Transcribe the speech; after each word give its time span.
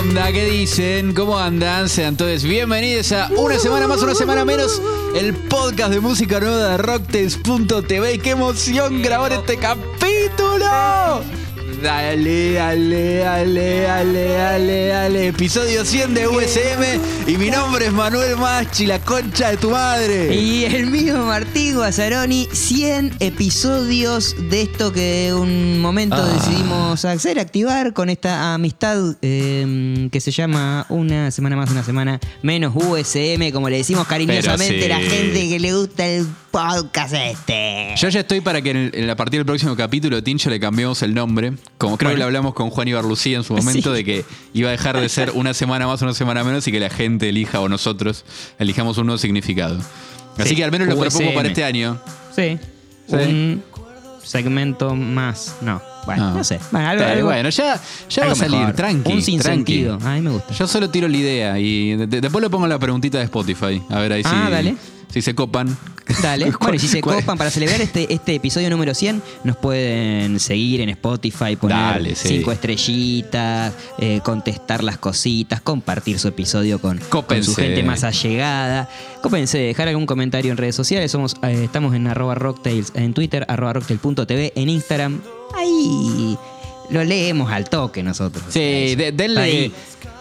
onda? 0.00 0.32
¿Qué 0.32 0.46
dicen? 0.46 1.14
¿Cómo 1.14 1.38
andan? 1.38 1.88
Sean 1.88 2.16
todos 2.16 2.42
bienvenidos 2.44 3.12
a 3.12 3.28
una 3.36 3.58
semana 3.58 3.86
más, 3.86 4.00
una 4.00 4.14
semana 4.14 4.44
menos, 4.46 4.80
el 5.14 5.34
podcast 5.34 5.92
de 5.92 6.00
música 6.00 6.40
nueva 6.40 6.68
de 6.68 6.76
Rocktails.tv. 6.78 8.18
¡Qué 8.18 8.30
emoción 8.30 9.02
grabar 9.02 9.32
este 9.32 9.58
capítulo! 9.58 11.39
Dale, 11.82 12.52
dale, 12.52 13.16
dale, 13.18 13.80
dale, 13.82 14.28
dale, 14.34 14.86
dale. 14.88 15.26
Episodio 15.28 15.82
100 15.84 16.12
de 16.14 16.28
USM. 16.28 17.00
Y 17.26 17.38
mi 17.38 17.50
nombre 17.50 17.86
es 17.86 17.92
Manuel 17.92 18.36
Machi, 18.36 18.84
la 18.86 18.98
concha 18.98 19.50
de 19.50 19.56
tu 19.56 19.70
madre. 19.70 20.34
Y 20.34 20.64
el 20.66 20.86
mío 20.88 21.24
Martín 21.24 21.76
Guazzaroni, 21.76 22.48
100 22.52 23.14
episodios 23.20 24.36
de 24.50 24.62
esto 24.62 24.92
que 24.92 25.32
un 25.34 25.78
momento 25.80 26.16
Ah. 26.16 26.26
decidimos 26.28 27.04
hacer, 27.06 27.38
activar 27.38 27.94
con 27.94 28.10
esta 28.10 28.52
amistad 28.52 29.16
eh, 29.22 30.08
que 30.12 30.20
se 30.20 30.32
llama 30.32 30.84
Una 30.90 31.30
semana 31.30 31.56
más, 31.56 31.70
una 31.70 31.82
semana 31.82 32.20
menos 32.42 32.74
USM, 32.76 33.52
como 33.52 33.70
le 33.70 33.78
decimos 33.78 34.06
cariñosamente 34.06 34.82
sí. 34.82 34.88
la 34.88 34.98
gente 34.98 35.48
que 35.48 35.58
le 35.58 35.72
gusta 35.72 36.06
el 36.06 36.26
podcast 36.50 37.14
este. 37.14 37.94
Yo 37.96 38.08
ya 38.08 38.20
estoy 38.20 38.40
para 38.40 38.60
que 38.62 38.70
en, 38.70 38.76
el- 38.76 38.90
en- 38.94 39.10
a 39.10 39.16
partir 39.16 39.38
del 39.40 39.46
próximo 39.46 39.76
capítulo 39.76 40.16
de 40.16 40.22
Tincho 40.22 40.50
le 40.50 40.58
cambiemos 40.60 41.02
el 41.02 41.14
nombre. 41.14 41.52
Como 41.78 41.96
creo 41.96 42.10
que 42.12 42.16
lo 42.18 42.24
hablamos 42.24 42.54
con 42.54 42.70
Juan 42.70 42.88
Ibarlucía 42.88 43.36
en 43.38 43.44
su 43.44 43.54
momento, 43.54 43.90
Sí. 43.90 43.96
de 43.96 44.04
que 44.04 44.24
iba 44.52 44.68
a 44.68 44.72
dejar 44.72 44.98
de 45.00 45.08
ser 45.08 45.30
una 45.34 45.54
semana 45.54 45.86
más, 45.86 46.02
una 46.02 46.14
semana 46.14 46.42
menos 46.44 46.66
y 46.68 46.72
que 46.72 46.80
la 46.80 46.90
gente 46.90 47.28
elija 47.28 47.60
o 47.60 47.68
nosotros 47.68 48.24
elijamos 48.58 48.98
un 48.98 49.06
nuevo 49.06 49.18
significado. 49.18 49.78
Así 50.38 50.50
Sí. 50.50 50.56
que 50.56 50.64
al 50.64 50.70
menos 50.72 50.88
lo 50.88 50.98
propongo 50.98 51.24
USM. 51.30 51.34
para 51.34 51.48
este 51.48 51.64
año. 51.64 52.00
Sí. 52.34 52.58
Sí. 53.08 53.14
Un 53.16 53.62
segmento 54.22 54.94
más. 54.94 55.56
No. 55.60 55.80
Bueno, 56.06 56.28
Ah. 56.28 56.32
no 56.36 56.44
sé. 56.44 56.58
Bueno, 56.70 56.88
algo, 56.88 57.02
Pero 57.02 57.14
algo- 57.14 57.28
bueno, 57.28 57.50
ya, 57.50 57.80
ya 58.08 58.24
va 58.26 58.32
a 58.32 58.34
salir, 58.34 58.58
mejor. 58.58 58.74
tranqui. 58.74 58.96
Un 58.98 59.02
tranqui. 59.04 59.22
sinsentido. 59.22 59.98
A 60.02 60.14
mí 60.14 60.20
me 60.22 60.30
gusta. 60.30 60.54
Yo 60.54 60.66
solo 60.66 60.88
tiro 60.88 61.06
la 61.08 61.16
idea 61.16 61.58
y 61.58 61.94
de- 61.96 62.06
de- 62.06 62.20
después 62.22 62.42
le 62.42 62.48
pongo 62.48 62.66
la 62.66 62.78
preguntita 62.78 63.18
de 63.18 63.24
Spotify. 63.24 63.82
A 63.90 63.98
ver 63.98 64.12
ahí 64.14 64.22
Ah, 64.24 64.44
si, 64.46 64.50
dale. 64.52 64.74
Si 65.12 65.22
se 65.22 65.34
copan. 65.34 65.76
Dale. 66.22 66.52
Bueno, 66.60 66.74
y 66.74 66.78
si 66.80 66.88
se 66.88 67.00
¿Cuál- 67.00 67.16
copan 67.20 67.38
para 67.38 67.50
celebrar 67.50 67.80
este, 67.80 68.12
este 68.12 68.34
episodio 68.34 68.68
número 68.70 68.94
100, 68.94 69.22
nos 69.44 69.56
pueden 69.56 70.40
seguir 70.40 70.80
en 70.80 70.88
Spotify, 70.90 71.54
poner 71.56 71.76
Dale, 71.76 72.14
sí. 72.16 72.28
cinco 72.28 72.50
estrellitas, 72.52 73.72
eh, 73.98 74.20
contestar 74.24 74.82
las 74.82 74.98
cositas, 74.98 75.60
compartir 75.60 76.18
su 76.18 76.28
episodio 76.28 76.80
con, 76.80 77.00
su 77.42 77.54
gente 77.54 77.82
más 77.84 78.02
allegada. 78.04 78.88
Cópense, 79.22 79.58
dejar 79.58 79.88
algún 79.88 80.06
comentario 80.06 80.50
en 80.50 80.56
redes 80.56 80.74
sociales. 80.74 81.10
Somos, 81.12 81.36
eh, 81.42 81.62
estamos 81.64 81.94
en 81.94 82.06
arroba 82.08 82.34
rocktails 82.34 82.92
en 82.94 83.14
Twitter, 83.14 83.44
arroba 83.48 83.74
rocktail.tv, 83.74 84.52
en 84.56 84.68
Instagram. 84.68 85.20
Ahí 85.56 86.36
lo 86.90 87.04
leemos 87.04 87.52
al 87.52 87.68
toque 87.68 88.02
nosotros. 88.02 88.42
Sí, 88.48 88.94
de- 88.96 89.12
denle. 89.14 89.70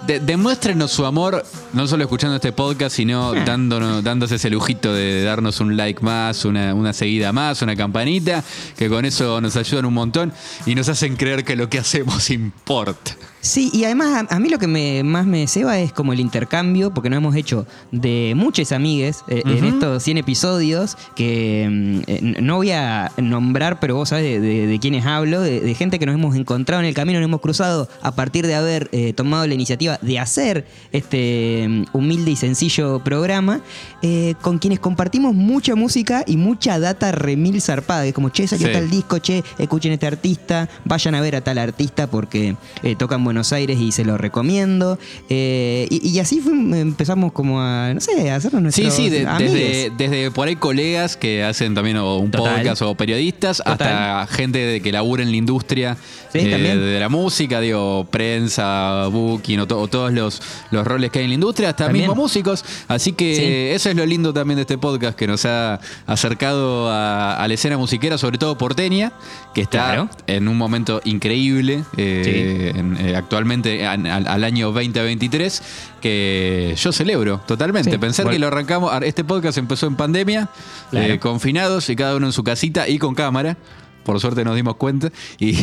De- 0.08 0.20
demuéstrenos 0.20 0.92
su 0.92 1.06
amor, 1.06 1.46
no 1.74 1.88
solo 1.88 2.04
escuchando 2.04 2.36
este 2.38 2.52
podcast, 2.52 2.96
sino 2.96 3.32
Ah. 3.34 3.44
dándonos, 3.46 4.04
dándose 4.04 4.36
ese 4.36 4.50
lujito 4.50 4.94
de 4.94 5.24
darnos 5.24 5.60
un 5.60 5.78
like 5.78 6.02
más, 6.04 6.46
una, 6.46 6.74
una 6.74 6.94
seguida 6.94 7.32
más, 7.32 7.62
una 7.62 7.76
campanita, 7.76 8.44
que 8.78 8.90
con 8.90 9.06
eso 9.06 9.40
nos 9.42 9.56
ayudan 9.56 9.86
un 9.86 9.94
montón 9.94 10.34
y 10.66 10.74
nos 10.74 10.90
hacen 10.90 11.16
creer 11.16 11.44
que 11.44 11.56
lo 11.56 11.70
que 11.70 11.80
hacemos 11.80 12.30
importa. 12.32 13.16
Sí, 13.42 13.70
y 13.74 13.86
además 13.86 14.26
a, 14.30 14.36
a 14.36 14.40
mí 14.40 14.50
lo 14.50 14.60
que 14.60 14.68
me, 14.68 15.02
más 15.04 15.26
me 15.26 15.48
ceba 15.48 15.80
es 15.80 15.94
como 15.94 16.12
el 16.12 16.20
intercambio, 16.20 16.94
porque 16.94 17.10
nos 17.10 17.18
hemos 17.18 17.36
hecho 17.36 17.66
de 17.92 18.34
muchas 18.36 18.74
amigues 18.74 19.24
eh, 19.30 19.44
en 19.46 19.64
estos 19.64 20.04
100 20.04 20.18
episodios, 20.18 20.98
que 21.16 21.68
mm, 21.70 22.00
eh, 22.08 22.36
no 22.42 22.58
voy 22.58 22.72
a 22.72 23.12
nombrar, 23.18 23.80
pero 23.80 23.96
vos 23.96 24.10
sabés 24.10 24.26
de, 24.26 24.40
de- 24.42 24.68
de 24.68 24.80
quiénes 24.80 25.06
hablo, 25.06 25.40
de, 25.42 25.62
de 25.62 25.74
gente 25.74 26.00
que 26.00 26.06
nos 26.06 26.16
hemos 26.16 26.36
encontrado 26.36 26.82
en 26.82 26.88
el 26.90 26.94
camino, 26.94 27.20
nos 27.20 27.28
hemos 27.28 27.40
cruzado 27.40 27.88
a 28.02 28.14
partir 28.14 28.46
de 28.46 28.56
haber 28.56 28.90
eh, 28.92 29.14
tomado 29.14 29.48
la 29.48 29.54
iniciativa 29.54 29.98
de 30.02 30.20
hacer 30.20 30.66
este 30.92 31.66
mm, 31.70 31.84
humilde 31.94 32.32
y 32.32 32.36
sencillo 32.36 33.00
programa, 33.04 33.62
eh, 34.02 34.36
con 34.42 34.60
quienes 34.60 34.80
compartimos 34.80 35.34
mucha 35.34 35.76
música 35.76 36.24
y 36.28 36.36
mucha 36.36 36.78
data 36.78 37.12
remil 37.14 37.62
zarpada, 37.62 38.02
que 38.04 38.10
es 38.10 38.14
como, 38.16 38.30
che, 38.30 38.48
salió 38.48 38.68
Sí. 38.68 38.74
tal 38.74 38.90
disco, 38.90 39.18
che, 39.20 39.44
escuchen 39.58 39.94
este 39.94 40.08
artista, 40.08 40.68
vayan 40.86 41.16
a 41.16 41.22
ver 41.22 41.38
a 41.38 41.42
tal 41.42 41.58
artista 41.58 42.08
porque 42.08 42.56
toca 42.98 43.16
en 43.16 43.24
Buenos 43.30 43.54
Aires 43.54 43.80
y 43.80 43.92
se 43.92 44.04
lo 44.04 44.18
recomiendo. 44.18 44.98
Eh, 45.30 45.88
y, 45.92 46.08
y 46.10 46.20
así 46.20 46.42
empezamos 46.46 47.32
como 47.32 47.62
a, 47.62 47.94
no 47.94 48.00
sé, 48.02 48.32
a 48.32 48.36
hacernos 48.38 48.74
Sí, 48.74 48.82
nuestros 48.82 48.94
sí, 49.06 49.10
de- 49.10 49.28
amigues. 49.28 49.54
desde, 49.54 49.92
desde 49.98 50.32
por 50.32 50.48
ahí 50.48 50.56
colegas 50.56 51.16
que 51.16 51.44
hacen 51.44 51.76
también 51.76 51.98
o 51.98 52.18
un 52.18 52.32
Total. 52.32 52.56
podcast 52.58 52.82
o 52.82 52.96
periodistas, 52.96 53.62
hasta 53.66 54.26
gente 54.28 54.58
de 54.60 54.82
que 54.82 54.92
labura 54.92 55.22
en 55.24 55.30
la 55.32 55.38
industria 55.38 55.96
Sí, 56.34 56.40
eh, 56.40 56.76
de 56.78 57.00
la 57.00 57.10
música, 57.10 57.60
digo, 57.60 58.08
prensa, 58.10 59.08
booking 59.08 59.60
o, 59.62 59.68
to- 59.68 59.80
o 59.80 59.88
todos 59.88 60.12
los, 60.14 60.42
los 60.72 60.86
roles 60.86 61.10
que 61.12 61.20
hay 61.20 61.26
en 61.26 61.32
la 61.32 61.36
industria, 61.36 61.70
hasta 61.70 61.90
mismos 61.90 62.16
músicos. 62.16 62.64
Así 62.88 63.14
que 63.14 63.36
Sí. 63.36 63.76
eso 63.76 63.90
es 63.90 63.96
lo 63.96 64.06
lindo 64.06 64.34
también 64.34 64.56
de 64.58 64.62
este 64.62 64.78
podcast 64.78 65.18
que 65.18 65.28
nos 65.28 65.46
ha 65.46 65.80
acercado 66.08 66.90
a, 66.90 67.36
a 67.36 67.48
la 67.48 67.54
escena 67.54 67.78
musiquera, 67.78 68.18
sobre 68.18 68.38
todo 68.38 68.58
porteña, 68.58 69.12
que 69.54 69.62
está 69.62 69.80
Claro. 69.86 70.10
en 70.28 70.48
un 70.48 70.58
momento 70.58 71.02
increíble 71.04 71.84
eh, 71.98 72.74
en- 72.76 72.98
eh, 72.98 73.16
actualmente 73.20 73.86
an- 73.86 74.08
al, 74.08 74.28
al 74.28 74.44
año 74.44 74.72
2023 74.72 75.62
que 76.02 76.76
yo 76.78 76.92
celebro 76.92 77.40
totalmente. 77.48 77.92
Sí. 77.92 77.98
Pensar 77.98 78.26
Bueno. 78.26 78.36
que 78.36 78.40
lo 78.40 78.48
arrancamos, 78.48 78.92
este 79.04 79.24
podcast 79.24 79.58
empezó 79.58 79.88
en 79.88 79.96
pandemia, 79.96 80.50
Claro. 80.92 81.14
eh, 81.14 81.20
confinados 81.20 81.90
y 81.90 81.96
cada 81.96 82.16
uno 82.16 82.26
en 82.28 82.34
su 82.34 82.44
casita 82.44 82.88
y 82.88 82.98
con 83.00 83.14
cámara. 83.16 83.58
Por 84.04 84.20
suerte 84.20 84.44
nos 84.44 84.56
dimos 84.56 84.76
cuenta 84.78 85.12
y, 85.38 85.56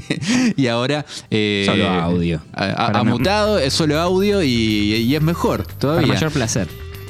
y 0.56 0.66
ahora 0.66 1.06
eh, 1.30 1.62
Solo 1.66 1.88
audio. 1.88 2.40
Ha, 2.52 3.02
mutado, 3.04 3.58
es 3.58 3.72
solo 3.72 3.98
audio 4.00 4.42
y, 4.42 4.48
y 4.48 5.14
es 5.14 5.22
mejor 5.22 5.64
Para 5.64 5.78
todavía. 5.78 6.08
mayor 6.08 6.30
placer. 6.32 6.68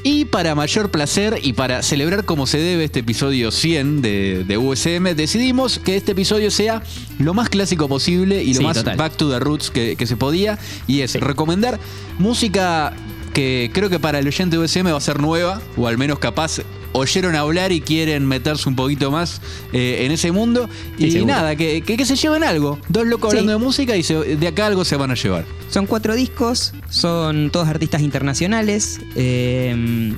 Y 0.09 0.25
para 0.25 0.55
mayor 0.55 0.93
placer 0.93 1.41
y 1.43 1.55
para 1.55 1.83
celebrar 1.83 2.25
como 2.25 2.47
se 2.47 2.59
debe 2.59 2.85
este 2.85 3.01
episodio 3.01 3.51
100 3.51 4.03
de, 4.03 4.45
de 4.47 4.57
USM, 4.57 5.03
decidimos 5.17 5.81
que 5.81 5.97
este 5.97 6.13
episodio 6.13 6.53
sea 6.53 6.81
lo 7.19 7.35
más 7.35 7.49
clásico 7.49 7.89
posible 7.89 8.41
y 8.45 8.53
lo 8.55 8.59
Sí, 8.61 8.65
más 8.65 8.77
total. 8.77 8.97
back 8.97 9.17
to 9.17 9.29
the 9.29 9.41
roots 9.41 9.69
que, 9.69 9.97
que 9.97 10.07
se 10.07 10.17
podía. 10.17 10.61
Y 10.87 11.01
es 11.01 11.15
recomendar 11.21 11.81
música 12.21 12.93
que 13.35 13.69
creo 13.75 13.91
que 13.91 13.99
para 13.99 14.21
el 14.21 14.29
oyente 14.29 14.57
de 14.57 14.63
USM 14.63 14.87
va 14.87 14.97
a 14.97 15.01
ser 15.01 15.19
nueva, 15.21 15.61
o 15.77 15.89
al 15.89 15.99
menos 15.99 16.21
capaz 16.21 16.61
oyeron 16.97 17.35
hablar 17.37 17.73
y 17.73 17.81
quieren 17.81 18.27
meterse 18.27 18.69
un 18.69 18.75
poquito 18.77 19.11
más 19.11 19.41
eh, 19.73 19.99
en 20.07 20.13
ese 20.13 20.33
mundo. 20.33 20.69
Sí, 20.99 21.07
y 21.07 21.11
seguro. 21.13 21.35
nada, 21.35 21.57
que, 21.57 21.83
que- 21.83 21.97
que 21.97 22.05
se 22.05 22.17
lleven 22.17 22.43
algo. 22.45 22.79
Dos 22.89 23.07
locos 23.07 23.31
Sí. 23.33 23.39
hablando 23.39 23.59
de 23.59 23.65
música 23.65 23.97
y 23.97 24.03
se- 24.03 24.37
de 24.37 24.47
acá 24.49 24.67
algo 24.67 24.85
se 24.85 24.97
van 24.97 25.11
a 25.11 25.15
llevar. 25.15 25.45
Son 25.71 25.87
cuatro 25.87 26.15
discos, 26.15 26.73
son 26.91 27.51
todos 27.51 27.69
artistas 27.69 28.03
internacionales, 28.03 29.01
eh, 29.15 30.13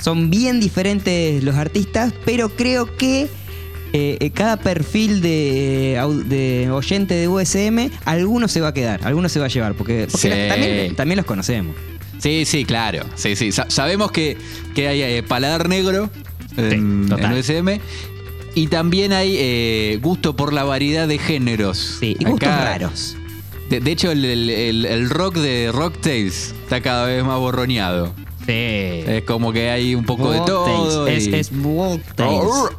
son 0.00 0.30
bien 0.30 0.58
diferentes 0.60 1.42
los 1.44 1.54
artistas, 1.56 2.12
pero 2.24 2.48
creo 2.48 2.96
que 2.96 3.28
eh, 3.94 4.16
eh, 4.20 4.30
cada 4.30 4.56
perfil 4.56 5.20
de, 5.20 6.68
oyente 6.72 7.14
de 7.14 7.28
USM, 7.28 7.90
alguno 8.06 8.48
se 8.48 8.60
va 8.62 8.68
a 8.68 8.74
quedar, 8.74 9.00
alguno 9.06 9.28
se 9.28 9.38
va 9.38 9.44
a 9.46 9.48
llevar, 9.48 9.74
porque, 9.74 10.06
porque 10.10 10.18
Sí. 10.18 10.28
las- 10.30 10.48
también, 10.48 10.96
también 10.96 11.16
los 11.18 11.26
conocemos. 11.26 11.76
Sí, 12.22 12.44
sí, 12.44 12.64
claro. 12.64 13.04
Sí, 13.16 13.34
sí. 13.36 13.50
Sa- 13.52 13.68
sabemos 13.68 14.12
que, 14.12 14.36
que 14.74 14.86
hay 14.88 15.02
eh, 15.02 15.22
paladar 15.22 15.68
negro 15.68 16.08
en, 16.56 17.04
Sí, 17.04 17.10
total. 17.10 17.32
en 17.32 17.38
USM. 17.38 17.80
Y 18.54 18.66
también 18.68 19.12
hay 19.12 19.34
eh, 19.38 19.98
gusto 20.02 20.36
por 20.36 20.52
la 20.52 20.62
variedad 20.64 21.08
de 21.08 21.18
géneros. 21.18 21.96
Sí, 22.00 22.16
y 22.18 22.24
gustos 22.24 22.48
Acá- 22.48 22.64
raros. 22.64 23.16
De, 23.70 23.80
de 23.80 23.90
hecho, 23.90 24.10
el, 24.12 24.24
el- 24.24 24.50
el- 24.50 24.84
el 24.84 25.10
rock 25.10 25.36
de 25.36 25.70
Rocktails 25.72 26.54
está 26.62 26.80
cada 26.82 27.06
vez 27.06 27.24
más 27.24 27.38
borroneado. 27.38 28.14
Sí. 28.46 28.52
Es 28.52 29.22
como 29.24 29.52
que 29.52 29.70
hay 29.70 29.94
un 29.94 30.04
poco 30.04 30.30
de 30.32 30.40
todo. 30.40 31.06
Es, 31.06 31.26
y- 31.28 31.34
es. 31.34 31.50
Rocktails. 31.52 32.70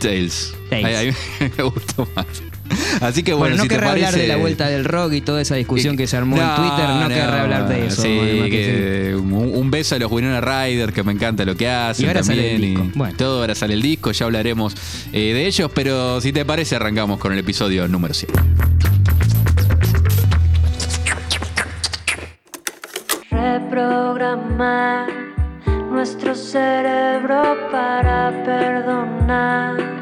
Tales. 0.00 0.54
Ahí 0.70 1.10
me 1.56 1.62
gustó 1.64 2.08
más. 2.16 2.26
Así 3.00 3.22
que 3.22 3.32
Bueno, 3.32 3.38
bueno, 3.38 3.56
no 3.56 3.62
si 3.64 3.68
te 3.68 3.74
querrá 3.74 3.92
hablar 3.92 4.10
parece- 4.10 4.22
de 4.22 4.28
la 4.28 4.36
vuelta 4.36 4.68
del 4.68 4.84
rock 4.84 5.12
y 5.14 5.20
toda 5.20 5.40
esa 5.40 5.54
discusión 5.56 5.96
que 5.96 6.06
se 6.06 6.16
armó 6.16 6.36
en 6.36 6.42
Twitter, 6.56 6.88
no, 6.88 7.08
querrá 7.08 7.42
hablar 7.42 7.68
de 7.68 7.86
eso. 7.86 8.02
Sí, 8.02 8.18
además 8.20 8.44
que 8.50 8.50
que 8.50 9.14
un, 9.16 9.70
beso 9.70 9.94
a 9.94 9.98
los 9.98 10.10
Winona 10.10 10.40
Ryder, 10.40 10.92
que 10.92 11.02
me 11.02 11.12
encanta 11.12 11.44
lo 11.44 11.54
que 11.56 11.68
hacen 11.68 12.04
Y 12.06 12.08
ahora 12.08 12.22
sale 12.22 12.42
también. 12.42 12.54
el 12.56 12.60
disco. 12.70 12.84
y 12.94 12.98
Bueno. 12.98 13.16
Todo 13.16 13.40
ahora 13.40 13.54
sale 13.54 13.74
el 13.74 13.82
disco, 13.82 14.10
ya 14.12 14.24
hablaremos 14.26 14.74
eh, 15.12 15.32
de 15.34 15.46
ellos, 15.46 15.70
pero 15.74 16.20
si 16.20 16.32
te 16.32 16.44
parece, 16.44 16.76
arrancamos 16.76 17.18
con 17.18 17.32
el 17.32 17.38
episodio 17.38 17.86
número 17.88 18.14
100. 18.14 18.30
Reprogramar 23.78 25.08
nuestro 25.90 26.34
cerebro 26.34 27.56
para 27.70 28.30
perdonar. 28.44 29.97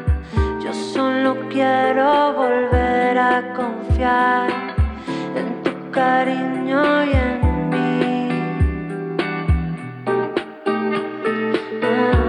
Quiero 1.57 2.33
volver 2.33 3.17
a 3.17 3.51
confiar 3.55 4.75
en 5.35 5.63
tu 5.63 5.71
cariño 5.89 7.03
y 7.03 7.13
en 7.13 7.69
mí. 7.71 8.29
Ah. 11.81 12.21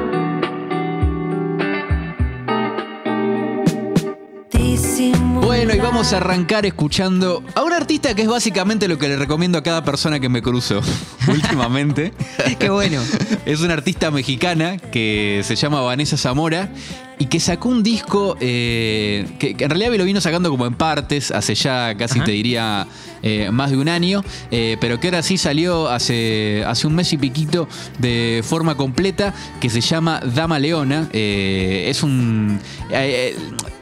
Bueno, 5.43 5.75
y 5.75 5.79
vamos 5.79 5.89
vamos 5.89 6.13
a 6.15 6.17
arrancar 6.17 6.65
escuchando 6.65 7.43
a 7.55 7.65
un 7.65 7.75
artista 7.75 8.15
que 8.15 8.23
es 8.23 8.29
básicamente 8.29 8.89
lo 8.89 8.97
que 8.97 9.09
le 9.09 9.17
recomiendo 9.17 9.59
a 9.59 9.63
cada 9.63 9.85
persona 9.85 10.21
que 10.21 10.31
me 10.31 10.41
cruzo 10.41 10.81
últimamente. 11.29 12.15
Qué 12.59 12.71
bueno. 12.71 13.03
Es 13.45 13.61
una 13.61 13.75
artista 13.75 14.11
mexicana 14.11 14.79
que 14.79 15.43
se 15.45 15.55
llama 15.55 15.83
Vanessa 15.83 16.17
Zamora 16.17 16.71
y 17.19 17.27
que 17.27 17.41
sacó 17.41 17.69
un 17.69 17.83
disco 17.83 18.37
eh, 18.41 19.27
que, 19.39 19.55
que 19.55 19.65
en 19.65 19.71
realidad 19.71 19.93
lo 19.97 20.05
vino 20.05 20.21
sacando 20.21 20.51
como 20.51 20.67
en 20.67 20.75
partes, 20.75 21.31
hace 21.31 21.55
ya 21.55 21.95
casi 21.97 22.19
Ajá. 22.19 22.27
te 22.27 22.33
diría 22.33 22.87
eh, 23.23 23.51
más 23.51 23.71
de 23.73 23.77
un 23.77 23.89
año, 23.89 24.23
eh, 24.53 24.77
pero 24.81 25.01
que 25.01 25.09
ahora 25.09 25.23
sí 25.23 25.37
salió 25.37 25.89
hace, 25.89 26.63
hace 26.67 26.87
un 26.87 26.95
mes 26.95 27.13
y 27.13 27.19
piquito 27.19 27.69
de 27.99 28.43
forma 28.45 28.77
completa, 28.77 29.35
que 29.61 29.69
se 29.69 29.81
llama 29.81 30.21
Dama 30.35 30.59
Leona. 30.61 31.09
Es 31.13 32.03
un... 32.03 32.61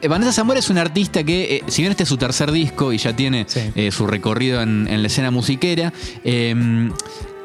Vanessa 0.09 0.33
Zamora 0.33 0.59
es 0.61 0.71
una 0.71 0.81
artista 0.83 1.23
que, 1.25 1.63
si 1.67 1.83
bien 1.83 1.91
este 1.91 2.05
es 2.05 2.09
su 2.09 2.17
tercer 2.17 2.53
disco 2.53 2.93
y 2.93 2.99
ya 2.99 3.15
tiene 3.15 3.45
Sí. 3.49 3.91
su 3.91 4.07
recorrido 4.07 4.63
en, 4.63 4.87
en 4.89 5.03
la 5.03 5.09
escena 5.09 5.31
musiquera, 5.31 5.93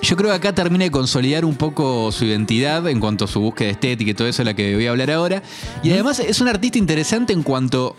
yo 0.01 0.15
creo 0.15 0.29
que 0.29 0.35
acá 0.35 0.53
termina 0.53 0.83
de 0.83 0.91
consolidar 0.91 1.45
un 1.45 1.55
poco 1.55 2.11
su 2.11 2.25
identidad 2.25 2.87
en 2.89 2.99
cuanto 2.99 3.25
a 3.25 3.27
su 3.27 3.39
búsqueda 3.39 3.69
estética 3.69 4.11
y 4.11 4.13
todo 4.13 4.27
eso 4.27 4.41
de 4.41 4.45
la 4.45 4.53
que 4.55 4.75
voy 4.75 4.87
a 4.87 4.91
hablar 4.91 5.11
ahora. 5.11 5.43
Y 5.83 5.91
además 5.91 6.19
es 6.19 6.41
un 6.41 6.47
artista 6.47 6.77
interesante 6.77 7.33
en 7.33 7.43
cuanto 7.43 7.95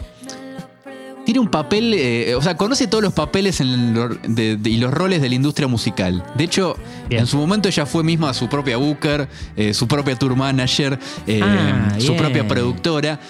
tiene 1.24 1.40
un 1.40 1.48
papel, 1.48 1.94
eh, 1.94 2.34
o 2.34 2.42
sea, 2.42 2.56
conoce 2.56 2.86
todos 2.86 3.02
los 3.04 3.12
papeles 3.12 3.60
en 3.60 3.94
lo- 3.94 4.08
de- 4.08 4.56
de- 4.56 4.70
y 4.70 4.76
los 4.78 4.92
roles 4.92 5.22
de 5.22 5.28
la 5.28 5.34
industria 5.34 5.69
musical. 5.69 6.24
De 6.36 6.44
hecho, 6.44 6.76
Bien. 7.08 7.20
en 7.22 7.26
su 7.26 7.36
momento 7.36 7.69
ella 7.69 7.86
fue 7.86 8.02
misma 8.02 8.34
su 8.34 8.48
propia 8.48 8.76
booker, 8.76 9.28
eh, 9.56 9.72
su 9.74 9.86
propia 9.86 10.16
tour 10.16 10.34
manager, 10.36 10.98
eh, 11.26 11.40
Ah, 11.42 11.94
su 11.98 12.16
propia 12.16 12.46
productora. 12.46 13.20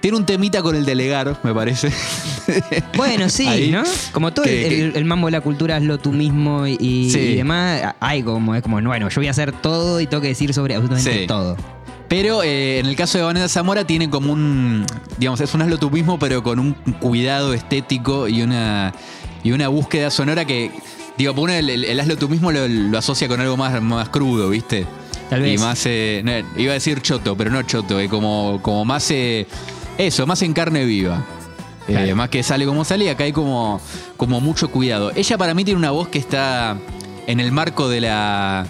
Tiene 0.00 0.16
un 0.16 0.26
temita 0.26 0.62
con 0.62 0.74
el 0.74 0.84
delegar, 0.84 1.38
me 1.44 1.54
parece. 1.54 1.90
Bueno, 2.96 3.28
sí, 3.28 3.46
Ahí. 3.46 3.70
¿no? 3.70 3.82
Como 4.12 4.32
todo 4.32 4.44
Que- 4.44 4.66
el, 4.66 4.72
el- 4.90 4.96
el 4.96 5.04
mambo 5.04 5.28
de 5.28 5.32
la 5.32 5.40
cultura, 5.40 5.76
hazlo 5.76 5.98
tú 5.98 6.12
mismo 6.12 6.66
y, 6.66 7.08
demás. 7.36 7.94
Hay 8.00 8.22
como, 8.22 8.54
es 8.54 8.62
como, 8.62 8.80
bueno, 8.82 9.08
yo 9.08 9.14
voy 9.16 9.28
a 9.28 9.30
hacer 9.30 9.52
todo 9.52 10.00
y 10.00 10.06
tengo 10.06 10.20
que 10.20 10.28
decir 10.28 10.52
sobre 10.54 10.74
absolutamente 10.74 11.20
Sí. 11.20 11.26
todo. 11.26 11.56
Pero 12.12 12.42
eh, 12.42 12.78
en 12.78 12.84
el 12.84 12.94
caso 12.94 13.16
de 13.16 13.24
Vanessa 13.24 13.48
Zamora 13.48 13.86
tiene 13.86 14.10
como 14.10 14.34
un, 14.34 14.84
digamos, 15.16 15.40
es 15.40 15.54
un 15.54 15.62
mismo, 15.90 16.18
pero 16.18 16.42
con 16.42 16.58
un 16.58 16.74
cuidado 17.00 17.54
estético 17.54 18.28
y 18.28 18.42
una, 18.42 18.92
y 19.42 19.52
una 19.52 19.68
búsqueda 19.68 20.10
sonora 20.10 20.44
que, 20.44 20.70
digo, 21.16 21.32
uno 21.32 21.54
el, 21.54 21.70
el- 21.70 21.84
el 21.86 22.00
mismo 22.28 22.52
lo, 22.52 22.68
lo 22.68 22.98
asocia 22.98 23.28
con 23.28 23.40
algo 23.40 23.56
más, 23.56 23.80
más 23.80 24.10
crudo, 24.10 24.50
¿viste? 24.50 24.84
Tal 25.30 25.40
vez. 25.40 25.58
Y 25.58 25.64
más, 25.64 25.82
eh, 25.86 26.20
no, 26.22 26.60
iba 26.60 26.72
a 26.72 26.74
decir 26.74 27.00
choto, 27.00 27.34
pero 27.34 27.50
no 27.50 27.62
choto, 27.62 27.98
eh, 27.98 28.10
como, 28.10 28.60
como 28.60 28.84
más, 28.84 29.10
eh, 29.10 29.46
eso, 29.96 30.26
más 30.26 30.42
en 30.42 30.52
carne 30.52 30.84
viva. 30.84 31.24
Eh, 31.88 31.92
Claro. 31.94 32.14
más 32.14 32.28
que 32.28 32.42
sale 32.42 32.66
como 32.66 32.84
sale, 32.84 33.08
acá 33.08 33.24
hay 33.24 33.32
como, 33.32 33.80
como 34.18 34.38
mucho 34.42 34.70
cuidado. 34.70 35.12
Ella 35.16 35.38
para 35.38 35.54
mí 35.54 35.64
tiene 35.64 35.78
una 35.78 35.92
voz 35.92 36.08
que 36.08 36.18
está 36.18 36.76
en 37.26 37.40
el 37.40 37.52
marco 37.52 37.88
de 37.88 38.02
la, 38.02 38.66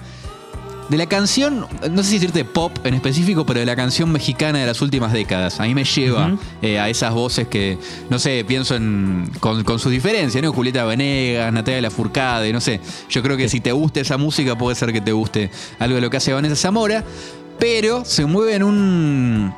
de 0.92 0.98
la 0.98 1.06
canción, 1.06 1.66
no 1.90 2.02
sé 2.02 2.10
si 2.10 2.14
decirte 2.16 2.44
pop 2.44 2.76
en 2.84 2.92
específico, 2.92 3.46
pero 3.46 3.60
de 3.60 3.64
la 3.66 3.74
canción 3.74 4.12
mexicana 4.12 4.58
de 4.58 4.66
las 4.66 4.82
últimas 4.82 5.10
décadas. 5.10 5.58
A 5.58 5.62
mí 5.62 5.74
me 5.74 5.84
lleva 5.84 6.36
eh, 6.60 6.78
a 6.78 6.90
esas 6.90 7.14
voces 7.14 7.48
que, 7.48 7.78
no 8.10 8.18
sé, 8.18 8.44
pienso 8.46 8.76
en 8.76 9.30
con, 9.40 9.64
con 9.64 9.78
sus 9.78 9.90
diferencias, 9.90 10.44
¿no? 10.44 10.52
Julieta 10.52 10.84
Venegas, 10.84 11.50
Natalia 11.50 11.80
Lafourcade, 11.80 12.52
no 12.52 12.60
sé. 12.60 12.78
Yo 13.08 13.22
creo 13.22 13.38
que 13.38 13.48
si 13.48 13.60
te 13.60 13.72
gusta 13.72 14.00
esa 14.00 14.18
música, 14.18 14.56
puede 14.58 14.76
ser 14.76 14.92
que 14.92 15.00
te 15.00 15.12
guste 15.12 15.50
algo 15.78 15.94
de 15.94 16.02
lo 16.02 16.10
que 16.10 16.18
hace 16.18 16.34
Vanessa 16.34 16.56
Zamora, 16.56 17.02
pero 17.58 18.04
se 18.04 18.26
mueve 18.26 18.56
en 18.56 18.62
un. 18.62 19.54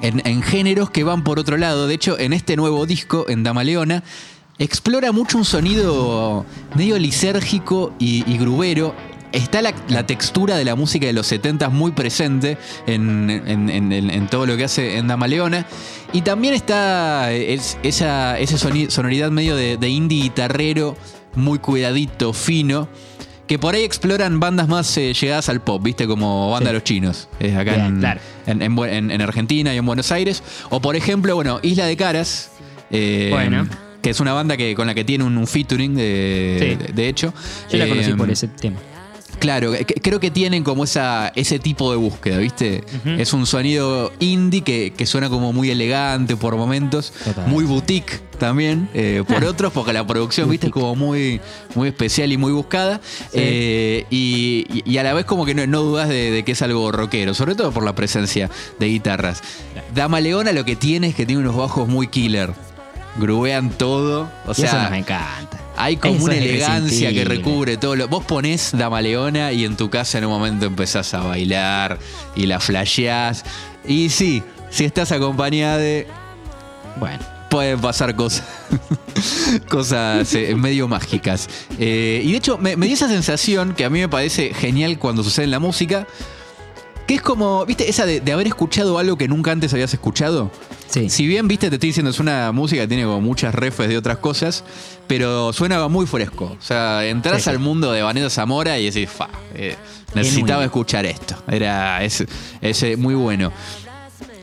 En, 0.00 0.22
en 0.24 0.40
géneros 0.40 0.88
que 0.88 1.04
van 1.04 1.24
por 1.24 1.38
otro 1.38 1.58
lado. 1.58 1.88
De 1.88 1.94
hecho, 1.94 2.18
en 2.18 2.32
este 2.32 2.56
nuevo 2.56 2.86
disco, 2.86 3.26
en 3.28 3.42
Dama 3.42 3.64
Leona, 3.64 4.02
explora 4.58 5.12
mucho 5.12 5.36
un 5.36 5.44
sonido 5.44 6.46
medio 6.74 6.98
lisérgico 6.98 7.92
y, 7.98 8.24
y 8.26 8.38
grubero. 8.38 8.94
Está 9.32 9.62
la, 9.62 9.72
la 9.88 10.06
textura 10.06 10.56
de 10.56 10.64
la 10.64 10.74
música 10.74 11.06
de 11.06 11.12
los 11.12 11.26
70 11.28 11.68
muy 11.68 11.92
presente 11.92 12.58
en, 12.86 13.30
en- 13.30 13.70
en- 13.70 13.92
en- 13.92 14.10
en 14.10 14.26
todo 14.28 14.44
lo 14.46 14.56
que 14.56 14.64
hace 14.64 14.98
en 14.98 15.06
Dama 15.06 15.28
Leona. 15.28 15.66
Y 16.12 16.22
también 16.22 16.54
está 16.54 17.30
es- 17.32 17.78
esa, 17.84 18.36
sonoridad 18.88 19.30
medio 19.30 19.54
de, 19.54 19.76
de 19.76 19.88
indie 19.88 20.22
guitarrero, 20.24 20.96
muy 21.36 21.58
cuidadito, 21.60 22.32
fino. 22.32 22.88
Que 23.46 23.58
por 23.58 23.74
ahí 23.74 23.82
exploran 23.82 24.38
bandas 24.40 24.68
más 24.68 24.96
eh, 24.96 25.12
llegadas 25.12 25.48
al 25.48 25.60
pop, 25.60 25.82
¿viste? 25.82 26.06
Como 26.06 26.50
Banda 26.50 26.70
Sí. 26.70 26.74
Los 26.74 26.84
Chinos, 26.84 27.28
eh, 27.40 27.54
acá 27.56 27.74
Bien, 27.74 27.86
en, 27.86 27.98
claro. 28.00 29.24
Argentina 29.24 29.74
y 29.74 29.76
en 29.78 29.86
Buenos 29.86 30.10
Aires. 30.12 30.42
O 30.70 30.80
por 30.80 30.94
ejemplo, 30.96 31.34
bueno, 31.34 31.58
Isla 31.62 31.86
de 31.86 31.96
Caras. 31.96 32.50
eh, 32.90 33.28
Bueno. 33.32 33.68
Que 34.02 34.10
es 34.10 34.18
una 34.20 34.32
banda 34.32 34.56
que, 34.56 34.74
con 34.74 34.86
la 34.86 34.94
que 34.94 35.04
tiene 35.04 35.24
un, 35.24 35.36
un 35.36 35.46
featuring, 35.46 35.94
de, 35.94 36.56
Sí. 36.78 36.86
de- 36.86 36.92
de 36.94 37.08
hecho. 37.08 37.34
Yo 37.70 37.76
la 37.78 37.86
conocí 37.86 38.10
Eh, 38.10 38.14
por 38.16 38.30
ese 38.30 38.48
tema. 38.48 38.78
Claro, 39.40 39.72
que- 39.72 39.84
creo 40.00 40.20
que 40.20 40.30
tienen 40.30 40.62
como 40.62 40.84
esa, 40.84 41.32
ese 41.34 41.58
tipo 41.58 41.90
de 41.90 41.96
búsqueda, 41.96 42.38
¿viste? 42.38 42.84
Es 43.18 43.32
un 43.32 43.46
sonido 43.46 44.12
indie 44.20 44.62
que, 44.62 44.92
que 44.96 45.06
suena 45.06 45.28
como 45.28 45.52
muy 45.52 45.70
elegante 45.70 46.36
por 46.36 46.54
momentos, 46.56 47.12
Total. 47.24 47.48
muy 47.48 47.64
boutique 47.64 48.20
también, 48.38 48.88
eh, 48.94 49.24
por 49.26 49.42
otros, 49.44 49.72
porque 49.72 49.92
la 49.92 50.06
producción, 50.06 50.48
¿viste? 50.50 50.66
Es 50.66 50.72
como 50.72 50.94
muy, 50.94 51.40
muy 51.74 51.88
especial 51.88 52.30
y 52.32 52.36
muy 52.36 52.52
buscada. 52.52 53.00
Eh, 53.32 54.04
y, 54.10 54.66
y 54.84 54.98
a 54.98 55.02
la 55.02 55.14
vez 55.14 55.24
como 55.24 55.44
que 55.46 55.54
no, 55.54 55.66
no 55.66 55.80
dudas 55.82 56.08
de, 56.08 56.30
de 56.30 56.42
que 56.44 56.52
es 56.52 56.62
algo 56.62 56.92
rockero, 56.92 57.32
sobre 57.34 57.54
todo 57.54 57.72
por 57.72 57.82
la 57.84 57.94
presencia 57.94 58.50
de 58.78 58.86
guitarras. 58.88 59.42
Dama 59.94 60.20
Leona 60.20 60.52
lo 60.52 60.64
que 60.64 60.76
tiene 60.76 61.08
es 61.08 61.14
que 61.14 61.24
tiene 61.26 61.40
unos 61.42 61.56
bajos 61.56 61.88
muy 61.88 62.08
killer. 62.08 62.52
Grubean 63.18 63.70
todo. 63.70 64.28
O 64.46 64.50
Y 64.50 64.52
eso 64.52 64.62
sea, 64.62 64.88
nos 64.90 64.98
encanta. 64.98 65.58
Hay 65.76 65.96
como 65.96 66.16
Eso 66.16 66.24
una 66.24 66.36
elegancia 66.36 67.12
que 67.12 67.24
recubre 67.24 67.76
todo 67.76 67.96
lo. 67.96 68.08
Vos 68.08 68.24
ponés 68.24 68.70
Dama 68.72 69.00
Leona 69.00 69.52
y 69.52 69.64
en 69.64 69.76
tu 69.76 69.90
casa 69.90 70.18
en 70.18 70.24
un 70.24 70.30
momento 70.30 70.66
empezás 70.66 71.14
a 71.14 71.20
bailar 71.20 71.98
y 72.34 72.46
la 72.46 72.60
flasheás. 72.60 73.44
Y 73.86 74.10
sí, 74.10 74.42
si 74.70 74.84
estás 74.84 75.12
acompañada 75.12 75.78
de. 75.78 76.06
Bueno. 76.96 77.18
Pueden 77.50 77.80
pasar 77.80 78.14
cosas. 78.14 78.44
cosas 79.68 80.32
eh, 80.34 80.54
medio 80.54 80.86
mágicas. 80.86 81.48
Eh, 81.80 82.22
y 82.24 82.30
de 82.30 82.36
hecho, 82.36 82.58
me, 82.58 82.76
me 82.76 82.86
dio 82.86 82.94
esa 82.94 83.08
sensación 83.08 83.74
que 83.74 83.84
a 83.84 83.90
mí 83.90 83.98
me 83.98 84.08
parece 84.08 84.54
genial 84.54 85.00
cuando 85.00 85.24
sucede 85.24 85.46
en 85.46 85.50
la 85.50 85.58
música. 85.58 86.06
Que 87.08 87.14
es 87.14 87.22
como, 87.22 87.66
¿viste? 87.66 87.90
Esa 87.90 88.06
de, 88.06 88.20
de 88.20 88.32
haber 88.32 88.46
escuchado 88.46 88.98
algo 88.98 89.18
que 89.18 89.26
nunca 89.26 89.50
antes 89.50 89.72
habías 89.72 89.92
escuchado. 89.92 90.52
Sí. 90.90 91.08
Si 91.08 91.26
bien, 91.26 91.46
viste, 91.46 91.68
te 91.70 91.76
estoy 91.76 91.90
diciendo, 91.90 92.10
es 92.10 92.18
una 92.18 92.50
música 92.52 92.82
que 92.82 92.88
tiene 92.88 93.04
como 93.04 93.20
muchas 93.20 93.54
refes 93.54 93.88
de 93.88 93.96
otras 93.96 94.18
cosas, 94.18 94.64
pero 95.06 95.52
suena 95.52 95.86
muy 95.88 96.06
fresco. 96.06 96.56
O 96.58 96.62
sea, 96.62 97.06
entras 97.06 97.44
Sí, 97.44 97.50
al 97.50 97.60
mundo 97.60 97.92
de 97.92 98.02
Vanessa 98.02 98.28
Zamora 98.28 98.76
y 98.78 98.86
decís, 98.90 99.08
fa, 99.08 99.28
eh, 99.54 99.76
necesitaba 100.14 100.64
escuchar 100.64 101.06
esto. 101.06 101.36
Era 101.48 102.02
es, 102.02 102.24
es, 102.60 102.82
eh, 102.82 102.96
muy 102.96 103.14
bueno. 103.14 103.52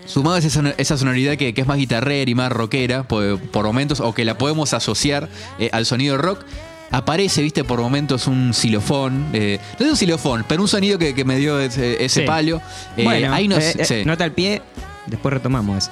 Sumado 0.05 0.37
a 0.37 0.39
esa, 0.39 0.73
esa 0.77 0.97
sonoridad 0.97 1.35
que, 1.35 1.53
que 1.53 1.59
es 1.61 1.67
más 1.67 1.77
guitarrera 1.77 2.31
y 2.31 2.33
más 2.33 2.49
rockera 2.49 3.03
por, 3.03 3.39
por 3.39 3.65
momentos, 3.65 3.99
o 3.99 4.13
que 4.13 4.23
la 4.23 4.37
podemos 4.37 4.73
asociar 4.73 5.27
eh, 5.59 5.69
al 5.73 5.85
sonido 5.85 6.17
rock, 6.17 6.45
aparece, 6.91 7.41
viste, 7.41 7.65
por 7.65 7.81
momentos 7.81 8.25
un 8.25 8.53
xilofón. 8.53 9.27
eh, 9.33 9.59
no 9.79 9.85
es 9.85 9.91
un 9.91 9.97
xilofón, 9.97 10.45
pero 10.47 10.61
un 10.61 10.69
sonido 10.69 10.97
que, 10.97 11.13
que 11.13 11.25
me 11.25 11.35
dio 11.35 11.59
ese, 11.59 12.01
ese 12.05 12.21
Sí. 12.21 12.25
palo. 12.25 12.61
Eh, 12.95 13.03
bueno, 13.03 13.33
ahí 13.33 13.49
nos- 13.49 13.61
sí. 13.61 14.05
nota 14.05 14.23
al 14.23 14.31
pie, 14.31 14.61
después 15.07 15.33
retomamos 15.33 15.77
eso. 15.79 15.91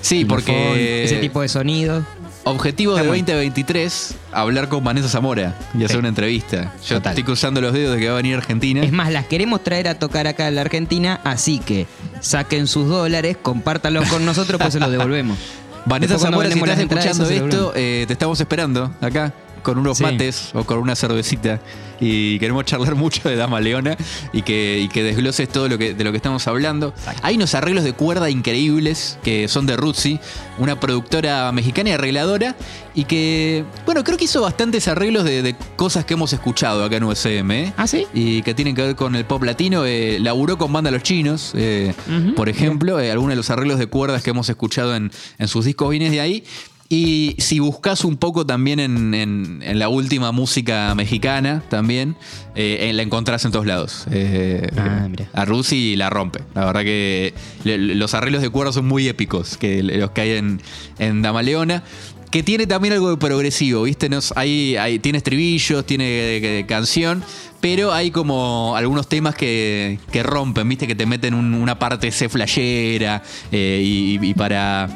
Sí, 0.00 0.24
porque 0.24 1.04
Ese 1.04 1.16
tipo 1.16 1.40
de 1.42 1.48
sonido. 1.48 2.04
objetivo 2.44 2.94
de 2.94 3.00
Está 3.00 3.08
bueno. 3.10 3.24
2023, 3.26 4.14
hablar 4.32 4.68
con 4.68 4.82
Vanessa 4.82 5.08
Zamora 5.08 5.54
y 5.78 5.84
hacer 5.84 5.98
una 5.98 6.08
entrevista. 6.08 6.72
Yo 6.86 6.96
Total. 6.96 7.12
estoy 7.12 7.24
cruzando 7.24 7.60
los 7.60 7.72
dedos 7.72 7.94
de 7.94 8.00
que 8.00 8.08
va 8.08 8.14
a 8.14 8.16
venir 8.16 8.34
a 8.34 8.38
Argentina. 8.38 8.82
Es 8.82 8.92
más, 8.92 9.12
las 9.12 9.26
queremos 9.26 9.62
traer 9.62 9.88
a 9.88 9.98
tocar 9.98 10.26
acá 10.26 10.48
en 10.48 10.54
la 10.54 10.62
Argentina, 10.62 11.20
así 11.24 11.58
que 11.58 11.86
saquen 12.20 12.66
sus 12.66 12.88
dólares, 12.88 13.36
compártanlos 13.40 14.08
con 14.08 14.24
nosotros, 14.24 14.60
pues 14.60 14.72
se 14.72 14.80
los 14.80 14.90
devolvemos. 14.90 15.38
Vanessa 15.86 16.14
Después 16.14 16.30
Zamora, 16.30 16.50
si 16.50 16.58
estás 16.58 16.78
escuchando 16.78 17.28
esto, 17.30 17.72
eh, 17.74 18.04
te 18.06 18.12
estamos 18.12 18.38
esperando 18.40 18.92
acá 19.00 19.32
con 19.62 19.78
unos 19.78 19.98
Sí. 19.98 20.04
mates 20.04 20.50
o 20.54 20.64
con 20.64 20.78
una 20.78 20.94
cervecita 20.96 21.60
y 22.00 22.38
queremos 22.38 22.64
charlar 22.64 22.94
mucho 22.94 23.28
de 23.28 23.36
Dama 23.36 23.60
Leona 23.60 23.96
y 24.32 24.42
que, 24.42 24.80
y 24.80 24.88
que 24.88 25.02
desgloses 25.02 25.48
todo 25.48 25.68
lo 25.68 25.78
que, 25.78 25.94
de 25.94 26.04
lo 26.04 26.10
que 26.10 26.16
estamos 26.16 26.46
hablando. 26.48 26.94
Hay 27.22 27.36
unos 27.36 27.54
arreglos 27.54 27.84
de 27.84 27.92
cuerda 27.92 28.30
increíbles 28.30 29.18
que 29.22 29.48
son 29.48 29.66
de 29.66 29.76
Ruzzi, 29.76 30.18
una 30.58 30.78
productora 30.78 31.50
mexicana 31.52 31.90
y 31.90 31.92
arregladora 31.92 32.56
y 32.94 33.04
que, 33.04 33.64
bueno, 33.86 34.02
creo 34.04 34.16
que 34.16 34.24
hizo 34.24 34.40
bastantes 34.40 34.88
arreglos 34.88 35.24
de, 35.24 35.42
de 35.42 35.54
cosas 35.76 36.04
que 36.04 36.14
hemos 36.14 36.32
escuchado 36.32 36.84
acá 36.84 36.96
en 36.96 37.04
USM. 37.04 37.50
¿eh? 37.50 37.72
¿Ah, 37.76 37.86
sí? 37.86 38.06
y 38.12 38.42
que 38.42 38.54
tienen 38.54 38.74
que 38.74 38.82
ver 38.82 38.96
con 38.96 39.14
el 39.14 39.24
pop 39.24 39.42
latino. 39.42 39.84
Eh, 39.84 40.18
laburó 40.20 40.58
con 40.58 40.72
Banda 40.72 40.90
Los 40.90 41.02
Chinos, 41.02 41.52
eh, 41.54 41.94
por 42.36 42.48
ejemplo. 42.48 43.00
Eh, 43.00 43.10
algunos 43.10 43.32
de 43.32 43.36
los 43.36 43.50
arreglos 43.50 43.78
de 43.78 43.86
cuerdas 43.86 44.22
que 44.22 44.30
hemos 44.30 44.48
escuchado 44.48 44.94
en, 44.94 45.10
en 45.38 45.48
sus 45.48 45.64
discos 45.64 45.90
vienen 45.90 46.12
de 46.12 46.20
ahí. 46.20 46.44
Y 46.92 47.36
si 47.38 47.60
buscas 47.60 48.04
un 48.04 48.16
poco 48.16 48.44
también 48.44 48.80
en, 48.80 49.14
en- 49.14 49.62
en 49.64 49.78
la 49.78 49.88
última 49.88 50.32
música 50.32 50.92
mexicana, 50.96 51.62
también, 51.70 52.16
eh, 52.56 52.88
eh, 52.90 52.92
la 52.92 53.02
encontrás 53.02 53.44
en 53.44 53.52
todos 53.52 53.64
lados. 53.64 54.06
Eh, 54.10 54.68
Ah, 54.76 55.06
mira. 55.08 55.28
a 55.32 55.44
Rusi 55.44 55.94
la 55.94 56.10
rompe. 56.10 56.40
La 56.52 56.64
verdad 56.64 56.82
que 56.82 57.32
le- 57.62 57.78
los 57.94 58.12
arreglos 58.14 58.42
de 58.42 58.50
cuerdas 58.50 58.74
son 58.74 58.88
muy 58.88 59.06
épicos, 59.06 59.56
que 59.56 59.84
los 59.84 60.10
que 60.10 60.20
hay 60.20 60.30
en, 60.32 60.60
en 60.98 61.22
Dama 61.22 61.42
Leona. 61.42 61.84
que 62.32 62.42
tiene 62.44 62.66
también 62.68 62.94
algo 62.94 63.10
de 63.10 63.16
progresivo, 63.16 63.82
¿viste? 63.82 64.08
Nos, 64.08 64.32
hay, 64.36 64.76
hay- 64.76 64.98
tiene 65.00 65.18
estribillos, 65.18 65.84
tiene 65.84 66.36
eh, 66.60 66.64
canción, 66.66 67.24
pero 67.60 67.92
hay 67.92 68.12
como 68.12 68.74
algunos 68.76 69.08
temas 69.08 69.34
que, 69.34 69.98
que 70.12 70.22
rompen, 70.22 70.68
¿viste? 70.68 70.86
Que 70.86 70.94
te 70.94 71.06
meten 71.06 71.34
un- 71.34 71.54
una 71.54 71.78
parte 71.80 72.10
C 72.12 72.28
flashera 72.28 73.22
eh, 73.50 73.80
y, 73.84 74.24
y 74.24 74.34
para 74.34 74.88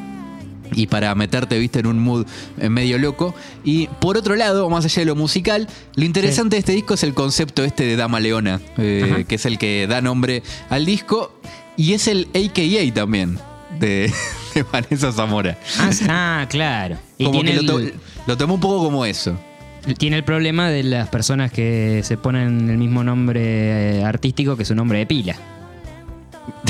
y 0.75 0.87
para 0.87 1.15
meterte, 1.15 1.59
viste, 1.59 1.81
en 1.81 1.87
un 1.87 1.99
mood 1.99 2.27
eh, 2.59 2.69
medio 2.69 2.99
loco. 2.99 3.35
Y 3.65 3.87
por 4.01 4.17
otro 4.17 4.37
lado, 4.37 4.69
más 4.71 4.85
allá 4.85 5.01
de 5.01 5.07
lo 5.07 5.15
musical, 5.17 5.69
lo 5.97 6.05
interesante 6.05 6.57
de 6.57 6.61
este 6.61 6.73
disco 6.73 6.95
es 6.95 7.03
el 7.03 7.15
concepto 7.15 7.65
este 7.65 7.85
de 7.85 7.97
Dama 7.97 8.21
Leona, 8.21 8.61
eh, 8.79 9.25
que 9.29 9.35
es 9.37 9.47
el 9.47 9.59
que 9.59 9.87
da 9.87 10.01
nombre 10.01 10.43
al 10.71 10.85
disco, 10.87 11.33
y 11.77 11.93
es 11.95 12.07
el 12.09 12.29
AKA 12.35 12.95
también 12.95 13.39
de, 13.81 14.13
de 14.55 14.63
Vanessa 14.65 15.11
Zamora. 15.13 15.59
Ah, 15.79 15.91
ah, 16.09 16.47
claro. 16.49 16.97
Y 17.19 17.25
Como 17.25 17.41
tiene 17.43 17.59
que 17.61 17.63
lo, 17.67 17.79
el, 17.79 17.93
to- 17.93 17.99
lo 18.27 18.37
tomó 18.37 18.55
un 18.55 18.61
poco 18.61 18.85
como 18.85 19.05
eso. 19.05 19.39
tiene 19.99 20.17
el 20.17 20.25
problema 20.25 20.71
de 20.71 20.83
las 20.83 21.09
personas 21.09 21.51
que 21.53 22.01
se 22.05 22.17
ponen 22.17 22.71
el 22.71 22.79
mismo 22.79 23.03
nombre 23.05 23.99
eh, 23.99 24.05
artístico 24.05 24.57
que 24.57 24.65
su 24.65 24.75
nombre 24.75 24.99
de 24.99 25.07
pila. 25.07 25.37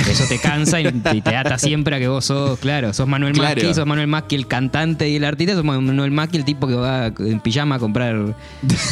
Eso 0.09 0.25
te 0.29 0.39
cansa 0.39 0.81
y, 0.81 0.85
te 0.93 1.37
ata 1.37 1.59
siempre 1.59 1.97
a 1.97 1.99
que 1.99 2.07
vos 2.09 2.25
sos, 2.25 2.59
claro, 2.61 2.93
sos 2.93 3.09
Manuel 3.09 3.33
Claro. 3.33 3.61
Macchi, 3.61 3.75
sos 3.75 3.87
Manuel 3.87 4.07
Macchi 4.07 4.37
el 4.37 4.47
cantante 4.47 5.09
y 5.09 5.17
el 5.17 5.25
artista, 5.25 5.55
sos 5.55 5.65
Manuel 5.65 6.11
Macchi 6.13 6.37
el 6.37 6.45
tipo 6.45 6.67
que 6.69 6.75
va 6.75 7.07
en 7.19 7.41
pijama 7.41 7.77
a 7.77 7.79
comprar 7.79 8.35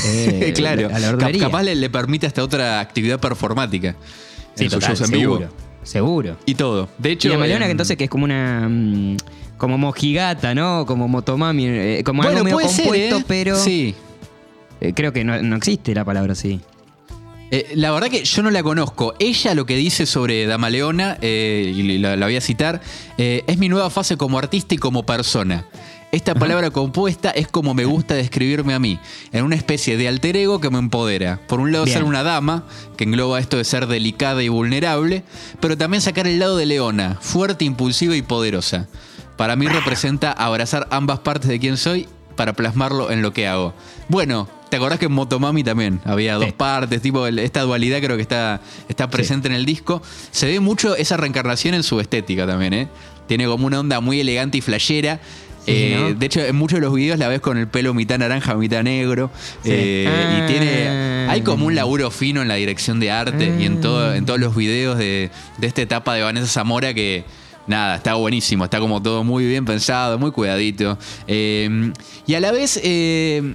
eh, 0.07 0.53
claro, 0.57 0.89
a 0.93 0.99
la 0.99 1.17
Cap- 1.17 1.39
capaz 1.39 1.63
le, 1.63 1.75
le 1.77 1.91
permite 1.91 2.27
hasta 2.27 2.43
otra 2.43 2.81
actividad 2.81 3.21
performática 3.21 3.95
Sí, 4.55 4.65
en 4.65 4.71
sus 4.71 4.81
total, 4.81 4.97
shows 4.97 5.11
en 5.13 5.19
vivo. 5.19 5.35
seguro, 5.37 5.53
seguro. 5.83 6.37
Y 6.47 6.55
todo. 6.57 6.89
De 6.99 7.13
hecho, 7.13 7.29
y 7.29 7.31
la 7.33 7.39
Maleona 7.39 7.65
em, 7.65 7.69
que 7.69 7.73
entonces 7.73 7.97
que 7.97 8.05
es 8.05 8.11
como 8.11 8.25
una 8.25 8.69
mm, 8.69 9.17
como 9.59 9.79
mojigata, 9.79 10.55
¿no? 10.55 10.85
Como 10.87 11.07
motomami, 11.09 11.67
eh, 11.69 12.03
como 12.05 12.23
bueno, 12.23 12.39
algo 12.39 12.45
medio 12.57 12.69
ser, 12.69 12.85
compuesto, 12.85 13.19
¿eh? 13.19 13.25
pero 13.29 13.57
Sí. 13.57 13.95
eh, 14.81 14.93
creo 14.95 15.13
que 15.13 15.23
no, 15.25 15.41
no 15.43 15.57
existe 15.57 15.95
la 15.95 16.05
palabra 16.05 16.33
así. 16.33 16.61
Eh, 17.53 17.73
la 17.75 17.91
verdad 17.91 18.09
que 18.09 18.25
yo 18.25 18.43
no 18.43 18.51
la 18.51 18.63
conozco. 18.63 19.13
Ella 19.19 19.55
lo 19.55 19.67
que 19.67 19.77
dice 19.77 20.07
sobre 20.07 20.47
Dama 20.47 20.71
Leona, 20.71 21.19
eh, 21.21 21.71
y 21.77 21.99
la, 21.99 22.17
la 22.17 22.25
voy 22.25 22.37
a 22.37 22.41
citar, 22.41 22.81
eh, 23.19 23.45
es 23.47 23.59
mi 23.59 23.69
nueva 23.69 23.91
fase 23.91 24.17
como 24.17 24.39
artista 24.39 24.75
y 24.75 24.79
como 24.79 25.05
persona. 25.05 25.67
Esta 26.13 26.35
palabra 26.35 26.71
compuesta 26.71 27.31
es 27.31 27.49
como 27.49 27.75
me 27.75 27.85
gusta 27.85 28.15
describirme 28.15 28.73
a 28.73 28.79
mí, 28.79 28.99
en 29.33 29.45
una 29.45 29.55
especie 29.55 29.99
de 29.99 30.09
alter 30.09 30.39
ego 30.39 30.61
que 30.61 30.71
me 30.71 30.79
empodera. 30.79 31.41
Por 31.47 31.61
un 31.61 31.73
lado 31.73 31.85
Bien. 31.85 31.99
ser 31.99 32.05
una 32.05 32.23
dama, 32.23 32.65
que 32.97 33.05
engloba 33.05 33.39
esto 33.39 33.59
de 33.59 33.65
ser 33.65 33.87
delicada 33.87 34.43
y 34.43 34.49
vulnerable, 34.49 35.23
pero 35.61 35.77
también 35.77 36.01
sacar 36.01 36.27
el 36.27 36.39
lado 36.39 36.57
de 36.57 36.65
Leona, 36.65 37.19
fuerte, 37.21 37.67
impulsiva 37.67 38.17
y 38.17 38.23
poderosa. 38.23 38.89
Para 39.37 39.57
mí 39.57 39.67
representa 39.67 40.33
abrazar 40.33 40.89
ambas 40.91 41.19
partes 41.19 41.51
de 41.51 41.61
quien 41.61 41.77
soy 41.77 42.09
para 42.35 42.53
plasmarlo 42.55 43.11
en 43.11 43.23
lo 43.23 43.33
que 43.33 43.47
hago. 43.47 43.75
Bueno, 44.09 44.49
¿te 44.71 44.77
acordás 44.77 44.99
que 44.99 45.07
en 45.07 45.13
Motomami 45.13 45.63
también 45.65 46.01
había 46.05 46.35
dos 46.35 46.47
Sí. 46.47 46.53
partes? 46.57 47.01
Tipo, 47.03 47.27
el- 47.27 47.39
esta 47.39 47.63
dualidad 47.63 48.01
creo 48.01 48.17
que 48.17 48.23
está, 48.23 48.61
está 48.89 49.09
presente 49.11 49.49
en 49.49 49.55
el 49.55 49.65
disco. 49.65 50.03
Se 50.31 50.47
ve 50.47 50.61
mucho 50.61 50.97
esa 50.97 51.17
reencarnación 51.17 51.75
en 51.75 51.83
su 51.83 52.01
estética 52.01 52.47
también, 52.47 52.73
¿eh? 52.75 52.89
Tiene 53.27 53.47
como 53.47 53.67
una 53.67 53.81
onda 53.81 54.01
muy 54.01 54.21
elegante 54.21 54.59
y 54.59 54.61
flashera. 54.61 55.21
Sí, 55.65 55.73
Eh, 55.75 55.97
¿no? 55.97 56.15
De 56.15 56.27
hecho, 56.27 56.41
en 56.41 56.57
muchos 56.57 56.79
de 56.81 56.85
los 56.87 56.93
videos 56.93 57.19
la 57.21 57.29
ves 57.29 57.41
con 57.41 57.57
el 57.57 57.69
pelo 57.69 57.95
mitad 57.95 58.19
naranja, 58.19 58.55
mitad 58.57 58.83
negro. 58.83 59.31
Sí. 59.63 59.71
Eh, 59.73 60.07
Ah. 60.09 60.45
Y 60.45 60.47
tiene. 60.53 61.13
Hay 61.31 61.43
como 61.43 61.67
un 61.67 61.75
laburo 61.77 62.11
fino 62.11 62.43
en 62.43 62.49
la 62.49 62.57
dirección 62.57 62.99
de 62.99 63.13
arte 63.13 63.55
y 63.61 63.65
en, 63.65 63.81
todo, 63.81 64.13
en 64.13 64.27
todos 64.27 64.41
los 64.41 64.57
videos 64.57 64.99
de, 64.99 65.31
de 65.59 65.67
esta 65.67 65.81
etapa 65.81 66.15
de 66.15 66.23
Vanessa 66.23 66.49
Zamora 66.49 66.93
que. 66.95 67.25
Nada, 67.67 67.97
está 67.97 68.15
buenísimo, 68.15 68.65
está 68.65 68.81
como 68.81 69.01
todo 69.01 69.23
muy 69.25 69.47
bien 69.47 69.65
pensado, 69.65 70.19
muy 70.19 70.33
cuidadito. 70.33 70.99
Eh, 71.27 71.93
y 72.27 72.35
a 72.35 72.41
la 72.41 72.51
vez, 72.51 72.81
eh, 72.83 73.55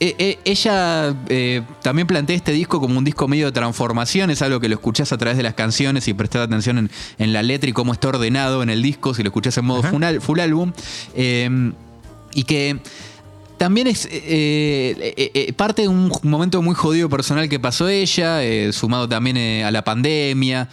eh, 0.00 0.16
eh, 0.18 0.38
ella 0.44 1.14
eh, 1.28 1.62
también 1.80 2.06
plantea 2.06 2.34
este 2.34 2.52
disco 2.52 2.80
como 2.80 2.98
un 2.98 3.04
disco 3.04 3.28
medio 3.28 3.46
de 3.46 3.52
transformación, 3.52 4.28
es 4.30 4.42
algo 4.42 4.58
que 4.60 4.68
lo 4.68 4.74
escuchás 4.74 5.12
a 5.12 5.18
través 5.18 5.36
de 5.36 5.42
las 5.42 5.54
canciones 5.54 6.08
y 6.08 6.14
prestás 6.14 6.42
atención 6.42 6.78
en, 6.78 6.90
en 7.18 7.32
la 7.32 7.42
letra 7.42 7.70
y 7.70 7.72
cómo 7.72 7.92
está 7.92 8.08
ordenado 8.08 8.62
en 8.62 8.70
el 8.70 8.82
disco, 8.82 9.14
si 9.14 9.22
lo 9.22 9.28
escuchás 9.28 9.56
en 9.56 9.64
modo 9.66 9.82
full, 9.82 10.02
full 10.20 10.40
álbum. 10.40 10.72
Eh, 11.14 11.72
y 12.34 12.42
que 12.42 12.78
también 13.56 13.86
es 13.86 14.08
eh, 14.10 15.54
parte 15.56 15.82
de 15.82 15.88
un 15.88 16.10
momento 16.24 16.60
muy 16.60 16.74
jodido 16.74 17.08
personal 17.08 17.48
que 17.48 17.60
pasó 17.60 17.88
ella, 17.88 18.40
sumado 18.72 19.08
también 19.08 19.64
a 19.64 19.70
la 19.70 19.84
pandemia, 19.84 20.68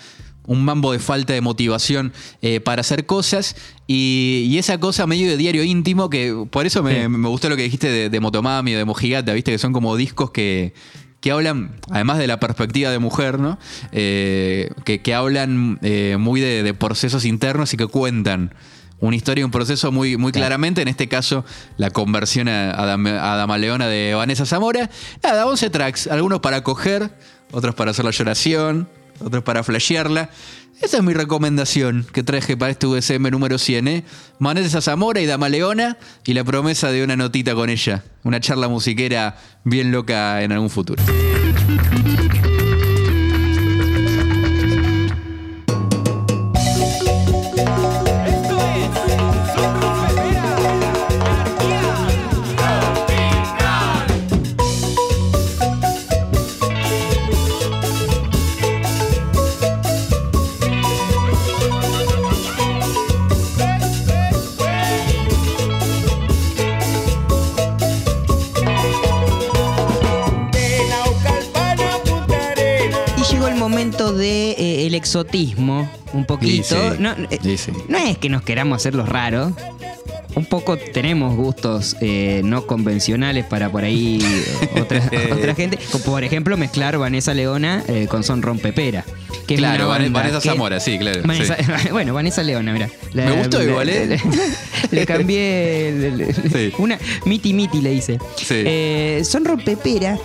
un 0.48 0.64
mambo 0.66 0.92
de 0.92 1.00
falta 1.00 1.34
de 1.34 1.42
motivación 1.42 2.14
eh, 2.42 2.60
para 2.60 2.82
hacer 2.82 3.06
cosas 3.06 3.56
y, 3.88 4.48
y 4.50 4.58
esa 4.58 4.80
cosa 4.80 5.06
medio 5.08 5.28
de 5.30 5.38
diario 5.38 5.64
íntimo 5.64 6.10
que 6.10 6.46
por 6.50 6.66
eso 6.66 6.82
me, 6.84 7.04
Sí. 7.04 7.08
me 7.10 7.28
gustó 7.30 7.50
lo 7.50 7.56
que 7.56 7.64
dijiste 7.64 7.90
de, 7.90 8.10
de 8.10 8.20
Motomami 8.20 8.74
o 8.76 8.78
de 8.78 8.86
Mojigata, 8.86 9.34
viste 9.34 9.52
que 9.52 9.58
son 9.60 9.72
como 9.74 9.96
discos 9.96 10.32
que, 10.32 10.74
que 11.20 11.32
hablan, 11.32 11.76
además 11.92 12.18
de 12.18 12.26
la 12.28 12.40
perspectiva 12.40 12.90
de 12.90 12.98
mujer, 13.00 13.38
¿no? 13.40 13.60
Eh, 13.92 14.70
que, 14.86 15.02
que 15.02 15.14
hablan 15.14 15.78
eh, 15.84 16.18
muy 16.20 16.42
de, 16.42 16.64
de 16.64 16.74
procesos 16.74 17.26
internos 17.26 17.74
y 17.74 17.78
que 17.78 17.86
cuentan 17.88 18.54
una 19.00 19.16
historia 19.16 19.42
y 19.42 19.44
un 19.46 19.52
proceso 19.52 19.92
muy, 19.92 20.18
muy 20.18 20.32
Claro. 20.32 20.44
claramente. 20.48 20.82
En 20.82 20.88
este 20.88 21.08
caso, 21.08 21.44
la 21.78 21.90
conversión 21.92 22.48
a, 22.48 22.72
a, 22.72 22.86
Dam- 22.88 23.08
a 23.20 23.36
Dama 23.36 23.58
Leona 23.58 23.88
de 23.88 24.14
Vanessa 24.16 24.46
Zamora. 24.46 24.90
Nada, 25.24 25.46
11 25.46 25.70
tracks, 25.70 26.08
algunos 26.08 26.40
para 26.40 26.64
coger, 26.64 27.12
otros 27.52 27.76
para 27.76 27.92
hacer 27.92 28.06
la 28.06 28.12
lloración, 28.12 28.88
otros 29.22 29.44
para 29.44 29.64
flashearla. 29.64 30.30
Esa 30.82 30.98
es 30.98 31.04
mi 31.04 31.14
recomendación 31.14 32.08
que 32.12 32.24
traje 32.24 32.58
para 32.58 32.72
este 32.72 32.88
USM 32.88 33.30
número 33.30 33.58
100, 33.60 33.88
¿eh? 33.88 34.04
Vanessa 34.40 34.82
Zamora 34.82 35.22
y 35.22 35.28
Dama 35.28 35.48
Leona 35.48 35.98
y 36.26 36.34
la 36.34 36.44
promesa 36.44 36.92
de 36.92 37.04
una 37.04 37.16
notita 37.16 37.54
con 37.54 37.70
ella. 37.70 38.04
Una 38.24 38.40
charla 38.40 38.68
musiquera 38.68 39.38
bien 39.64 39.92
loca 39.92 40.42
en 40.42 40.52
algún 40.52 40.72
futuro. 40.72 41.04
Exotismo, 75.22 75.90
un 76.14 76.26
poquito. 76.26 76.76
No, 77.00 77.12
eh, 77.30 77.40
no 77.88 77.98
es 77.98 78.18
que 78.18 78.30
nos 78.30 78.42
queramos 78.42 78.78
hacer 78.78 78.96
los 78.96 79.08
raros. 79.08 79.54
Un 80.34 80.46
poco 80.46 80.78
tenemos 80.78 81.36
gustos 81.36 81.98
eh, 82.00 82.42
no 82.46 82.66
convencionales 82.66 83.44
para 83.46 83.70
por 83.70 83.84
ahí 83.84 84.20
eh, 84.24 84.80
otra, 84.82 85.04
otra 85.34 85.56
gente. 85.56 85.78
Como 85.92 86.04
por 86.06 86.24
ejemplo 86.24 86.56
mezclar 86.58 86.98
Vanessa 86.98 87.34
Leona 87.34 87.84
eh, 87.88 88.08
con 88.10 88.24
Son 88.24 88.42
Rompepera. 88.42 89.04
Que 89.46 89.56
Claro, 89.58 89.90
Van- 89.90 90.14
Vanessa 90.14 90.40
que- 90.40 90.50
Zamora, 90.50 90.80
sí, 90.80 90.98
claro. 90.98 91.22
Vanessa- 91.26 91.58
sí. 91.58 91.90
Bueno, 91.92 92.14
Vanessa 92.14 92.44
Leona, 92.44 92.72
mira. 92.72 92.90
Me 93.14 93.32
gustó 93.34 93.62
igual, 93.62 93.90
¿eh? 93.90 94.06
Le, 94.08 94.20
le 94.92 95.06
cambié 95.06 95.90
el- 95.90 96.36
Sí. 96.52 96.74
una 96.78 96.98
miti 97.26 97.54
miti 97.54 97.82
le 97.82 97.94
hice. 97.94 98.18
Sí. 98.38 98.56
Eh, 98.66 99.22
Son 99.26 99.44
Rompepera 99.44 100.18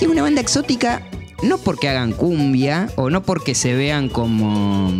es 0.00 0.08
una 0.08 0.22
banda 0.22 0.40
exótica 0.40 1.02
no 1.42 1.58
porque 1.58 1.88
hagan 1.88 2.12
cumbia 2.12 2.88
o 2.96 3.10
no 3.10 3.22
porque 3.22 3.54
se 3.54 3.74
vean 3.74 4.08
como 4.08 4.90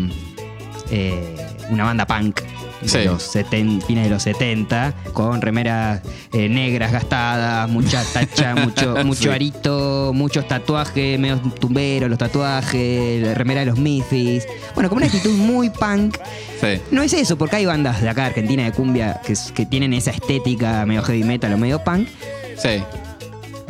eh, 0.90 1.36
una 1.70 1.84
banda 1.84 2.06
punk 2.06 2.40
de 2.80 2.88
Sí. 2.88 3.04
los 3.04 3.22
seten- 3.36 3.82
fines 3.82 4.04
de 4.04 4.10
los 4.10 4.22
70 4.22 4.94
con 5.12 5.42
remeras 5.42 6.00
eh, 6.32 6.48
negras 6.48 6.92
gastadas, 6.92 7.68
mucha 7.68 8.02
tacha, 8.04 8.54
mucho, 8.64 8.96
mucho 9.04 9.24
Sí. 9.24 9.28
arito, 9.28 10.12
muchos 10.14 10.48
tatuajes, 10.48 11.18
medio 11.18 11.36
tumberos 11.40 12.08
los 12.08 12.18
tatuajes, 12.18 13.22
la 13.22 13.34
remera 13.34 13.60
de 13.60 13.66
los 13.66 13.78
Misfits. 13.78 14.46
Bueno, 14.74 14.88
como 14.88 14.96
una 15.00 15.06
actitud 15.06 15.32
muy 15.36 15.68
punk. 15.68 16.16
Sí. 16.58 16.80
No 16.90 17.02
es 17.02 17.12
eso, 17.12 17.36
porque 17.36 17.56
hay 17.56 17.66
bandas 17.66 18.00
de 18.00 18.08
acá, 18.08 18.26
Argentina, 18.26 18.64
de 18.64 18.72
cumbia, 18.72 19.20
que, 19.26 19.34
que 19.54 19.66
tienen 19.66 19.92
esa 19.92 20.12
estética 20.12 20.86
medio 20.86 21.02
heavy 21.02 21.22
metal 21.22 21.52
o 21.52 21.58
medio 21.58 21.84
punk. 21.84 22.08
Sí. 22.56 22.82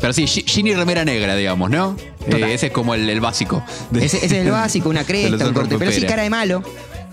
Pero 0.01 0.13
sí, 0.13 0.27
Gi- 0.27 0.45
Ginny 0.47 0.75
Remera 0.75 1.05
Negra, 1.05 1.37
digamos, 1.37 1.71
¿no? 1.71 1.97
Eh, 2.27 2.55
ese 2.55 2.67
es 2.69 2.73
como 2.73 2.95
el, 2.95 3.09
el 3.11 3.21
básico. 3.21 3.63
de- 3.91 4.05
Ese, 4.07 4.17
ese 4.19 4.27
es 4.41 4.47
el 4.47 4.51
básico, 4.53 4.89
una 4.89 5.05
cresta, 5.05 5.47
un 5.47 5.53
corte. 5.55 5.77
Pero 5.79 5.93
sí, 5.93 6.03
cara 6.03 6.23
de 6.23 6.31
malo. 6.31 6.63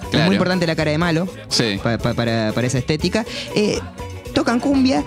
Es 0.03 0.09
Claro. 0.11 0.25
muy 0.27 0.35
importante 0.35 0.65
la 0.65 0.75
cara 0.75 0.91
de 0.91 0.97
malo 0.97 1.27
Sí. 1.49 1.79
pa- 1.83 1.97
pa- 1.97 2.13
para, 2.13 2.51
para 2.53 2.65
esa 2.67 2.77
estética. 2.77 3.25
Eh, 3.55 3.79
tocan 4.33 4.59
cumbia, 4.61 5.03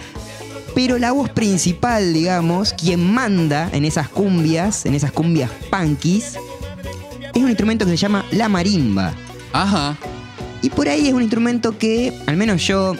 pero 0.74 0.98
la 0.98 1.12
voz 1.12 1.30
principal, 1.30 2.12
digamos, 2.12 2.74
quien 2.74 3.10
manda 3.12 3.70
en 3.72 3.84
esas 3.86 4.08
cumbias, 4.10 4.84
en 4.84 4.94
esas 4.94 5.10
cumbias 5.12 5.50
punkis, 5.70 6.36
es 7.34 7.42
un 7.42 7.48
instrumento 7.48 7.84
que 7.86 7.92
se 7.92 7.96
llama 7.96 8.26
la 8.30 8.48
marimba. 8.50 9.14
Ajá. 9.52 9.96
Y 10.62 10.68
por 10.68 10.88
ahí 10.88 11.08
es 11.08 11.14
un 11.14 11.22
instrumento 11.22 11.78
que, 11.78 12.12
al 12.26 12.36
menos 12.36 12.66
yo, 12.66 12.94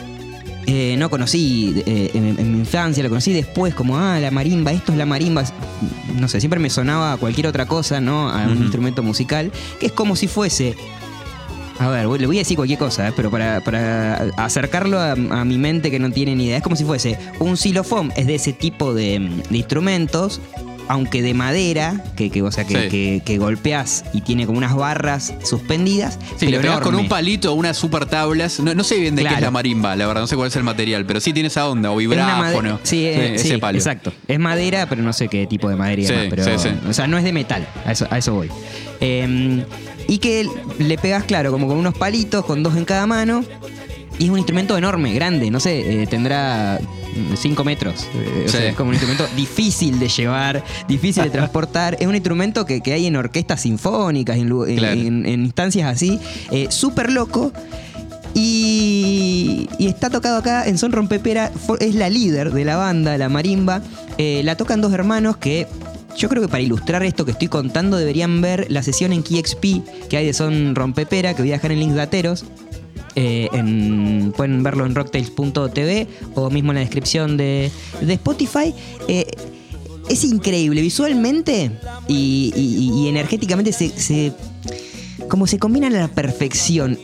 eh, 0.73 0.95
no 0.97 1.11
conocí 1.11 1.83
eh, 1.85 2.13
en, 2.15 2.39
en 2.39 2.53
mi 2.53 2.59
infancia, 2.61 3.03
lo 3.03 3.09
conocí 3.09 3.33
después, 3.33 3.75
como, 3.75 3.99
ah, 3.99 4.21
la 4.21 4.31
marimba, 4.31 4.73
esto 4.73 4.93
es 4.93 4.99
la 4.99 5.05
marimba. 5.05 5.43
No 6.15 6.29
sé, 6.29 6.39
siempre 6.39 6.61
me 6.61 6.71
sonaba 6.71 7.15
a 7.15 7.17
cualquier 7.17 7.49
otra 7.49 7.67
cosa, 7.67 8.01
¿no? 8.01 8.31
A 8.31 8.47
un 8.47 8.59
instrumento 8.59 9.03
musical, 9.03 9.51
que 9.81 9.87
es 9.87 9.93
como 9.93 10.15
si 10.15 10.29
fuese. 10.29 10.77
A 11.81 11.89
ver, 11.89 12.07
le 12.07 12.27
voy 12.27 12.37
a 12.37 12.41
decir 12.41 12.57
cualquier 12.57 12.79
cosa, 12.79 13.09
¿eh? 13.09 13.13
pero 13.17 13.31
para, 13.31 13.63
para 13.63 14.31
acercarlo 14.37 15.01
a, 15.01 15.13
a 15.13 15.45
mi 15.45 15.59
mente 15.59 15.91
que 15.91 15.99
no 15.99 16.13
tiene 16.13 16.37
ni 16.37 16.45
idea, 16.45 16.59
es 16.59 16.63
como 16.63 16.77
si 16.77 16.85
fuese 16.85 17.19
un 17.39 17.57
xilofón, 17.57 18.13
es 18.17 18.27
de 18.27 18.35
ese 18.35 18.53
tipo 18.53 18.93
de, 18.93 19.19
de 19.49 19.57
instrumentos, 19.57 20.41
aunque 20.91 21.23
de 21.23 21.35
madera, 21.35 22.03
que, 22.17 22.31
que, 22.31 22.43
o 22.43 22.51
sea, 22.51 22.65
que, 22.65 22.91
Sí. 22.91 23.21
que, 23.25 24.01
y 24.13 24.21
tiene 24.23 24.45
como 24.45 24.59
unas 24.59 24.75
barras 24.75 25.33
suspendidas. 25.45 26.19
Sí, 26.37 26.47
le 26.47 26.57
pero 26.57 26.63
pegás 26.63 26.81
con 26.81 26.97
un 26.97 27.09
palito 27.09 27.53
o 27.53 27.55
unas 27.55 27.77
super 27.77 28.07
tablas. 28.07 28.59
No, 28.59 28.75
no 28.75 28.83
sé 28.83 28.99
bien 28.99 29.15
de 29.15 29.23
qué 29.25 29.35
es 29.35 29.41
la 29.41 29.53
marimba, 29.53 29.95
la 29.95 30.09
verdad, 30.09 30.23
no 30.23 30.27
sé 30.27 30.35
cuál 30.35 30.49
es 30.49 30.57
el 30.57 30.65
material, 30.65 31.07
pero 31.07 31.21
sí 31.21 31.33
tiene 31.33 31.47
esa 31.47 31.69
onda, 31.69 31.93
o 31.93 31.97
vibráfono. 31.97 32.81
Sí, 32.83 33.07
eh, 33.07 33.37
ese 33.37 33.55
sí, 33.55 33.57
palo. 33.59 33.79
exacto. 33.79 34.13
Es 34.27 34.41
madera, 34.41 34.89
pero 34.89 35.01
no 35.03 35.13
sé 35.13 35.29
qué 35.29 35.47
tipo 35.47 35.69
de 35.69 35.77
madera 35.77 36.03
y 36.03 36.07
Sí, 36.07 36.13
demás, 36.13 36.27
pero, 36.31 36.45
sí, 36.45 36.51
sí. 36.59 36.89
O 36.89 36.93
sea, 36.93 37.07
no 37.07 37.19
es 37.19 37.23
de 37.23 37.33
metal. 37.33 37.69
A 37.87 37.93
eso, 37.93 38.09
a 38.11 38.19
eso 38.19 38.35
voy. 38.35 38.51
Eh, 39.01 39.65
y 40.09 40.19
que 40.19 40.49
le 40.81 40.99
pegas, 40.99 41.23
claro, 41.23 41.53
como 41.53 41.69
con 41.69 41.77
unos 41.77 41.95
palitos, 41.95 42.45
con 42.45 42.65
dos 42.65 42.77
en 42.77 42.85
cada 42.85 43.07
mano. 43.07 43.45
Y 44.19 44.25
es 44.25 44.31
un 44.31 44.39
instrumento 44.39 44.77
enorme, 44.77 45.15
grande, 45.15 45.53
no 45.53 45.61
sé, 45.61 46.03
eh, 46.03 46.07
tendrá 46.09 46.81
5 47.37 47.65
metros. 47.65 48.07
Eh, 48.15 48.45
o 48.47 48.49
Sí. 48.49 48.57
sea, 48.59 48.69
es 48.69 48.75
como 48.77 48.89
un 48.91 48.95
instrumento 48.95 49.27
difícil 49.37 49.99
de 49.99 50.09
llevar, 50.09 50.63
difícil 50.89 51.25
de 51.25 51.31
transportar. 51.31 51.97
Es 52.01 52.07
un 52.07 52.15
instrumento 52.15 52.65
que, 52.67 52.81
que 52.81 52.93
hay 52.93 53.07
en 53.07 53.17
orquestas 53.17 53.63
sinfónicas, 53.63 54.37
en, 54.37 54.49
lu- 54.49 54.65
en- 54.67 54.77
Claro. 54.77 55.01
en- 55.01 55.27
en 55.27 55.45
instancias 55.45 55.89
así. 55.93 56.19
eh, 56.51 56.67
Súper 56.71 57.11
loco. 57.13 57.53
Y, 58.35 59.69
y 59.79 59.89
está 59.89 60.09
tocado 60.09 60.37
acá 60.39 60.67
en 60.67 60.79
Son 60.79 60.93
Rompepera, 60.93 61.51
es 61.81 61.95
la 61.95 62.09
líder 62.09 62.53
de 62.53 62.65
la 62.65 62.77
banda, 62.77 63.19
la 63.19 63.29
marimba. 63.29 63.83
Eh, 64.19 64.43
la 64.45 64.57
tocan 64.57 64.81
dos 64.81 64.93
hermanos 64.93 65.37
que 65.37 65.67
yo 66.17 66.29
creo 66.29 66.41
que 66.43 66.49
para 66.49 66.63
ilustrar 66.63 67.03
esto 67.03 67.25
que 67.25 67.33
estoy 67.33 67.49
contando 67.49 67.97
deberían 67.97 68.41
ver 68.41 68.67
la 68.69 68.83
sesión 68.83 69.13
en 69.13 69.23
KeyXP 69.23 69.83
que 70.09 70.17
hay 70.17 70.27
de 70.27 70.33
Son 70.33 70.75
Rompepera, 70.75 71.35
que 71.35 71.43
voy 71.43 71.51
a 71.51 71.55
dejar 71.55 71.73
en 71.73 71.81
links 71.81 71.97
dateros. 71.97 72.45
Eh, 73.17 73.49
en- 73.53 74.33
pueden 74.37 74.63
verlo 74.63 74.87
en 74.87 74.95
rocktails.tv 74.95 76.07
o 76.35 76.49
mismo 76.51 76.71
en 76.73 76.77
la 76.77 76.81
descripción 76.81 77.37
de, 77.37 77.71
de 78.01 78.13
Spotify. 78.15 78.73
Eh, 79.09 79.27
es 80.09 80.25
increíble 80.25 80.81
visualmente 80.81 81.71
y, 82.09 82.53
y- 82.57 83.03
y 83.05 83.09
energéticamente 83.09 83.73
se, 83.73 83.89
se- 83.91 84.33
como 85.29 85.47
se 85.47 85.59
combinan 85.59 85.95
a 85.95 86.01
la 86.01 86.09
perfección 86.09 86.99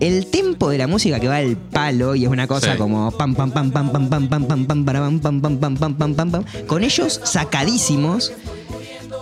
el 0.00 0.26
tempo 0.26 0.68
de 0.70 0.78
la 0.78 0.86
música 0.86 1.20
que 1.20 1.28
va 1.28 1.36
al 1.36 1.56
palo 1.56 2.14
y 2.16 2.24
es 2.24 2.30
una 2.30 2.46
cosa 2.46 2.72
Sí. 2.72 2.78
como 2.78 3.10
pam 3.12 3.34
pam 3.34 3.50
pam 3.52 3.70
pam 3.70 3.90
pam 3.92 4.08
pam 4.08 4.28
pam 4.28 4.46
pam 4.46 4.64
pam 4.66 4.84
pam 4.84 5.20
pam 5.20 5.40
pam 5.40 5.76
pam 5.76 5.94
pam 5.96 6.14
pam 6.14 6.30
pam 6.30 6.44
con 6.66 6.82
ellos 6.82 7.20
sacadísimos 7.24 8.32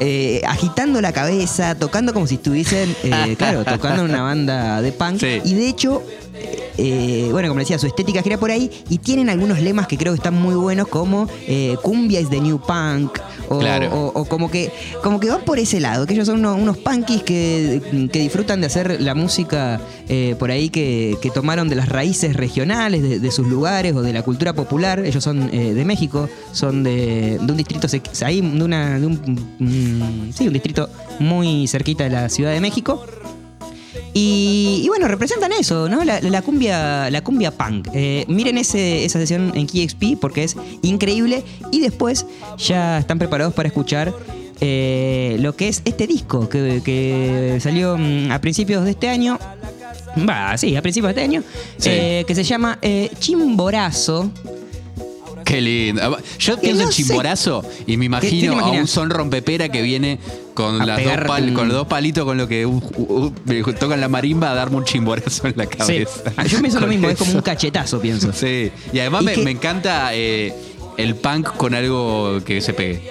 eh, 0.00 0.40
agitando 0.46 1.00
la 1.00 1.12
cabeza 1.12 1.74
tocando 1.74 2.12
como 2.12 2.26
si 2.26 2.36
estuviesen 2.36 2.94
eh, 3.04 3.36
claro 3.36 3.64
tocando 3.64 4.02
una 4.04 4.22
banda 4.22 4.80
de 4.82 4.92
punk 4.92 5.20
Sí. 5.20 5.40
y 5.44 5.54
de 5.54 5.68
hecho 5.68 6.02
eh, 6.78 7.28
bueno, 7.30 7.48
como 7.48 7.60
decía, 7.60 7.78
su 7.78 7.86
estética 7.86 8.22
gira 8.22 8.38
por 8.38 8.50
ahí 8.50 8.70
y 8.88 8.98
tienen 8.98 9.28
algunos 9.28 9.60
lemas 9.60 9.86
que 9.86 9.98
creo 9.98 10.12
que 10.12 10.16
están 10.18 10.34
muy 10.40 10.54
buenos 10.54 10.88
como 10.88 11.28
eh, 11.46 11.76
cumbia 11.82 12.20
is 12.20 12.30
the 12.30 12.40
new 12.40 12.58
punk 12.58 13.18
o, 13.48 13.58
Claro. 13.58 13.88
o- 13.92 14.20
o 14.20 14.24
como 14.24 14.50
que 14.50 14.70
como 15.02 15.20
que 15.20 15.28
van 15.28 15.42
por 15.44 15.58
ese 15.58 15.80
lado, 15.80 16.06
que 16.06 16.14
ellos 16.14 16.26
son 16.26 16.38
unos, 16.38 16.58
unos 16.58 16.78
punkis 16.78 17.22
que, 17.22 18.08
que 18.12 18.18
disfrutan 18.20 18.60
de 18.60 18.66
hacer 18.68 19.00
la 19.00 19.14
música 19.14 19.80
eh, 20.08 20.36
por 20.38 20.50
ahí 20.50 20.70
que, 20.70 21.16
que 21.20 21.30
tomaron 21.30 21.68
de 21.68 21.74
las 21.76 21.88
raíces 21.88 22.34
regionales 22.36 23.02
de, 23.02 23.18
de 23.20 23.30
sus 23.30 23.46
lugares 23.46 23.94
o 23.94 24.02
de 24.02 24.12
la 24.12 24.22
cultura 24.22 24.52
popular. 24.54 25.04
Ellos 25.04 25.22
son 25.22 25.50
eh, 25.52 25.74
de 25.74 25.84
México, 25.84 26.28
son 26.52 26.82
de, 26.82 27.38
de 27.40 27.50
un 27.52 27.56
distrito 27.56 27.86
ahí, 28.24 28.40
de 28.40 28.64
una 28.64 28.98
de 28.98 29.06
un, 29.06 29.14
mm, 29.58 30.32
sí, 30.32 30.46
un 30.46 30.52
distrito 30.52 30.88
muy 31.18 31.66
cerquita 31.68 32.04
de 32.04 32.10
la 32.10 32.28
Ciudad 32.28 32.52
de 32.52 32.60
México. 32.60 33.04
Y, 34.12 34.82
y 34.84 34.88
bueno, 34.88 35.06
representan 35.08 35.52
eso, 35.52 35.88
¿no? 35.88 36.04
La, 36.04 36.20
la 36.20 36.42
cumbia, 36.42 37.08
la 37.10 37.22
cumbia 37.22 37.50
punk. 37.52 37.88
Eh, 37.94 38.24
miren 38.28 38.58
ese- 38.58 39.04
esa 39.04 39.18
sesión 39.20 39.52
en 39.54 39.66
KeyXP 39.66 40.18
porque 40.20 40.44
es 40.44 40.56
increíble. 40.82 41.44
Y 41.70 41.80
después 41.80 42.26
ya 42.58 42.98
están 42.98 43.18
preparados 43.18 43.54
para 43.54 43.68
escuchar 43.68 44.12
eh, 44.60 45.36
lo 45.40 45.54
que 45.54 45.68
es 45.68 45.82
este 45.84 46.06
disco 46.06 46.48
que, 46.48 46.82
que 46.84 47.58
salió 47.60 47.96
mm, 47.96 48.32
a 48.32 48.40
principios 48.40 48.84
de 48.84 48.90
este 48.90 49.08
año. 49.08 49.38
Va, 50.28 50.56
sí, 50.58 50.74
a 50.74 50.82
principios 50.82 51.14
de 51.14 51.20
este 51.22 51.24
año. 51.30 51.42
Sí. 51.78 51.88
eh, 51.92 52.24
que 52.26 52.34
se 52.34 52.42
llama 52.42 52.78
Chimborazo. 53.20 54.30
Qué 55.50 55.60
lindo. 55.60 56.18
Yo 56.38 56.58
pienso 56.60 56.82
no 56.82 56.88
en 56.88 56.92
chimborazo 56.94 57.64
y 57.86 57.96
me 57.96 58.06
¿Qué- 58.20 58.28
qué 58.28 58.36
imagino 58.46 58.58
a 58.64 58.70
un 58.70 58.86
son 58.86 59.10
rompepera 59.10 59.68
que 59.68 59.82
viene 59.82 60.18
con, 60.54 60.78
las 60.86 61.02
dos 61.02 61.12
pal- 61.26 61.52
con 61.54 61.68
los 61.68 61.76
dos 61.76 61.86
palitos 61.88 62.24
con 62.24 62.36
lo 62.38 62.46
que 62.46 62.66
uh, 62.66 62.70
uh, 62.96 63.24
uh, 63.26 63.72
tocan 63.78 64.00
la 64.00 64.08
marimba 64.08 64.50
a 64.50 64.54
darme 64.54 64.76
un 64.76 64.84
chimborazo 64.84 65.48
en 65.48 65.54
la 65.56 65.66
cabeza. 65.66 66.32
Yo 66.46 66.60
pienso 66.60 66.78
lo 66.80 66.86
mismo, 66.86 67.08
es 67.08 67.18
como 67.18 67.32
un 67.32 67.40
cachetazo, 67.42 68.00
pienso. 68.00 68.32
Sí. 68.32 68.70
Y 68.92 68.98
además 69.00 69.22
Y 69.36 69.40
me, 69.42 69.50
encanta 69.50 70.14
eh, 70.14 70.54
el 70.96 71.14
punk 71.16 71.48
con 71.56 71.74
algo 71.74 72.40
que 72.44 72.60
se 72.60 72.72
pegue. 72.72 73.10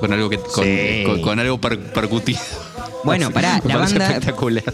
Con 0.00 0.12
algo 0.12 0.28
que 0.28 0.38
con, 0.38 0.64
Sí. 0.64 1.02
con- 1.06 1.22
con 1.22 1.38
algo 1.40 1.58
per- 1.60 1.78
percutido. 1.92 2.38
Bueno, 3.04 3.30
pará, 3.30 3.60
la 3.64 3.76
banda- 3.78 4.06
espectacular. 4.08 4.64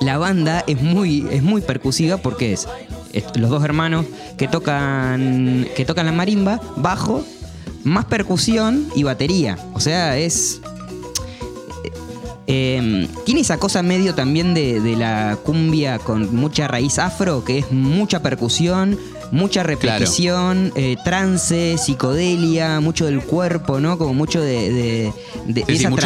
La 0.00 0.18
banda 0.18 0.64
es 0.66 0.80
muy, 0.82 1.26
es 1.30 1.42
muy 1.42 1.60
percusiva 1.62 2.16
porque 2.18 2.52
es 2.52 2.66
los 3.36 3.50
dos 3.50 3.64
hermanos 3.64 4.06
que 4.36 4.48
tocan, 4.48 5.66
que 5.76 5.84
tocan 5.84 6.06
la 6.06 6.12
marimba, 6.12 6.60
bajo, 6.76 7.24
más 7.84 8.04
percusión 8.06 8.88
y 8.94 9.02
batería. 9.04 9.58
O 9.74 9.80
sea, 9.80 10.16
es. 10.18 10.60
eh, 12.48 13.08
tiene 13.24 13.40
esa 13.40 13.58
cosa 13.58 13.82
medio 13.82 14.14
también 14.14 14.54
de, 14.54 14.80
de 14.80 14.96
la 14.96 15.36
cumbia 15.42 15.98
con 15.98 16.34
mucha 16.34 16.68
raíz 16.68 16.98
afro, 16.98 17.44
que 17.44 17.58
es 17.58 17.72
mucha 17.72 18.22
percusión, 18.22 18.98
mucha 19.32 19.64
repetición, 19.64 20.72
eh, 20.76 20.96
trance, 21.04 21.76
psicodelia, 21.78 22.78
mucho 22.80 23.06
del 23.06 23.20
cuerpo, 23.20 23.80
¿no? 23.80 23.98
Como 23.98 24.14
mucho 24.14 24.40
de, 24.40 24.72
de- 24.72 25.12
de 25.48 25.60
Sí, 25.62 25.66
sí, 25.66 25.72
esa 25.74 25.90
mucho. 25.90 26.02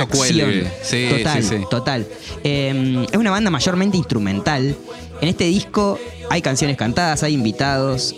Sí, 0.83 1.09
total, 1.11 1.42
sí, 1.42 1.49
sí. 1.59 1.64
total. 1.70 2.07
Eh, 2.44 3.07
es 3.12 3.18
una 3.18 3.31
banda 3.31 3.51
mayormente 3.51 3.99
instrumental. 3.99 4.75
En 5.20 5.28
este 5.28 5.44
disco 5.44 5.98
hay 6.30 6.40
canciones 6.42 6.76
cantadas, 6.76 7.22
hay 7.22 7.35
invitados, 7.35 8.14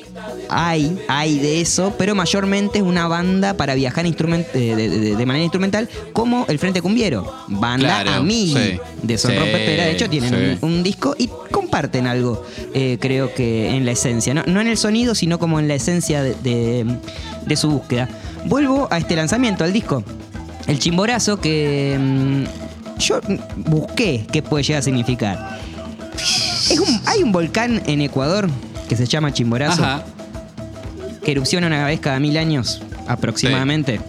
hay, 0.49 0.99
hay 1.09 1.39
de 1.39 1.61
eso, 1.61 1.95
pero 1.99 2.15
mayormente 2.15 2.79
es 2.79 2.85
una 2.85 3.09
banda 3.09 3.55
para 3.57 3.75
viajar 3.75 4.05
instrument- 4.07 4.47
eh, 4.55 4.77
de, 4.77 4.89
de- 4.89 5.17
de 5.17 5.27
manera 5.27 5.43
instrumental, 5.45 5.89
como 6.13 6.45
el 6.49 6.59
Frente 6.59 6.81
Cumbiero, 6.83 7.31
banda 7.49 8.03
Claro, 8.03 8.21
amiga 8.21 8.61
sí. 8.61 8.79
de 9.03 9.19
Son 9.19 9.33
Sí. 9.33 9.39
De 9.39 9.91
hecho, 9.91 10.09
tienen 10.11 10.31
sí. 10.31 10.59
un, 10.65 10.71
un 10.77 10.83
disco 10.83 11.15
y 11.19 11.29
comparten 11.51 12.07
algo, 12.07 12.45
eh, 12.75 12.99
creo 13.01 13.35
que 13.35 13.71
en 13.75 13.85
la 13.85 13.93
esencia. 13.93 14.35
¿no? 14.35 14.43
no 14.47 14.61
en 14.61 14.69
el 14.69 14.77
sonido, 14.77 15.15
sino 15.15 15.39
como 15.39 15.59
en 15.59 15.67
la 15.69 15.75
esencia 15.75 16.23
de, 16.23 16.35
de- 16.43 16.87
de 17.47 17.57
su 17.57 17.71
búsqueda. 17.71 18.09
Vuelvo 18.45 18.89
a 18.91 18.99
este 18.99 19.17
lanzamiento, 19.17 19.65
al 19.65 19.73
disco. 19.73 20.05
El 20.69 20.79
chimborazo 20.79 21.41
que 21.41 21.97
mm, 21.99 22.99
yo 23.01 23.21
busqué 23.57 24.27
qué 24.31 24.43
puede 24.43 24.63
llegar 24.65 24.81
a 24.81 24.83
significar. 24.83 25.59
Es 26.73 26.81
un- 26.81 27.01
hay 27.07 27.23
un 27.23 27.33
volcán 27.33 27.83
en 27.87 28.01
Ecuador 28.01 28.49
que 28.89 28.97
se 28.97 29.07
llama 29.07 29.33
Chimborazo, 29.33 29.83
Ajá. 29.85 30.05
que 31.25 31.33
erupciona 31.33 31.67
una 31.67 31.85
vez 31.87 32.01
cada 32.01 32.19
mil 32.19 32.37
años 32.37 32.83
aproximadamente, 33.07 34.01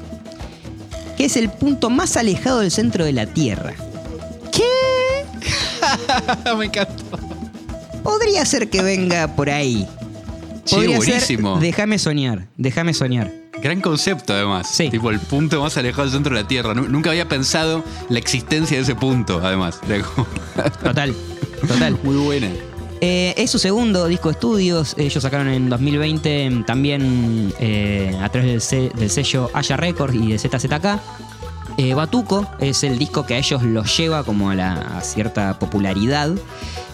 que 1.17 1.25
es 1.25 1.35
el 1.37 1.49
punto 1.49 1.89
más 1.89 2.17
alejado 2.17 2.59
del 2.61 2.71
centro 2.71 3.05
de 3.05 3.13
la 3.13 3.25
Tierra. 3.25 3.73
me 6.57 6.65
encantó. 6.65 7.03
Podría 8.03 8.45
ser 8.45 8.69
que 8.69 8.81
venga 8.81 9.27
por 9.35 9.49
ahí. 9.49 9.87
Podría 10.69 10.97
buenísimo. 10.97 11.55
ser, 11.55 11.61
déjame 11.63 11.99
soñar, 11.99 12.47
déjame 12.57 12.93
soñar. 12.93 13.31
Gran 13.61 13.79
concepto, 13.81 14.33
además. 14.33 14.67
Sí. 14.69 14.89
Tipo, 14.89 15.09
el 15.09 15.19
punto 15.19 15.61
más 15.61 15.77
alejado 15.77 16.03
del 16.03 16.11
centro 16.11 16.35
de 16.35 16.41
la 16.41 16.47
Tierra. 16.47 16.73
Nu- 16.73 16.87
Nunca 16.89 17.11
había 17.11 17.27
pensado 17.29 17.83
la 18.09 18.19
existencia 18.19 18.75
de 18.77 18.83
ese 18.83 18.95
punto, 18.95 19.39
además. 19.43 19.79
Total, 20.83 21.15
total. 21.67 21.97
Muy 22.03 22.15
buena. 22.15 22.47
Eh, 23.01 23.33
es 23.37 23.51
su 23.51 23.59
segundo 23.59 24.07
disco 24.07 24.29
de 24.29 24.33
estudios. 24.33 24.95
Ellos 24.97 25.21
sacaron 25.21 25.49
en 25.49 25.69
2020 25.69 26.49
mm, 26.49 26.63
también 26.63 27.53
eh, 27.59 28.17
a 28.21 28.29
través 28.29 28.49
del, 28.51 28.61
se- 28.61 28.89
del 28.97 29.09
sello 29.09 29.49
Aya 29.53 29.75
Records 29.75 30.15
y 30.15 30.31
de 30.31 30.37
ZZK. 30.39 30.99
Eh, 31.77 31.93
Batuco 31.95 32.47
es 32.59 32.83
el 32.83 32.97
disco 32.99 33.25
que 33.25 33.33
a 33.33 33.37
ellos 33.39 33.61
los 33.63 33.97
lleva 33.97 34.23
como 34.23 34.51
a, 34.51 34.55
la, 34.55 34.73
a 34.97 35.01
cierta 35.01 35.57
popularidad. 35.59 36.31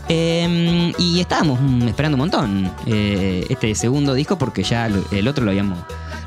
Eh, 0.07 0.91
y 0.97 1.19
estábamos 1.19 1.59
mm, 1.61 1.87
esperando 1.89 2.15
un 2.15 2.19
montón 2.21 2.71
eh, 2.87 3.45
este 3.49 3.75
segundo 3.75 4.15
disco 4.15 4.37
porque 4.39 4.63
ya 4.63 4.89
el 5.11 5.27
otro 5.27 5.45
lo 5.45 5.51
habíamos, 5.51 5.77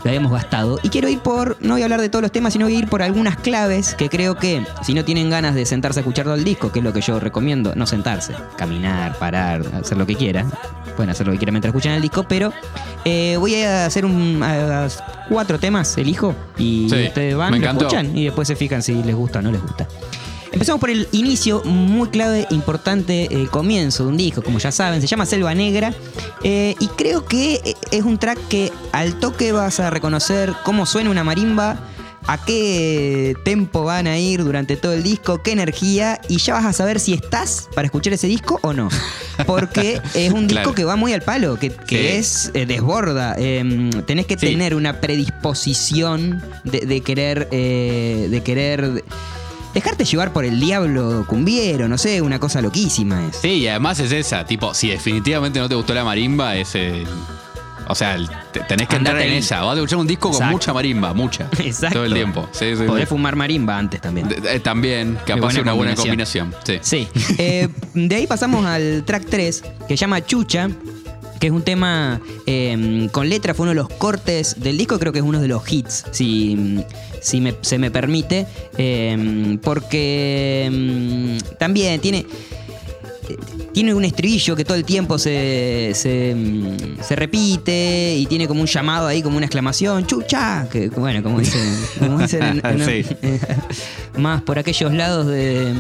lo 0.05 0.11
habíamos 0.11 0.33
gastado. 0.33 0.79
Y 0.83 0.89
quiero 0.89 1.09
ir 1.09 1.21
por, 1.21 1.57
no 1.61 1.75
voy 1.75 1.83
a 1.83 1.85
hablar 1.85 2.01
de 2.01 2.09
todos 2.09 2.23
los 2.23 2.33
temas, 2.33 2.53
sino 2.53 2.67
voy 2.67 2.77
a 2.77 2.79
ir 2.81 2.89
por 2.89 3.03
algunas 3.03 3.37
claves 3.37 3.95
que 3.95 4.09
creo 4.09 4.37
que 4.37 4.65
si 4.85 4.95
no 4.95 5.05
tienen 5.05 5.31
ganas 5.31 5.55
de 5.55 5.65
sentarse 5.67 6.01
a 6.01 6.03
escuchar 6.03 6.25
todo 6.25 6.35
el 6.35 6.45
disco, 6.45 6.73
que 6.73 6.81
es 6.81 6.85
lo 6.85 6.93
que 6.93 7.01
yo 7.01 7.21
recomiendo, 7.21 7.73
no 7.77 7.87
sentarse, 7.87 8.35
caminar, 8.57 9.17
parar, 9.19 9.63
hacer 9.81 9.97
lo 9.99 10.07
que 10.07 10.15
quiera. 10.17 10.45
pueden 10.97 11.11
hacer 11.11 11.27
lo 11.27 11.33
que 11.33 11.39
quieran 11.39 11.55
mientras 11.55 11.71
escuchan 11.71 11.93
el 11.95 12.03
disco, 12.03 12.25
pero 12.25 12.53
eh, 13.05 13.37
voy 13.39 13.55
a 13.63 13.87
hacer 13.87 14.05
un, 14.05 14.43
a- 14.43 14.85
a 14.85 14.89
cuatro 15.29 15.59
temas, 15.59 15.97
elijo, 15.97 16.35
y 16.59 16.89
Sí, 16.91 17.07
ustedes 17.07 17.35
van, 17.35 17.59
lo 17.61 17.67
escuchan 17.71 18.17
y 18.17 18.25
después 18.25 18.47
se 18.49 18.57
fijan 18.57 18.83
si 18.83 19.03
les 19.03 19.15
gusta 19.15 19.39
o 19.39 19.43
no 19.43 19.51
les 19.53 19.63
gusta. 19.63 19.87
Empezamos 20.53 20.81
por 20.81 20.91
el 20.91 21.09
inicio, 21.13 21.63
muy 21.65 22.09
clave, 22.11 22.47
importante, 22.51 23.29
el 23.35 23.49
comienzo 23.49 24.05
de 24.05 24.11
un 24.11 24.17
disco, 24.19 24.43
como 24.43 24.59
ya 24.59 24.71
saben, 24.71 25.01
se 25.01 25.07
llama 25.07 25.25
Selva 25.27 25.55
Negra. 25.55 25.95
eh, 26.45 26.75
y 26.79 26.89
creo 26.89 27.25
que 27.25 27.55
eh, 27.65 27.75
es 27.91 28.03
un 28.05 28.19
track 28.19 28.39
que 28.49 28.71
al 28.93 29.19
toque 29.19 29.53
vas 29.53 29.81
a 29.81 29.91
reconocer 29.91 30.53
cómo 30.65 30.85
suena 30.87 31.11
una 31.11 31.25
marimba, 31.25 31.89
a 32.27 32.45
qué 32.45 33.35
tempo 33.45 33.83
van 33.83 34.07
a 34.07 34.17
ir 34.19 34.45
durante 34.45 34.77
todo 34.77 34.93
el 34.93 35.03
disco, 35.03 35.43
qué 35.43 35.51
energía, 35.53 36.21
y 36.29 36.37
ya 36.37 36.55
vas 36.55 36.67
a 36.67 36.73
saber 36.73 37.01
si 37.01 37.15
estás 37.15 37.69
para 37.75 37.87
escuchar 37.87 38.13
ese 38.13 38.29
disco 38.29 38.61
o 38.63 38.73
no. 38.73 38.89
Porque 39.47 40.01
es 40.15 40.33
un 40.33 40.47
disco 40.47 40.63
Claro. 40.63 40.75
que 40.75 40.85
va 40.85 40.95
muy 40.97 41.13
al 41.15 41.23
palo, 41.23 41.59
que, 41.59 41.71
que 41.71 41.99
Sí. 41.99 42.07
es 42.19 42.51
eh, 42.55 42.67
desborda. 42.67 43.35
eh, 43.39 43.91
tenés 44.07 44.27
que 44.27 44.35
Sí. 44.39 44.47
tener 44.49 44.75
una 44.77 45.01
predisposición 45.01 46.43
de, 46.65 46.81
de 46.81 47.01
querer. 47.01 47.49
eh, 47.51 48.29
de 48.31 48.43
querer. 48.43 49.03
Dejarte 49.75 50.05
llevar 50.05 50.33
por 50.33 50.45
el 50.45 50.61
diablo 50.61 51.25
cumbiero, 51.27 51.89
no 51.89 51.97
sé, 51.99 52.21
una 52.21 52.39
cosa 52.39 52.61
loquísima 52.61 53.27
es. 53.27 53.37
Sí, 53.37 53.49
y 53.49 53.69
además 53.69 53.99
es 54.01 54.13
esa, 54.13 54.45
tipo, 54.45 54.75
si 54.75 54.89
definitivamente 54.91 55.59
no 55.61 55.69
te 55.69 55.75
gustó 55.75 55.95
la 55.95 56.05
marimba, 56.05 56.57
es 56.57 56.75
O 57.89 57.95
sea, 57.95 58.17
tenés 58.69 58.87
que 58.89 58.97
entrar 58.97 59.17
Andate 59.17 59.27
en 59.27 59.33
ahí. 59.33 59.39
esa. 59.39 59.61
Vas 59.63 59.73
a 59.73 59.81
escuchar 59.81 59.99
un 59.99 60.07
disco 60.07 60.31
con 60.31 60.49
mucha 60.51 60.73
marimba, 60.73 61.13
mucha. 61.15 61.49
Exacto. 61.59 61.95
Todo 61.99 62.05
el 62.05 62.15
tiempo. 62.15 62.49
Sí, 62.53 62.77
sí, 62.77 62.85
Podés 62.85 63.05
sí. 63.05 63.09
fumar 63.09 63.35
marimba 63.35 63.77
antes 63.77 64.01
también. 64.01 64.29
De- 64.29 64.37
de- 64.41 64.61
también, 64.61 65.19
capaz 65.27 65.41
buena 65.41 65.59
es 65.59 65.63
una 65.63 65.73
buena 65.73 65.95
combinación. 65.95 66.51
combinación. 66.53 66.81
Sí. 66.83 67.09
Sí. 67.11 67.35
Eh, 67.39 67.69
de 67.95 68.15
ahí 68.15 68.27
pasamos 68.27 68.65
al 68.67 69.03
track 69.05 69.25
3, 69.29 69.63
que 69.89 69.95
se 69.95 69.97
llama 69.97 70.25
Chucha, 70.25 70.69
que 71.43 71.49
es 71.49 71.53
un 71.53 71.63
tema 71.63 72.21
eh, 72.47 73.09
con 73.11 73.29
letra, 73.29 73.53
fue 73.53 73.65
uno 73.65 73.71
de 73.71 73.75
los 73.75 73.89
cortes 73.89 74.61
del 74.61 74.79
disco, 74.79 74.97
creo 75.01 75.13
que 75.13 75.19
es 75.19 75.25
uno 75.25 75.41
de 75.41 75.49
los 75.49 75.71
hits, 75.73 76.05
si, 76.13 76.79
si 77.21 77.41
me- 77.41 77.57
se 77.63 77.79
me 77.79 77.91
permite, 77.91 78.47
eh, 78.79 79.59
porque 79.61 80.71
mm, 80.73 81.57
también 81.59 82.01
tiene... 82.01 82.25
Tiene 83.73 83.95
un 83.95 84.05
estribillo 84.05 84.55
que 84.55 84.65
todo 84.67 84.77
el 84.77 84.85
tiempo 84.85 85.17
se, 85.19 85.93
se, 85.95 86.37
se 87.03 87.17
repite 87.17 88.15
y 88.19 88.27
tiene 88.27 88.47
como 88.47 88.61
un 88.61 88.67
llamado 88.67 89.07
ahí, 89.07 89.23
como 89.23 89.39
una 89.39 89.47
exclamación, 89.47 90.07
chucha, 90.07 90.69
que 90.71 90.89
bueno, 90.91 91.23
como 91.23 91.39
dicen, 91.41 91.75
como 91.99 92.19
dicen 92.19 92.43
en- 92.43 92.67
en- 92.67 92.85
Sí. 92.87 93.07
más 94.19 94.43
por 94.43 94.59
aquellos 94.59 94.93
lados 94.93 95.27
de, 95.29 95.73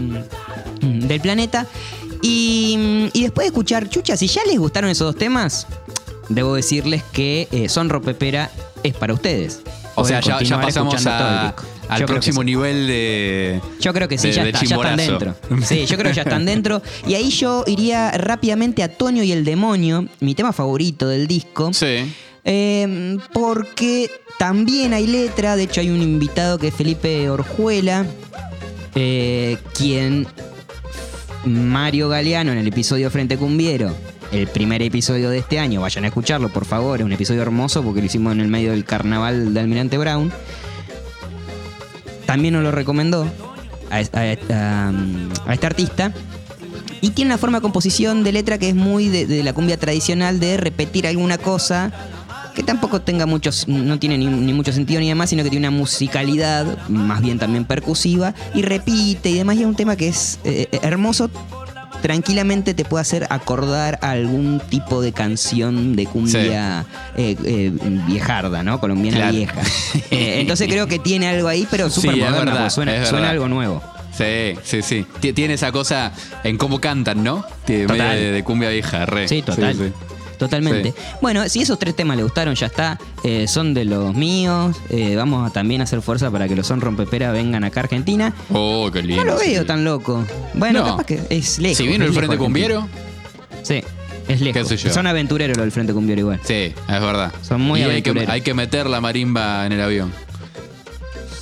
del 0.80 1.20
planeta. 1.20 1.66
Y, 2.22 3.10
y 3.12 3.22
después 3.22 3.44
de 3.44 3.48
escuchar 3.48 3.88
Chucha, 3.88 4.16
si 4.16 4.28
ya 4.28 4.42
les 4.46 4.58
gustaron 4.58 4.88
esos 4.90 5.06
dos 5.12 5.16
temas, 5.16 5.66
debo 6.28 6.54
decirles 6.54 7.02
que 7.12 7.48
eh, 7.52 7.68
Son 7.68 7.88
Ropepera 7.90 8.50
es 8.82 8.94
para 8.94 9.12
ustedes. 9.12 9.60
O 9.94 10.04
sea, 10.04 10.20
ya, 10.20 10.38
pasamos 10.60 11.06
a- 11.06 11.54
al 11.88 12.00
Yo 12.00 12.06
próximo 12.06 12.40
sí. 12.40 12.46
nivel 12.46 12.86
de. 12.86 13.60
Yo 13.80 13.92
creo 13.92 14.08
que 14.08 14.16
sí, 14.16 14.28
de- 14.28 14.32
ya, 14.34 14.44
de 14.44 14.50
está, 14.50 14.64
ya 14.64 14.76
están 14.76 14.96
dentro. 14.96 15.34
Sí, 15.66 15.84
yo 15.84 15.98
creo 15.98 16.10
que 16.10 16.16
ya 16.16 16.22
están 16.22 16.46
dentro. 16.46 16.80
Y 17.06 17.14
ahí 17.14 17.28
yo 17.28 17.64
iría 17.66 18.10
rápidamente 18.12 18.82
a 18.82 18.88
Toño 18.96 19.22
y 19.22 19.32
el 19.32 19.44
demonio, 19.44 20.06
mi 20.20 20.34
tema 20.34 20.52
favorito 20.54 21.06
del 21.08 21.26
disco. 21.26 21.70
Sí. 21.74 22.10
Eh, 22.44 23.18
porque 23.34 24.10
también 24.38 24.94
hay 24.94 25.06
letra, 25.06 25.54
de 25.56 25.64
hecho 25.64 25.82
hay 25.82 25.90
un 25.90 26.00
invitado 26.00 26.56
que 26.56 26.68
es 26.68 26.74
Felipe 26.74 27.28
Orjuela, 27.28 28.06
eh, 28.94 29.58
quien 29.76 30.26
Mario 31.44 32.08
Galeano 32.08 32.52
en 32.52 32.58
el 32.58 32.66
episodio 32.68 33.10
Frente 33.10 33.36
Cumbiero, 33.36 33.94
el 34.30 34.46
primer 34.46 34.80
episodio 34.82 35.28
de 35.30 35.38
este 35.38 35.58
año, 35.58 35.80
vayan 35.80 36.04
a 36.04 36.08
escucharlo 36.08 36.48
por 36.48 36.64
favor, 36.64 37.00
es 37.00 37.04
un 37.04 37.12
episodio 37.12 37.42
hermoso 37.42 37.82
porque 37.82 38.00
lo 38.00 38.06
hicimos 38.06 38.32
en 38.32 38.40
el 38.40 38.48
medio 38.48 38.70
del 38.70 38.84
carnaval 38.84 39.52
de 39.52 39.60
Almirante 39.60 39.98
Brown, 39.98 40.32
también 42.26 42.54
nos 42.54 42.62
lo 42.62 42.70
recomendó 42.70 43.26
a, 43.90 43.96
a- 43.96 44.92
a- 45.48 45.52
este 45.52 45.66
artista. 45.66 46.12
Y 47.00 47.10
tiene 47.10 47.30
una 47.32 47.38
forma 47.38 47.58
de 47.58 47.62
composición 47.62 48.22
de 48.22 48.30
letra 48.30 48.58
que 48.58 48.68
es 48.68 48.76
muy 48.76 49.08
de 49.08 49.42
la 49.42 49.52
cumbia 49.52 49.76
tradicional 49.76 50.38
de 50.38 50.56
repetir 50.56 51.08
alguna 51.08 51.36
cosa 51.36 51.92
que 52.54 52.62
tampoco 52.62 53.00
tenga 53.00 53.26
muchos, 53.26 53.66
no 53.68 53.98
tiene 53.98 54.18
ni, 54.18 54.26
ni 54.26 54.52
mucho 54.52 54.72
sentido 54.72 55.00
ni 55.00 55.08
demás, 55.08 55.30
sino 55.30 55.42
que 55.42 55.50
tiene 55.50 55.68
una 55.68 55.76
musicalidad, 55.76 56.86
más 56.88 57.20
bien 57.22 57.38
también 57.38 57.64
percusiva, 57.64 58.34
y 58.54 58.62
repite 58.62 59.30
y 59.30 59.34
demás, 59.38 59.56
y 59.56 59.60
es 59.60 59.66
un 59.66 59.74
tema 59.74 59.96
que 59.96 60.08
es 60.08 60.38
eh, 60.44 60.68
eh, 60.70 60.78
hermoso. 60.82 61.30
Tranquilamente 62.00 62.74
te 62.74 62.84
puede 62.84 63.02
hacer 63.02 63.26
acordar 63.30 63.98
a 64.02 64.10
algún 64.10 64.60
tipo 64.68 65.00
de 65.00 65.12
canción 65.12 65.94
de 65.94 66.06
cumbia 66.06 66.84
eh, 67.16 67.36
eh, 67.44 67.72
viejarda, 68.08 68.64
¿no? 68.64 68.80
Colombiana 68.80 69.18
Claro. 69.18 69.32
vieja. 69.36 69.60
Eh, 70.10 70.40
entonces 70.40 70.68
creo 70.68 70.86
que 70.88 70.98
tiene 70.98 71.28
algo 71.28 71.48
ahí, 71.48 71.66
pero 71.70 71.88
Sí, 71.88 72.00
súper 72.02 72.16
verdad, 72.20 72.44
porque 72.44 72.70
suena, 72.70 73.06
suena 73.06 73.30
algo 73.30 73.48
nuevo. 73.48 73.82
Sí, 74.16 74.54
sí, 74.62 74.82
sí. 74.82 75.06
Ti- 75.20 75.32
Tiene 75.32 75.54
esa 75.54 75.72
cosa 75.72 76.12
en 76.44 76.58
cómo 76.58 76.80
cantan, 76.80 77.22
¿no? 77.24 77.44
Total. 77.66 78.16
de, 78.16 78.32
de 78.32 78.44
cumbia 78.44 78.68
vieja, 78.68 79.06
re. 79.06 79.26
Sí, 79.28 79.40
total. 79.42 79.74
sí. 79.74 79.92
Totalmente. 80.46 80.90
Sí. 80.92 80.96
Bueno, 81.20 81.48
si 81.48 81.62
esos 81.62 81.78
tres 81.78 81.94
temas 81.96 82.16
le 82.16 82.22
gustaron, 82.24 82.54
ya 82.54 82.66
está. 82.66 82.98
Eh, 83.24 83.46
son 83.48 83.74
de 83.74 83.84
los 83.84 84.14
míos. 84.14 84.76
Eh, 84.90 85.14
vamos 85.16 85.48
a 85.48 85.52
también 85.52 85.80
hacer 85.82 86.02
fuerza 86.02 86.30
para 86.30 86.48
que 86.48 86.56
los 86.56 86.66
son 86.66 86.80
rompepera 86.80 87.32
vengan 87.32 87.64
acá 87.64 87.80
a 87.80 87.82
Argentina. 87.84 88.34
Oh, 88.52 88.90
qué 88.92 89.02
lindo. 89.02 89.24
No 89.24 89.32
lo 89.32 89.38
veo 89.38 89.60
sí. 89.62 89.66
tan 89.66 89.84
loco. 89.84 90.24
Bueno, 90.54 90.80
No. 90.80 90.86
capaz 90.86 91.04
que 91.06 91.20
es 91.30 91.58
lejos. 91.58 91.78
Si 91.78 91.86
vino 91.86 92.04
el 92.04 92.12
Frente. 92.12 92.36
Cumbiero, 92.38 92.88
Sí, 93.62 93.82
es 94.28 94.40
lejos. 94.40 94.66
sé 94.68 94.76
yo. 94.76 94.92
Son 94.92 95.06
aventureros 95.06 95.56
los 95.56 95.64
del 95.64 95.72
Frente 95.72 95.92
Cumbiero 95.92 96.20
igual. 96.20 96.40
sí, 96.44 96.54
es 96.74 96.74
verdad. 96.88 97.32
Son 97.42 97.60
muy 97.60 97.80
y 97.80 97.82
hay 97.84 97.88
que, 98.02 98.10
aventureros. 98.10 98.30
hay 98.30 98.40
que 98.40 98.54
meter 98.54 98.88
la 98.88 99.00
marimba 99.00 99.64
en 99.66 99.72
el 99.72 99.80
avión. 99.80 100.12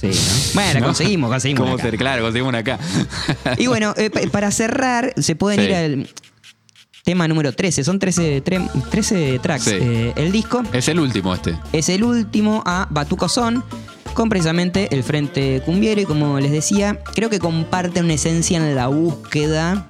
Sí, 0.00 0.08
¿no? 0.08 0.12
Bueno, 0.54 0.80
¿No? 0.80 0.86
conseguimos, 0.86 1.30
conseguimos. 1.30 1.62
¿Cómo 1.64 1.74
acá. 1.74 1.82
ser? 1.84 1.96
Claro, 1.98 2.22
conseguimos 2.22 2.48
una 2.50 2.58
acá. 2.58 2.78
Y 3.58 3.66
bueno, 3.66 3.94
eh, 3.96 4.10
pa- 4.10 4.20
para 4.30 4.50
cerrar, 4.50 5.12
se 5.18 5.36
pueden 5.36 5.60
Sí. 5.60 5.66
ir 5.66 5.74
al 5.74 6.08
tema 7.04 7.26
número 7.28 7.52
13. 7.52 7.84
Son 7.84 7.98
13, 7.98 8.42
tre- 8.44 8.68
13 8.90 9.38
tracks. 9.40 9.64
Sí. 9.64 9.70
Eh, 9.80 10.12
el 10.16 10.32
disco 10.32 10.62
es 10.72 10.88
el 10.88 11.00
último 11.00 11.34
este. 11.34 11.56
es 11.72 11.88
el 11.88 12.04
último 12.04 12.62
a 12.66 12.86
Batuco 12.90 13.28
Son, 13.28 13.64
con 14.14 14.28
precisamente 14.28 14.88
el 14.94 15.02
Frente 15.02 15.62
Cumbiero. 15.64 16.00
Y 16.00 16.04
como 16.04 16.38
les 16.40 16.50
decía, 16.52 16.98
creo 17.14 17.30
que 17.30 17.38
comparte 17.38 18.00
una 18.00 18.14
esencia 18.14 18.58
en 18.58 18.74
la 18.74 18.88
búsqueda 18.88 19.86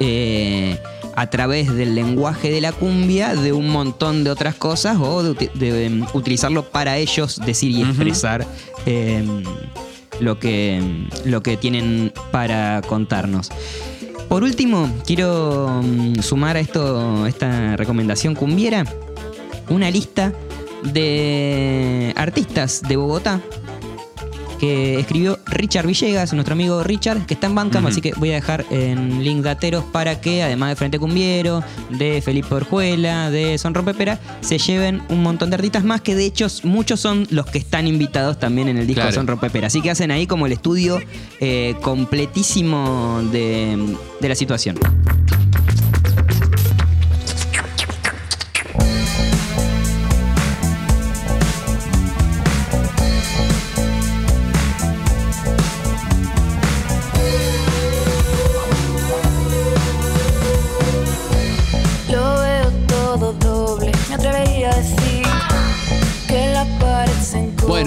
eh, 0.00 0.78
a 1.14 1.28
través 1.30 1.74
del 1.74 1.94
lenguaje 1.94 2.50
de 2.50 2.60
la 2.60 2.72
cumbia 2.72 3.34
de 3.34 3.52
un 3.52 3.70
montón 3.70 4.22
de 4.24 4.30
otras 4.30 4.54
cosas 4.54 4.98
o 5.00 5.22
de, 5.22 5.30
uti- 5.30 5.52
de, 5.54 5.86
em, 5.86 6.04
utilizarlo 6.12 6.64
para 6.68 6.98
ellos 6.98 7.40
decir 7.46 7.70
y 7.70 7.80
Ujú. 7.82 7.90
expresar 7.92 8.46
em, 8.84 9.42
lo, 10.20 10.38
que, 10.38 11.06
lo 11.24 11.42
que 11.42 11.56
tienen 11.56 12.12
para 12.32 12.82
contarnos. 12.86 13.50
Por 14.28 14.42
último, 14.42 14.90
quiero 15.06 15.80
mm, 15.82 16.20
sumar 16.20 16.56
a 16.56 16.60
esto, 16.60 17.26
esta 17.26 17.76
recomendación 17.76 18.34
cumbiera, 18.34 18.84
una 19.68 19.90
lista 19.90 20.32
de 20.82 22.12
artistas 22.16 22.82
de 22.82 22.96
Bogotá 22.96 23.40
que 24.58 24.98
escribió 25.00 25.38
Richard 25.46 25.86
Villegas, 25.86 26.32
nuestro 26.32 26.52
amigo 26.54 26.82
Richard, 26.82 27.26
que 27.26 27.34
está 27.34 27.46
en 27.46 27.54
Bandcamp, 27.54 27.84
Ujú. 27.84 27.92
así 27.92 28.00
que 28.00 28.12
voy 28.16 28.30
a 28.30 28.34
dejar 28.34 28.64
en 28.70 29.22
link 29.22 29.42
dateros 29.42 29.84
para 29.84 30.20
que, 30.20 30.42
además 30.42 30.70
de 30.70 30.76
Frente 30.76 30.98
Cumbiero, 30.98 31.62
de 31.90 32.20
Felipe 32.22 32.54
Orjuela, 32.54 33.30
de 33.30 33.58
Son 33.58 33.74
Rompepera, 33.74 34.18
se 34.40 34.58
lleven 34.58 35.02
un 35.08 35.22
montón 35.22 35.50
de 35.50 35.56
artistas 35.56 35.84
más, 35.84 36.00
que 36.00 36.14
de 36.14 36.24
hecho 36.26 36.46
muchos 36.64 37.00
son 37.00 37.26
los 37.30 37.46
que 37.46 37.58
están 37.58 37.86
invitados 37.86 38.38
también 38.38 38.68
en 38.68 38.78
el 38.78 38.86
disco 38.86 39.02
Claro. 39.02 39.14
Son 39.14 39.26
Rompepera. 39.26 39.66
Así 39.66 39.80
que 39.80 39.90
hacen 39.90 40.10
ahí 40.10 40.26
como 40.26 40.46
el 40.46 40.52
estudio 40.52 41.00
eh, 41.40 41.74
completísimo 41.82 43.20
de, 43.32 43.96
de 44.20 44.28
la 44.28 44.34
situación. 44.34 44.76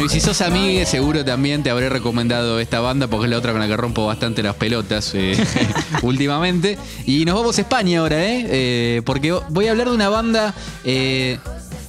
Si 0.10 0.20
sos 0.20 0.42
amiga, 0.42 0.84
seguro 0.86 1.24
también 1.24 1.62
te 1.62 1.70
habré 1.70 1.88
recomendado 1.88 2.60
esta 2.60 2.80
banda 2.80 3.08
porque 3.08 3.26
es 3.26 3.32
la 3.32 3.38
otra 3.38 3.52
con 3.52 3.62
la 3.62 3.68
que 3.68 3.78
rompo 3.78 4.08
bastante 4.08 4.42
las 4.42 4.56
pelotas 4.56 5.12
eh, 5.14 5.38
últimamente. 6.02 6.80
Y 7.06 7.26
nos 7.26 7.36
vamos 7.36 7.58
a 7.60 7.62
España 7.62 8.00
ahora, 8.00 8.26
¿eh? 8.26 8.46
Eh, 8.50 9.02
porque 9.06 9.32
voy 9.50 9.68
a 9.68 9.72
hablar 9.72 9.90
de 9.90 9.96
una 9.96 10.10
banda. 10.10 10.56
eh, 10.84 11.38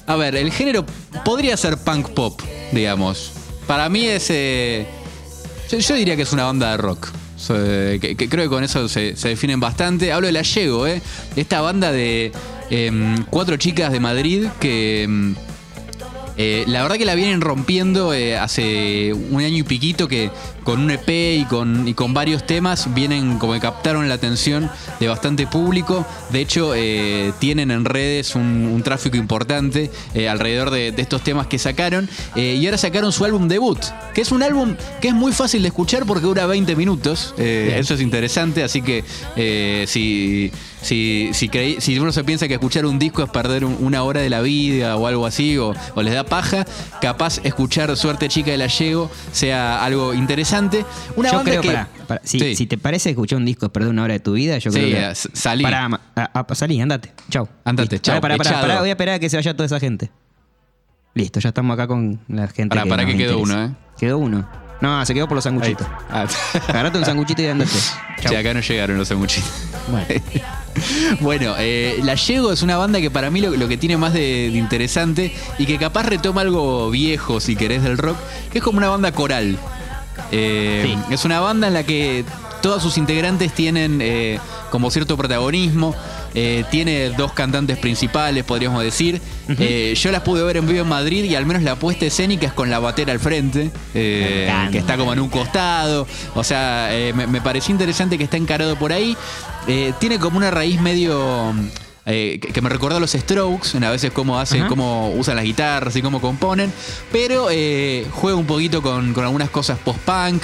a 0.05 0.15
ver, 0.17 0.35
el 0.35 0.51
género 0.51 0.85
podría 1.25 1.57
ser 1.57 1.77
punk 1.77 2.09
pop, 2.09 2.39
digamos. 2.71 3.31
Para 3.65 3.89
mí 3.89 4.05
es. 4.05 4.27
yo, 4.27 5.95
diría 5.95 6.15
que 6.15 6.21
es 6.21 6.33
una 6.33 6.43
banda 6.43 6.71
de 6.71 6.77
rock. 6.77 7.09
Que, 7.47 8.27
creo 8.29 8.45
que 8.45 8.49
con 8.49 8.63
eso 8.63 8.87
se, 8.87 9.15
se 9.15 9.29
definen 9.29 9.59
bastante. 9.59 10.11
Hablo 10.11 10.27
de 10.27 10.33
La 10.33 10.43
Llego, 10.43 10.85
¿eh? 10.85 11.01
Esta 11.35 11.61
banda 11.61 11.91
de 11.91 12.31
em, 12.69 13.23
cuatro 13.31 13.57
chicas 13.57 13.91
de 13.91 13.99
Madrid 13.99 14.45
que... 14.59 15.33
eh, 16.37 16.63
la 16.67 16.81
verdad 16.81 16.97
que 16.97 17.05
la 17.05 17.15
vienen 17.15 17.41
rompiendo 17.41 18.13
eh, 18.13 18.37
hace 18.37 19.13
un 19.13 19.41
año 19.41 19.57
y 19.57 19.63
piquito 19.63 20.07
que 20.07 20.29
con 20.63 20.79
un 20.79 20.91
EP 20.91 21.09
y 21.09 21.45
con, 21.45 21.87
y 21.87 21.93
con 21.93 22.13
varios 22.13 22.45
temas 22.45 22.93
vienen 22.93 23.37
como 23.39 23.53
que 23.53 23.59
captaron 23.59 24.07
la 24.07 24.15
atención 24.15 24.69
de 24.99 25.07
bastante 25.07 25.47
público. 25.47 26.05
De 26.29 26.41
hecho, 26.41 26.73
eh, 26.75 27.33
tienen 27.39 27.71
en 27.71 27.85
redes 27.85 28.35
un, 28.35 28.69
un 28.71 28.83
tráfico 28.83 29.17
importante 29.17 29.89
alrededor 30.29 30.69
de, 30.69 30.91
de 30.91 31.01
estos 31.01 31.23
temas 31.23 31.47
que 31.47 31.57
sacaron. 31.57 32.09
Y 32.35 32.65
ahora 32.65 32.77
sacaron 32.77 33.11
su 33.11 33.25
álbum 33.25 33.47
debut, 33.47 33.79
que 34.13 34.21
es 34.21 34.31
un 34.31 34.43
álbum 34.43 34.75
que 35.01 35.09
es 35.09 35.13
muy 35.13 35.31
fácil 35.31 35.61
de 35.63 35.69
escuchar 35.69 36.05
porque 36.05 36.25
dura 36.25 36.45
20 36.45 36.75
minutos. 36.75 37.33
Eso 37.37 37.93
es 37.95 38.01
interesante, 38.01 38.63
así 38.63 38.81
que 38.81 39.03
si... 39.87 40.51
Si, 40.81 41.29
si, 41.33 41.47
creí- 41.47 41.79
si 41.79 41.97
uno 41.99 42.11
se 42.11 42.23
piensa 42.23 42.47
que 42.47 42.55
escuchar 42.55 42.85
un 42.85 42.97
disco 42.97 43.23
es 43.23 43.29
perder 43.29 43.65
un- 43.65 43.77
una 43.81 44.01
hora 44.03 44.19
de 44.21 44.29
la 44.29 44.41
vida 44.41 44.95
o 44.97 45.05
algo 45.07 45.25
así, 45.27 45.57
o, 45.57 45.73
o 45.95 46.01
les 46.01 46.13
da 46.13 46.23
paja, 46.23 46.65
capaz 47.01 47.39
escuchar 47.43 47.95
Suerte 47.95 48.27
Chica 48.29 48.51
de 48.51 48.57
la 48.57 48.67
Llego 48.67 49.09
sea 49.31 49.83
algo 49.83 50.13
interesante. 50.13 50.85
Una 51.15 51.29
yo 51.29 51.35
banda 51.37 51.51
creo, 51.51 51.61
que. 51.61 51.67
pará, 51.69 51.87
pará, 52.07 52.21
si, 52.23 52.39
Sí. 52.39 52.55
si 52.55 52.65
te 52.65 52.77
parece 52.77 53.11
escuchar 53.11 53.37
un 53.37 53.45
disco 53.45 53.67
es 53.67 53.71
perder 53.71 53.89
una 53.91 54.03
hora 54.03 54.13
de 54.13 54.19
tu 54.19 54.33
vida, 54.33 54.57
yo 54.57 54.71
Sí, 54.71 54.79
creo 54.79 55.09
que. 55.11 55.15
salí. 55.33 55.63
A- 55.65 55.99
a- 56.15 56.55
salí, 56.55 56.81
andate. 56.81 57.11
Chau. 57.29 57.47
Andate, 57.63 57.99
chau, 57.99 58.19
Pará, 58.19 58.37
pará, 58.37 58.61
pará, 58.61 58.79
voy 58.79 58.89
a 58.89 58.93
esperar 58.93 59.15
a 59.15 59.19
que 59.19 59.29
se 59.29 59.37
vaya 59.37 59.53
toda 59.53 59.65
esa 59.67 59.79
gente. 59.79 60.09
Listo, 61.13 61.39
ya 61.39 61.49
estamos 61.49 61.73
acá 61.73 61.87
con 61.87 62.19
la 62.27 62.47
gente. 62.47 62.75
Pará, 62.75 62.89
pará, 62.89 63.03
nos 63.03 63.11
que 63.11 63.17
quedó 63.17 63.33
interesa. 63.39 63.53
uno, 63.57 63.65
¿eh? 63.65 63.75
Quedó 63.99 64.17
uno. 64.17 64.49
No, 64.81 65.05
se 65.05 65.13
quedó 65.13 65.27
por 65.27 65.35
los 65.35 65.43
sanguchitos. 65.43 65.85
Ah, 66.09 66.25
Agarrate 66.67 66.97
un 66.97 67.05
sanguchito 67.05 67.41
y 67.41 67.47
andate. 67.47 67.71
Chau. 68.21 68.31
che, 68.31 68.37
acá 68.37 68.53
no 68.53 68.59
llegaron 68.61 68.97
los 68.97 69.07
sanguchitos. 69.07 69.49
Bueno. 69.89 70.07
Bueno, 71.19 71.55
eh, 71.59 71.99
La 72.03 72.15
Llego 72.15 72.51
es 72.53 72.61
una 72.61 72.77
banda 72.77 73.01
que 73.01 73.11
para 73.11 73.29
mí 73.29 73.41
lo, 73.41 73.49
lo 73.51 73.67
que 73.67 73.75
tiene 73.75 73.97
más 73.97 74.13
de, 74.13 74.49
de 74.51 74.57
interesante 74.57 75.35
y 75.57 75.65
que 75.65 75.77
capaz 75.77 76.03
retoma 76.03 76.41
algo 76.41 76.89
viejo, 76.89 77.41
si 77.41 77.57
querés, 77.57 77.83
del 77.83 77.97
rock, 77.97 78.15
que 78.51 78.59
es 78.59 78.63
como 78.63 78.77
una 78.77 78.87
banda 78.87 79.11
coral. 79.11 79.57
Eh, 80.31 80.95
Es 81.09 81.25
una 81.25 81.41
banda 81.41 81.67
en 81.67 81.73
la 81.73 81.83
que 81.83 82.23
todos 82.61 82.81
sus 82.83 82.97
integrantes 82.97 83.53
tienen 83.53 83.99
eh, 84.01 84.39
como 84.69 84.89
cierto 84.91 85.17
protagonismo. 85.17 85.95
eh, 86.33 86.63
tiene 86.71 87.09
dos 87.09 87.33
cantantes 87.33 87.77
principales, 87.77 88.43
podríamos 88.45 88.81
decir. 88.83 89.21
Eh, 89.49 89.93
yo 89.97 90.11
las 90.11 90.21
pude 90.21 90.43
ver 90.43 90.55
en 90.57 90.65
vivo 90.67 90.81
en 90.81 90.87
Madrid 90.87 91.25
y 91.25 91.35
al 91.35 91.45
menos 91.45 91.61
la 91.63 91.75
puesta 91.75 92.05
escénica 92.05 92.47
es 92.47 92.53
con 92.53 92.69
la 92.69 92.79
batera 92.79 93.11
al 93.11 93.19
frente, 93.19 93.69
eh, 93.93 94.49
que 94.71 94.77
está 94.77 94.95
como 94.97 95.11
en 95.11 95.19
un 95.19 95.29
costado. 95.29 96.07
O 96.35 96.43
sea, 96.43 96.89
me, 97.15 97.27
me 97.27 97.41
pareció 97.41 97.71
interesante 97.73 98.17
que 98.17 98.23
está 98.23 98.37
encarado 98.37 98.77
por 98.77 98.93
ahí. 98.93 99.17
Tiene 99.99 100.19
como 100.19 100.37
una 100.37 100.51
raíz 100.51 100.79
medio. 100.79 101.53
eh, 102.05 102.39
que, 102.41 102.47
que 102.53 102.61
me 102.61 102.69
recuerda 102.69 102.97
a 102.97 102.99
los 102.99 103.11
Strokes, 103.11 103.77
en 103.77 103.83
a 103.83 103.91
veces 103.91 104.11
cómo 104.11 104.39
hacen, 104.39 104.61
Ajá. 104.61 104.69
cómo 104.69 105.11
usan 105.11 105.35
las 105.35 105.45
guitarras 105.45 105.95
y 105.95 106.01
cómo 106.01 106.19
componen. 106.21 106.71
Pero 107.11 107.49
eh, 107.51 108.07
juega 108.11 108.37
un 108.37 108.45
poquito 108.47 108.81
con, 108.81 109.13
con 109.13 109.23
algunas 109.23 109.49
cosas 109.51 109.77
post-punk, 109.79 110.41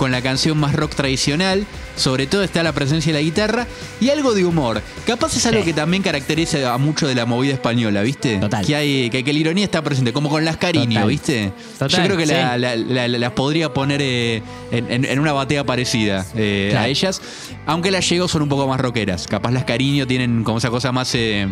con 0.00 0.10
la 0.12 0.22
canción 0.22 0.56
más 0.56 0.74
rock 0.74 0.94
tradicional. 0.94 1.66
Sobre 1.94 2.26
todo 2.26 2.42
está 2.42 2.62
la 2.62 2.72
presencia 2.72 3.12
de 3.12 3.18
la 3.18 3.22
guitarra 3.22 3.66
y 4.00 4.08
algo 4.08 4.32
de 4.32 4.46
humor. 4.46 4.80
Capaz 5.06 5.36
es 5.36 5.44
algo 5.44 5.60
Sí. 5.60 5.66
que 5.66 5.72
también 5.74 6.02
caracteriza 6.02 6.72
a 6.72 6.78
mucho 6.78 7.06
de 7.06 7.14
la 7.14 7.26
movida 7.26 7.52
española, 7.52 8.00
¿viste? 8.00 8.38
Total. 8.38 8.64
Que 8.64 8.74
hay 8.76 9.10
que, 9.10 9.22
que 9.22 9.32
la 9.34 9.38
ironía 9.38 9.64
está 9.66 9.82
presente, 9.82 10.14
como 10.14 10.30
con 10.30 10.42
las 10.46 10.56
cariño, 10.56 10.94
Total. 11.00 11.08
¿viste? 11.08 11.52
Total, 11.78 11.90
Yo 11.90 12.04
creo 12.04 12.16
que 12.16 12.26
sí. 12.26 12.32
la, 12.32 12.56
la- 12.56 12.76
la- 12.76 13.08
la- 13.08 13.18
las 13.18 13.32
podría 13.32 13.74
poner 13.74 14.00
eh, 14.00 14.42
en, 14.70 14.90
en- 14.90 15.04
en 15.04 15.18
una 15.18 15.34
batea 15.34 15.64
parecida 15.64 16.24
eh, 16.34 16.68
Claro. 16.70 16.86
a 16.86 16.88
ellas. 16.88 17.20
Aunque 17.66 17.90
las 17.90 18.08
Llego 18.08 18.26
son 18.26 18.40
un 18.40 18.48
poco 18.48 18.66
más 18.66 18.80
rockeras. 18.80 19.26
Capaz 19.26 19.50
las 19.50 19.64
Cariño 19.64 20.06
tienen 20.06 20.42
como 20.44 20.56
esa 20.56 20.70
cosa 20.70 20.92
más 20.92 21.14
eh, 21.14 21.46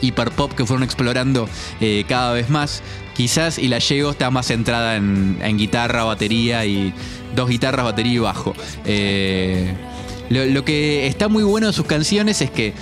hiper 0.00 0.30
pop 0.30 0.52
que 0.52 0.64
fueron 0.64 0.82
explorando 0.82 1.48
eh, 1.80 2.04
cada 2.08 2.32
vez 2.32 2.50
más. 2.50 2.82
Quizás 3.14 3.58
y 3.58 3.68
la 3.68 3.78
Llego 3.78 4.10
está 4.10 4.30
más 4.30 4.46
centrada 4.46 4.96
en, 4.96 5.58
guitarra, 5.58 6.04
batería 6.04 6.64
y 6.64 6.94
dos 7.34 7.48
guitarras, 7.48 7.84
batería 7.84 8.14
y 8.14 8.18
bajo. 8.18 8.54
Eh, 8.84 9.74
lo, 10.30 10.64
que 10.64 11.06
está 11.06 11.28
muy 11.28 11.42
bueno 11.42 11.66
de 11.66 11.72
sus 11.72 11.86
canciones 11.86 12.40
es 12.40 12.50
que 12.50 12.72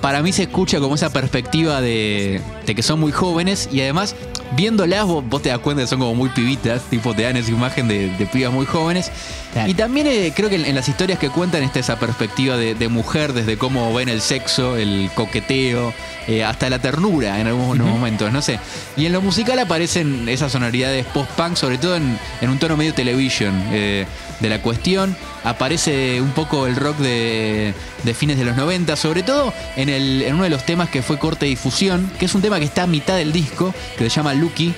para 0.00 0.22
mí 0.22 0.32
se 0.32 0.42
escucha 0.42 0.78
como 0.78 0.94
esa 0.94 1.12
perspectiva 1.12 1.80
de, 1.80 2.42
que 2.66 2.82
son 2.82 3.00
muy 3.00 3.10
jóvenes 3.10 3.68
y 3.72 3.80
además 3.80 4.14
viéndolas 4.54 5.06
vos, 5.06 5.24
vos 5.26 5.42
te 5.42 5.48
das 5.48 5.58
cuenta 5.58 5.82
que 5.82 5.88
son 5.88 6.00
como 6.00 6.14
muy 6.14 6.28
pibitas, 6.28 6.82
tipo 6.90 7.14
te 7.14 7.22
dan 7.22 7.36
esa 7.36 7.50
imagen 7.50 7.88
de 7.88 8.28
pibas 8.30 8.52
muy 8.52 8.66
jóvenes. 8.66 9.10
Claro. 9.54 9.70
Y 9.70 9.74
también 9.74 10.06
eh, 10.06 10.32
creo 10.34 10.50
que 10.50 10.56
en, 10.56 10.66
en 10.66 10.74
las 10.74 10.88
historias 10.88 11.18
que 11.18 11.30
cuentan 11.30 11.62
está 11.62 11.78
esa 11.78 11.98
perspectiva 11.98 12.56
de, 12.56 12.74
de 12.74 12.88
mujer, 12.88 13.32
desde 13.32 13.56
cómo 13.56 13.94
ven 13.94 14.08
el 14.08 14.20
sexo, 14.20 14.76
el 14.76 15.10
coqueteo, 15.14 15.94
eh, 16.26 16.42
hasta 16.42 16.70
la 16.70 16.78
ternura 16.78 17.38
en 17.38 17.46
algunos 17.46 17.86
momentos, 17.86 18.32
no 18.32 18.40
sé. 18.40 18.58
Y 18.96 19.04
en 19.06 19.12
lo 19.12 19.20
musical 19.20 19.58
aparecen 19.58 20.26
esas 20.28 20.52
sonoridades 20.52 21.04
post-punk, 21.06 21.56
sobre 21.56 21.76
todo 21.76 21.96
en, 21.96 22.18
en 22.40 22.50
un 22.50 22.58
tono 22.58 22.76
medio 22.76 22.94
television 22.94 23.54
eh, 23.72 24.06
de 24.40 24.48
la 24.48 24.62
cuestión. 24.62 25.14
Aparece 25.44 26.22
un 26.22 26.30
poco 26.30 26.66
el 26.66 26.76
rock 26.76 26.96
de, 26.96 27.74
de 28.02 28.14
fines 28.14 28.38
de 28.38 28.44
los 28.44 28.56
90, 28.56 28.96
sobre 28.96 29.22
todo 29.22 29.52
en, 29.76 29.90
el, 29.90 30.22
en 30.22 30.34
uno 30.34 30.44
de 30.44 30.50
los 30.50 30.64
temas 30.64 30.88
que 30.88 31.02
fue 31.02 31.18
corte 31.18 31.44
difusión, 31.44 32.10
que 32.18 32.24
es 32.24 32.34
un 32.34 32.40
tema 32.40 32.58
que 32.58 32.64
está 32.64 32.84
a 32.84 32.86
mitad 32.86 33.16
del 33.16 33.30
disco, 33.30 33.74
que 33.98 34.04
se 34.04 34.10
llama 34.10 34.32
Lucky, 34.32 34.74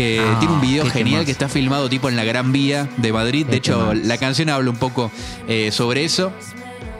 que 0.00 0.20
Ah, 0.20 0.36
tiene 0.38 0.54
un 0.54 0.60
video 0.62 0.86
genial 0.86 1.24
que 1.26 1.30
está 1.30 1.48
filmado 1.48 1.88
tipo 1.90 2.08
en 2.08 2.16
la 2.16 2.24
Gran 2.24 2.52
Vía 2.52 2.88
de 2.96 3.12
Madrid. 3.12 3.46
De 3.46 3.58
hecho, 3.58 3.92
la 3.92 4.16
canción 4.16 4.48
habla 4.48 4.70
un 4.70 4.76
poco 4.76 5.10
eh, 5.46 5.70
sobre 5.72 6.04
eso. 6.04 6.32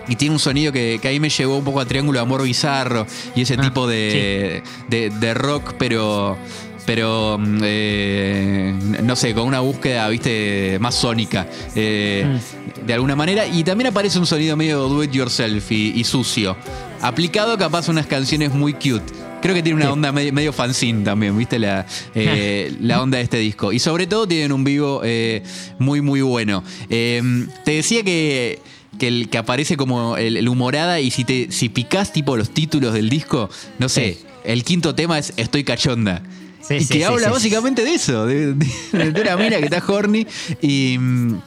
Y 0.08 0.16
tiene 0.16 0.34
un 0.34 0.38
sonido 0.40 0.70
que, 0.72 0.98
que 1.00 1.08
ahí 1.08 1.20
me 1.20 1.30
llevó 1.30 1.56
un 1.58 1.64
poco 1.64 1.80
a 1.80 1.86
Triángulo 1.86 2.18
de 2.18 2.22
Amor 2.24 2.42
Bizarro 2.42 3.06
y 3.34 3.42
ese 3.42 3.54
Ah, 3.58 3.62
tipo 3.62 3.86
de, 3.86 4.62
de, 4.88 5.08
de 5.10 5.34
rock, 5.34 5.74
pero 5.78 6.36
pero 6.84 7.38
mm, 7.38 7.58
eh, 7.62 8.74
no 9.04 9.14
sé, 9.14 9.32
con 9.34 9.44
una 9.46 9.60
búsqueda, 9.60 10.08
viste, 10.08 10.78
más 10.80 10.94
sónica, 10.94 11.46
eh, 11.76 12.24
Mm. 12.26 12.86
de 12.86 12.94
alguna 12.94 13.14
manera. 13.16 13.46
Y 13.46 13.62
también 13.64 13.88
aparece 13.88 14.18
un 14.18 14.26
sonido 14.26 14.56
medio 14.56 14.88
do 14.88 15.02
it 15.04 15.12
yourself 15.12 15.70
y, 15.70 15.92
y 15.94 16.04
sucio. 16.04 16.56
Aplicado 17.00 17.56
capaz 17.56 17.88
a 17.88 17.92
unas 17.92 18.06
canciones 18.06 18.52
muy 18.52 18.72
cute. 18.74 19.04
Creo 19.42 19.54
que 19.54 19.62
tiene 19.62 19.76
una 19.76 19.86
Sí. 19.86 19.92
onda 19.92 20.12
medio, 20.12 20.32
medio 20.32 20.52
fanzine 20.52 21.02
también, 21.04 21.36
viste, 21.36 21.58
la, 21.58 21.86
eh, 22.14 22.74
la 22.80 23.00
onda 23.02 23.18
de 23.18 23.24
este 23.24 23.38
disco. 23.38 23.72
Y 23.72 23.78
sobre 23.78 24.06
todo 24.06 24.26
tienen 24.28 24.52
un 24.52 24.64
vivo 24.64 25.00
eh, 25.04 25.42
muy, 25.78 26.00
muy 26.02 26.20
bueno. 26.20 26.62
Eh, 26.88 27.22
te 27.64 27.72
decía 27.72 28.02
que 28.02 28.60
que, 28.98 29.08
el, 29.08 29.28
que 29.30 29.38
aparece 29.38 29.76
como 29.78 30.16
el, 30.18 30.36
el 30.36 30.48
humorada 30.48 31.00
y 31.00 31.10
si 31.10 31.24
te 31.24 31.50
si 31.52 31.68
picás 31.70 32.12
tipo 32.12 32.36
los 32.36 32.50
títulos 32.50 32.92
del 32.92 33.08
disco, 33.08 33.48
no 33.78 33.88
sé, 33.88 34.18
Sí. 34.20 34.26
el 34.44 34.62
quinto 34.64 34.94
tema 34.94 35.18
es 35.18 35.32
Estoy 35.36 35.64
cachonda. 35.64 36.22
Sí, 36.60 36.74
y 36.74 36.80
sí, 36.84 36.98
que 36.98 37.04
habla 37.06 37.30
básicamente 37.30 37.82
de 37.82 37.94
eso, 37.94 38.26
de, 38.26 38.52
de- 38.52 39.12
de 39.12 39.20
una 39.22 39.36
mina 39.38 39.56
que 39.58 39.64
está 39.64 39.82
horny 39.86 40.26
y, 40.60 40.98
mm, 40.98 41.40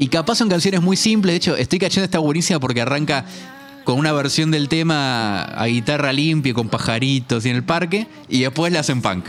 y 0.00 0.08
capaz 0.08 0.34
son 0.36 0.48
canciones 0.48 0.82
muy 0.82 0.96
simples. 0.96 1.34
De 1.34 1.36
hecho, 1.36 1.56
Estoy 1.56 1.78
cachonda 1.78 2.06
está 2.06 2.18
buenísima 2.18 2.58
porque 2.58 2.80
arranca 2.80 3.24
con 3.86 4.00
una 4.00 4.12
versión 4.12 4.50
del 4.50 4.68
tema 4.68 5.42
a 5.42 5.66
guitarra 5.66 6.12
limpia, 6.12 6.52
con 6.52 6.68
pajaritos 6.68 7.46
y 7.46 7.50
en 7.50 7.56
el 7.56 7.62
parque, 7.62 8.08
y 8.28 8.40
después 8.40 8.72
la 8.72 8.80
hacen 8.80 9.00
punk. 9.00 9.28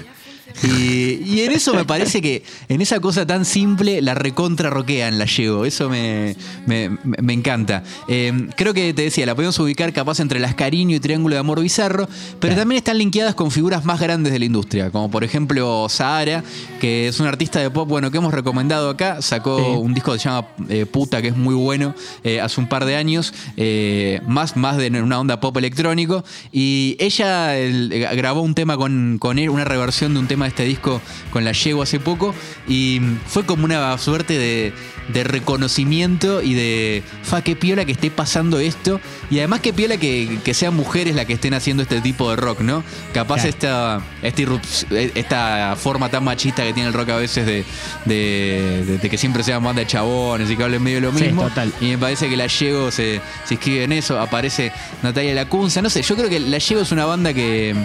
Y, 0.64 1.22
y 1.26 1.42
en 1.42 1.52
eso 1.52 1.74
me 1.74 1.86
parece 1.86 2.22
que 2.22 2.44
en 2.68 2.82
esa 2.82 3.00
cosa 3.00 3.26
tan 3.28 3.46
simple 3.46 4.02
la 4.02 4.16
recontra 4.16 4.70
roquean, 4.70 5.20
la 5.20 5.26
llevo. 5.26 5.66
Eso 5.66 5.90
me, 5.90 6.36
me, 6.66 6.90
me- 7.04 7.34
encanta. 7.34 7.84
Eh, 8.08 8.48
creo 8.56 8.74
que 8.74 8.94
te 8.94 9.04
decía, 9.04 9.26
la 9.28 9.36
podemos 9.36 9.58
ubicar 9.60 9.94
capaz 9.94 10.20
entre 10.20 10.40
las 10.40 10.56
Cariño 10.56 10.96
y 10.96 11.00
Triángulo 11.00 11.36
de 11.36 11.40
Amor 11.40 11.62
Bizarro, 11.62 12.10
pero 12.40 12.56
también 12.56 12.78
están 12.78 12.98
linkeadas 12.98 13.36
con 13.36 13.52
figuras 13.52 13.86
más 13.86 14.00
grandes 14.00 14.34
de 14.34 14.40
la 14.40 14.46
industria, 14.46 14.90
como 14.90 15.12
por 15.12 15.24
ejemplo 15.24 15.88
Sahara, 15.90 16.44
que 16.82 17.08
es 17.08 17.20
un 17.20 17.28
artista 17.28 17.60
de 17.60 17.70
pop 17.70 17.88
bueno 17.88 18.10
que 18.10 18.18
hemos 18.18 18.34
recomendado 18.34 18.90
acá. 18.90 19.22
Sacó 19.22 19.58
Sí. 19.58 19.64
un 19.80 19.94
disco 19.94 20.14
que 20.14 20.20
se 20.20 20.26
llama 20.30 20.48
eh, 20.70 20.86
Puta, 20.86 21.22
que 21.22 21.28
es 21.30 21.38
muy 21.38 21.54
bueno, 21.56 21.94
eh, 22.24 22.42
hace 22.42 22.60
un 22.60 22.68
par 22.68 22.86
de 22.86 22.96
años, 22.96 23.34
eh, 23.58 24.22
más, 24.28 24.58
más 24.58 24.78
de 24.78 24.88
una 25.02 25.20
onda 25.20 25.40
pop 25.40 25.56
electrónico. 25.58 26.24
Y 26.52 26.96
ella 27.00 27.58
el- 27.58 27.90
grabó 28.16 28.42
un 28.42 28.56
tema 28.56 28.78
con, 28.78 29.18
con 29.20 29.38
él, 29.40 29.50
una 29.50 29.66
reversión 29.66 30.14
de 30.14 30.20
un 30.20 30.28
tema 30.28 30.47
de 30.48 30.50
este 30.50 30.64
disco 30.66 31.02
con 31.32 31.44
la 31.46 31.52
Yego 31.52 31.82
hace 31.84 32.00
poco. 32.00 32.34
Y 32.68 33.02
fue 33.28 33.46
como 33.46 33.66
una 33.66 33.98
suerte 33.98 34.38
de, 34.38 34.74
de 35.10 35.24
reconocimiento 35.24 36.42
y 36.42 36.54
de, 36.54 37.04
fa, 37.24 37.42
qué 37.42 37.56
piola 37.56 37.86
que 37.86 37.92
esté 37.94 38.12
pasando 38.12 38.60
esto. 38.60 39.00
Y 39.30 39.40
además 39.40 39.60
qué 39.62 39.74
piola 39.74 39.98
que, 39.98 40.40
que 40.44 40.54
sean 40.54 40.76
mujeres 40.76 41.16
las 41.16 41.26
que 41.26 41.34
estén 41.34 41.54
haciendo 41.54 41.84
este 41.84 42.02
tipo 42.02 42.30
de 42.30 42.36
rock, 42.36 42.62
¿no? 42.62 42.84
Capaz 43.14 43.36
Claro. 43.42 43.50
esta, 43.50 44.02
esta, 44.24 45.10
esta 45.20 45.76
forma 45.78 46.10
tan 46.10 46.24
machista 46.24 46.64
que 46.64 46.74
tiene 46.74 46.88
el 46.90 46.94
rock 46.94 47.10
a 47.10 47.18
veces 47.18 47.46
de, 47.46 47.64
de- 48.06 48.84
de- 48.86 48.98
de 48.98 49.10
que 49.10 49.18
siempre 49.18 49.44
sean 49.44 49.64
banda 49.64 49.82
de 49.82 49.88
chabones 49.88 50.50
y 50.50 50.56
que 50.56 50.64
hablen 50.64 50.82
medio 50.82 50.98
de 50.98 51.02
lo 51.02 51.14
Sí, 51.18 51.26
mismo. 51.26 51.44
total. 51.44 51.74
Y 51.82 51.86
me 51.86 51.98
parece 51.98 52.30
que 52.30 52.38
La 52.38 52.48
Llego 52.48 52.90
se, 52.92 53.22
se 53.46 53.54
inscribe 53.56 53.84
en 53.84 53.92
eso. 53.92 54.20
Aparece 54.20 54.72
Natalia 55.04 55.34
Lacunza. 55.36 55.82
No 55.82 55.90
sé, 55.90 56.02
yo 56.02 56.16
creo 56.16 56.30
que 56.30 56.40
La 56.40 56.58
Llego 56.58 56.82
es 56.82 56.92
una 56.92 57.06
banda 57.06 57.34
que 57.34 57.76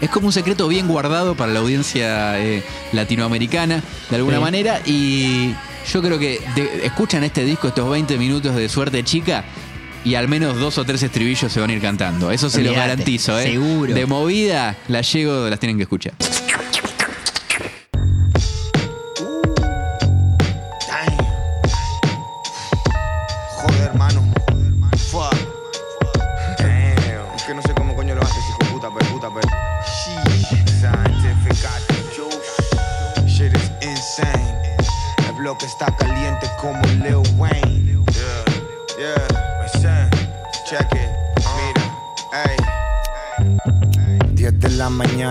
es 0.00 0.10
como 0.10 0.26
un 0.26 0.32
secreto 0.32 0.66
bien 0.68 0.86
guardado 0.88 1.34
para 1.34 1.52
la 1.52 1.60
audiencia 1.60 2.38
eh, 2.40 2.62
latinoamericana, 2.92 3.82
de 4.08 4.16
alguna 4.16 4.36
Sí. 4.38 4.42
manera. 4.42 4.80
Y 4.86 5.54
yo 5.92 6.02
creo 6.02 6.18
que 6.18 6.40
de- 6.54 6.86
escuchan 6.86 7.24
este 7.24 7.44
disco, 7.44 7.68
estos 7.68 7.90
20 7.90 8.16
minutos 8.18 8.54
de 8.56 8.68
suerte 8.68 9.02
chica. 9.04 9.44
y 10.02 10.14
al 10.14 10.28
menos 10.28 10.58
dos 10.58 10.78
o 10.78 10.84
tres 10.86 11.02
estribillos 11.02 11.52
se 11.52 11.60
van 11.60 11.68
a 11.68 11.74
ir 11.74 11.82
cantando. 11.82 12.30
Eso 12.30 12.48
se 12.48 12.62
lo 12.62 12.72
garantizo, 12.72 13.38
¿eh? 13.38 13.48
seguro. 13.52 13.92
De 13.92 14.06
movida, 14.06 14.74
la 14.88 15.02
llego, 15.02 15.46
las 15.50 15.60
tienen 15.60 15.76
que 15.76 15.82
escuchar. 15.82 16.14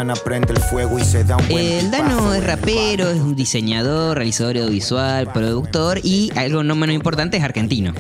Mañana 0.10 0.24
prende 0.24 0.54
el 0.54 0.60
fuego 0.60 0.98
y 0.98 1.04
se 1.04 1.24
da 1.24 1.38
un 1.38 1.48
buen 1.48 1.64
El 1.64 1.92
Dano 1.92 2.34
es 2.34 2.44
rapero, 2.44 3.10
es 3.10 3.20
un 3.20 3.36
diseñador, 3.36 4.18
realizador 4.18 4.58
audiovisual, 4.58 5.32
productor 5.32 6.00
y 6.04 6.32
algo 6.36 6.64
no 6.64 6.76
menos 6.76 6.96
importante 6.96 7.38
es 7.38 7.44
argentino. 7.44 7.94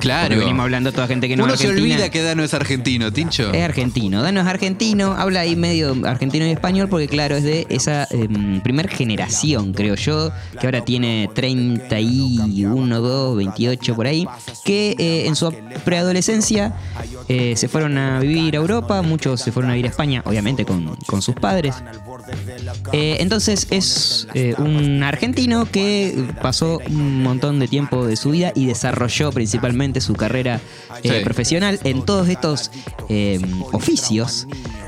Claro. 0.00 0.28
Porque 0.28 0.40
venimos 0.40 0.62
hablando 0.64 0.92
toda 0.92 1.06
gente 1.06 1.28
que 1.28 1.36
no 1.36 1.44
Uno 1.44 1.54
es 1.54 1.60
se 1.60 1.66
argentina. 1.68 1.94
olvida 1.94 2.10
que 2.10 2.22
Dano 2.22 2.44
es 2.44 2.54
argentino, 2.54 3.12
Tincho. 3.12 3.52
Es 3.52 3.62
argentino. 3.62 4.22
Dano 4.22 4.40
es 4.40 4.46
argentino, 4.46 5.12
habla 5.12 5.40
ahí 5.40 5.56
medio 5.56 5.96
argentino 6.04 6.46
y 6.46 6.50
español 6.50 6.88
porque 6.88 7.08
claro, 7.08 7.36
es 7.36 7.44
de 7.44 7.66
esa 7.70 8.06
em, 8.10 8.60
primer 8.60 8.88
generación, 8.88 9.72
creo 9.72 9.94
yo, 9.94 10.30
que 10.60 10.66
ahora 10.66 10.84
tiene 10.84 11.30
31, 11.34 13.00
2, 13.00 13.36
28 13.36 13.94
por 13.94 14.06
ahí, 14.06 14.26
que 14.64 14.94
eh, 14.98 15.26
en 15.26 15.36
su 15.36 15.52
preadolescencia 15.84 16.74
eh, 17.28 17.54
se 17.56 17.68
fueron 17.68 17.96
a 17.98 18.20
vivir 18.20 18.54
a 18.54 18.58
Europa, 18.58 19.02
muchos 19.02 19.40
se 19.40 19.52
fueron 19.52 19.70
a 19.70 19.74
vivir 19.74 19.86
a 19.86 19.90
España, 19.90 20.22
obviamente 20.24 20.64
con, 20.64 20.96
con 21.06 21.22
sus 21.22 21.34
padres. 21.34 21.76
Eh, 22.92 23.16
entonces 23.20 23.66
es 23.70 24.26
eh, 24.34 24.54
un 24.58 25.02
argentino 25.02 25.66
que 25.70 26.26
pasó 26.42 26.80
un 26.88 27.22
montón 27.22 27.58
de 27.58 27.68
tiempo 27.68 28.06
de 28.06 28.16
su 28.16 28.30
vida 28.30 28.52
y 28.54 28.66
desarrolló 28.66 29.32
principalmente 29.32 30.00
su 30.00 30.14
carrera 30.14 30.60
eh, 31.02 31.18
Sí. 31.18 31.24
profesional 31.24 31.78
en 31.84 32.04
todos 32.04 32.28
estos 32.28 32.70
eh, 33.08 33.40
oficios 33.72 34.46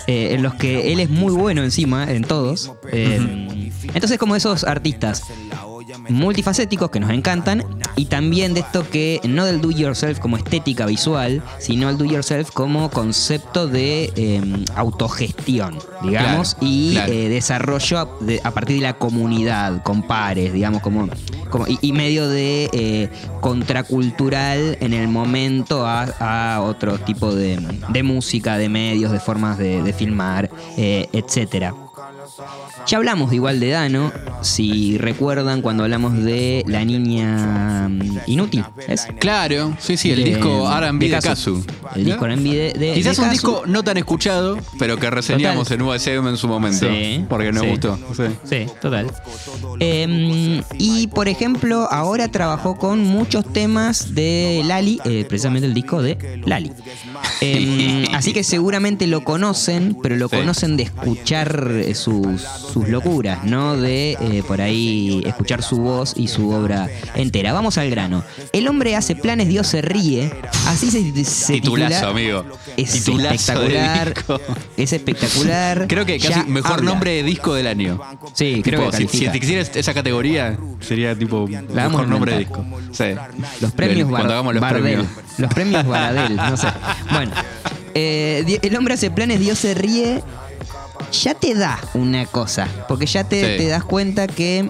en 0.09 0.41
los 0.43 0.55
que 0.55 0.93
él 0.93 1.01
es 1.01 1.11
muy 1.11 1.33
bueno 1.33 1.65
encima, 1.65 2.11
en 2.11 2.23
todos. 2.23 2.71
Entonces 2.93 4.19
como 4.19 4.37
esos 4.37 4.63
artistas 4.65 5.23
multifacéticos 6.09 6.91
que 6.91 7.01
nos 7.01 7.11
encantan 7.11 7.65
y 7.97 8.07
también 8.07 8.55
de 8.55 8.61
esto 8.61 8.89
que 8.89 9.21
no 9.25 9.45
del 9.45 9.61
do 9.61 9.71
yourself 9.71 10.19
como 10.19 10.37
estética 10.37 10.87
visual, 10.87 11.43
sino 11.59 11.89
el 11.89 11.99
do 11.99 12.05
yourself 12.05 12.51
como 12.53 12.91
concepto 12.91 13.67
de 13.69 14.13
eh, 14.17 14.43
autogestión, 14.75 15.79
digamos, 16.03 16.55
Claro, 16.55 16.67
y 16.73 16.93
claro. 16.93 17.13
eh, 17.13 17.29
desarrollo 17.29 17.99
a, 17.99 18.09
de- 18.21 18.41
a 18.45 18.51
partir 18.53 18.77
de 18.77 18.83
la 18.83 18.95
comunidad, 18.95 19.83
con 19.83 20.03
pares, 20.03 20.53
digamos, 20.53 20.83
como, 20.83 21.09
como 21.51 21.67
y, 21.67 21.79
y 21.81 21.93
medio 21.93 22.29
de 22.29 22.69
eh, 22.73 23.09
contracultural 23.41 24.77
en 24.81 24.93
el 24.93 25.09
momento 25.09 25.87
a, 25.87 26.55
a 26.57 26.61
otro 26.63 26.99
tipo 26.99 27.35
de, 27.35 27.59
de 27.89 28.03
música, 28.03 28.59
de 28.59 28.69
medios, 28.69 29.13
de 29.13 29.21
formas 29.21 29.59
de, 29.59 29.83
de 29.83 29.93
filmar, 29.93 30.51
eh, 30.77 31.09
etcétera. 31.13 31.75
Ya 32.87 32.99
hablamos 32.99 33.33
igual 33.33 33.61
de 33.61 33.71
Dano, 33.71 34.13
si 34.43 34.99
recuerdan 34.99 35.63
cuando 35.63 35.83
hablamos 35.85 36.15
de 36.23 36.65
la 36.67 36.85
niña 36.85 37.89
mm, 37.89 38.19
inútil, 38.27 38.65
¿es? 38.89 39.07
Claro, 39.19 39.75
sí, 39.79 39.97
sí, 39.97 40.11
el 40.11 40.19
De- 40.25 40.31
disco 40.31 40.71
R&B 40.71 41.09
de. 41.09 41.19
Kazu. 41.19 41.65
El 41.95 42.05
disco 42.05 42.27
R&B 42.27 42.49
de, 42.55 42.73
de- 42.79 42.95
Quizás 42.95 43.19
un 43.19 43.25
Kazu. 43.25 43.33
disco 43.33 43.63
no 43.67 43.83
tan 43.83 43.97
escuchado, 43.97 44.59
pero 44.79 44.97
que 44.99 45.11
reseñamos 45.11 45.69
Total. 45.69 45.81
en 45.81 45.87
USM 45.87 46.29
en 46.29 46.37
su 46.37 46.49
momento. 46.49 46.87
Sí, 46.89 47.25
porque 47.29 47.53
nos 47.53 47.63
sí. 47.63 47.69
gustó. 47.71 47.99
sí. 48.17 48.23
Sí, 48.45 48.67
total. 48.81 49.11
Eh, 49.81 50.63
y 50.79 51.07
por 51.09 51.29
ejemplo, 51.29 51.89
ahora 51.91 52.29
trabajó 52.29 52.77
con 52.77 53.03
muchos 53.05 53.51
temas 53.53 54.15
de 54.15 54.63
Lali, 54.67 55.01
eh, 55.05 55.25
precisamente 55.29 55.67
el 55.67 55.75
disco 55.75 56.03
de 56.03 56.41
Lali. 56.45 56.73
Eh, 57.41 58.07
así 58.15 58.33
que 58.33 58.45
seguramente 58.45 59.07
lo 59.07 59.23
conocen, 59.25 59.97
pero 60.03 60.17
lo 60.17 60.29
conocen 60.29 60.77
de 60.77 60.85
escuchar 60.85 61.71
eh, 61.75 61.95
sus, 62.33 62.43
sus 62.73 62.89
locuras, 62.89 63.45
no 63.45 63.77
de 63.77 64.13
eh, 64.21 64.43
por 64.47 64.61
ahí 64.61 65.23
escuchar 65.27 65.63
su 65.63 65.77
voz 65.79 66.15
y 66.17 66.29
su 66.29 66.51
obra 66.51 66.89
entera. 67.15 67.53
Vamos 67.53 67.79
al 67.79 67.91
grano. 67.91 68.25
El 68.53 68.69
hombre 68.69 68.97
hace 68.97 69.17
planes, 69.17 69.49
Dios 69.49 69.67
se 69.67 69.83
ríe. 69.83 70.33
Así 70.67 70.91
se, 70.91 71.25
se 71.25 71.53
Titulazo, 71.55 71.95
titula. 71.95 72.09
amigo. 72.11 72.45
Es 72.77 72.91
Titulazo 72.93 73.29
de 73.31 73.35
espectacular. 73.37 74.15
disco. 74.15 74.41
Es 74.77 74.93
espectacular. 74.93 75.87
Creo 75.89 76.05
que 76.07 76.19
casi 76.19 76.31
Ya 76.31 76.45
mejor 76.45 76.73
habla. 76.79 76.91
nombre 76.91 77.11
de 77.13 77.23
disco 77.23 77.55
del 77.55 77.67
año. 77.67 78.01
Sí, 78.35 78.61
creo 78.63 78.91
que 78.91 78.97
si, 78.97 79.09
si 79.09 79.29
te 79.29 79.41
quisieras 79.41 79.71
esa 79.75 79.95
categoría, 79.95 80.59
sería 80.81 81.17
tipo 81.17 81.49
La 81.73 81.89
mejor 81.89 82.09
nombre 82.09 82.33
de 82.33 82.39
disco. 82.41 82.65
Sí. 82.93 83.05
Los 83.61 83.73
premios 83.73 84.11
Bar- 84.11 84.27
Cuando 84.27 84.53
los 84.53 84.61
Bardel. 84.61 84.83
premios. 84.83 85.07
Los 85.39 85.53
premios 85.55 85.87
Baradel, 85.87 86.37
no 86.37 86.57
sé. 86.57 86.67
Bueno, 87.13 87.33
eh, 87.95 88.59
el 88.63 88.77
hombre 88.77 88.95
hace 88.95 89.11
planes, 89.11 89.41
Dios 89.41 89.59
se 89.59 89.75
ríe. 89.75 90.23
Ya 91.13 91.35
te 91.35 91.55
da 91.55 91.79
una 91.95 92.27
cosa. 92.27 92.69
Porque 92.89 93.07
ya 93.07 93.25
te, 93.25 93.41
Sí. 93.41 93.63
te 93.65 93.69
das 93.69 93.85
cuenta 93.85 94.27
que 94.27 94.69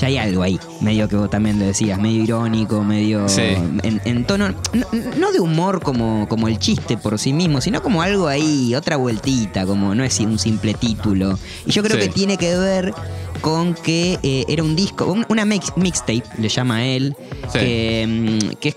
ya 0.00 0.06
hay 0.06 0.16
algo 0.18 0.42
ahí. 0.42 0.58
Medio 0.80 1.08
que 1.08 1.16
vos 1.16 1.28
también 1.30 1.58
lo 1.58 1.66
decías, 1.66 1.98
medio 2.00 2.22
irónico, 2.22 2.82
medio 2.82 3.28
Sí. 3.28 3.42
en, 3.82 4.00
en 4.04 4.24
tono. 4.24 4.48
No, 4.72 4.86
no 5.18 5.32
de 5.32 5.40
humor 5.40 5.82
como, 5.82 6.26
como 6.28 6.48
el 6.48 6.58
chiste 6.58 6.96
por 6.96 7.18
sí 7.18 7.32
mismo, 7.32 7.60
sino 7.60 7.82
como 7.82 8.02
algo 8.02 8.28
ahí, 8.28 8.74
otra 8.74 8.96
vueltita, 8.96 9.66
como 9.66 9.94
no 9.94 10.04
es 10.04 10.18
un 10.20 10.38
simple 10.38 10.74
título. 10.74 11.38
Y 11.66 11.72
yo 11.72 11.82
creo 11.82 11.96
Sí. 12.00 12.08
que 12.08 12.12
tiene 12.12 12.36
que 12.36 12.56
ver 12.56 12.94
con 13.40 13.74
que 13.74 14.18
eh, 14.22 14.44
era 14.48 14.62
un 14.62 14.76
disco, 14.76 15.06
un- 15.06 15.26
una 15.28 15.44
mix- 15.44 15.72
mixtape, 15.76 16.22
le 16.38 16.48
llama 16.48 16.84
él, 16.86 17.16
Sí. 17.52 17.58
que, 17.58 18.06
mm, 18.08 18.54
que 18.60 18.68
es 18.70 18.76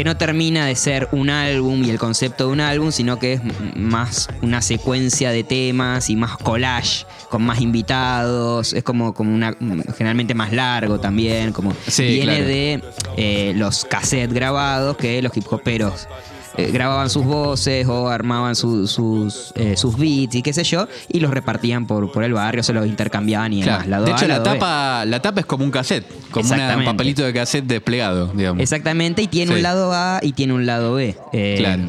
que 0.00 0.04
no 0.04 0.16
termina 0.16 0.64
de 0.64 0.76
ser 0.76 1.10
un 1.12 1.28
álbum 1.28 1.84
y 1.84 1.90
el 1.90 1.98
concepto 1.98 2.46
de 2.46 2.52
un 2.54 2.60
álbum, 2.60 2.90
sino 2.90 3.18
que 3.18 3.34
es 3.34 3.42
más 3.76 4.30
una 4.40 4.62
secuencia 4.62 5.30
de 5.30 5.44
temas 5.44 6.08
y 6.08 6.16
más 6.16 6.38
collage, 6.38 7.04
con 7.28 7.42
más 7.42 7.60
invitados, 7.60 8.72
es 8.72 8.82
como, 8.82 9.12
como 9.12 9.34
una 9.34 9.54
generalmente 9.98 10.32
más 10.32 10.54
largo 10.54 10.98
también, 11.00 11.52
como 11.52 11.74
Sí, 11.86 12.04
viene 12.04 12.36
claro. 12.36 12.44
de 12.46 12.82
eh, 13.18 13.52
los 13.56 13.84
cassettes 13.84 14.32
grabados 14.32 14.96
que 14.96 15.20
los 15.20 15.36
hip 15.36 15.52
hoperos 15.52 16.08
eh, 16.56 16.70
grababan 16.72 17.08
sus 17.10 17.24
voces 17.24 17.86
o 17.86 18.08
armaban 18.08 18.54
su- 18.56 18.86
sus, 18.86 19.52
eh, 19.56 19.76
sus 19.76 19.96
beats 19.96 20.34
y 20.34 20.42
qué 20.42 20.52
sé 20.52 20.64
yo, 20.64 20.86
y 21.08 21.20
los 21.20 21.30
repartían 21.30 21.86
por, 21.86 22.10
por 22.12 22.24
el 22.24 22.32
barrio, 22.32 22.62
se 22.62 22.72
los 22.72 22.86
intercambiaban 22.86 23.52
y 23.52 23.62
demás. 23.62 23.84
Claro. 23.84 23.90
lado 23.90 24.04
De 24.06 24.12
A, 24.12 24.16
hecho, 24.16 24.26
la 24.28 24.42
tapa, 24.42 25.04
la 25.06 25.20
tapa 25.22 25.40
es 25.40 25.46
como 25.46 25.64
un 25.64 25.70
cassette, 25.70 26.06
como 26.30 26.52
una- 26.52 26.76
un 26.76 26.84
papelito 26.84 27.22
de 27.24 27.32
cassette 27.32 27.64
desplegado, 27.66 28.28
digamos. 28.34 28.62
Exactamente, 28.62 29.22
y 29.22 29.26
tiene 29.28 29.52
Sí. 29.52 29.56
un 29.58 29.62
lado 29.62 29.92
A 29.92 30.20
y 30.22 30.32
tiene 30.32 30.52
un 30.54 30.66
lado 30.66 30.94
B. 30.94 31.16
Eh, 31.32 31.56
Claro. 31.58 31.82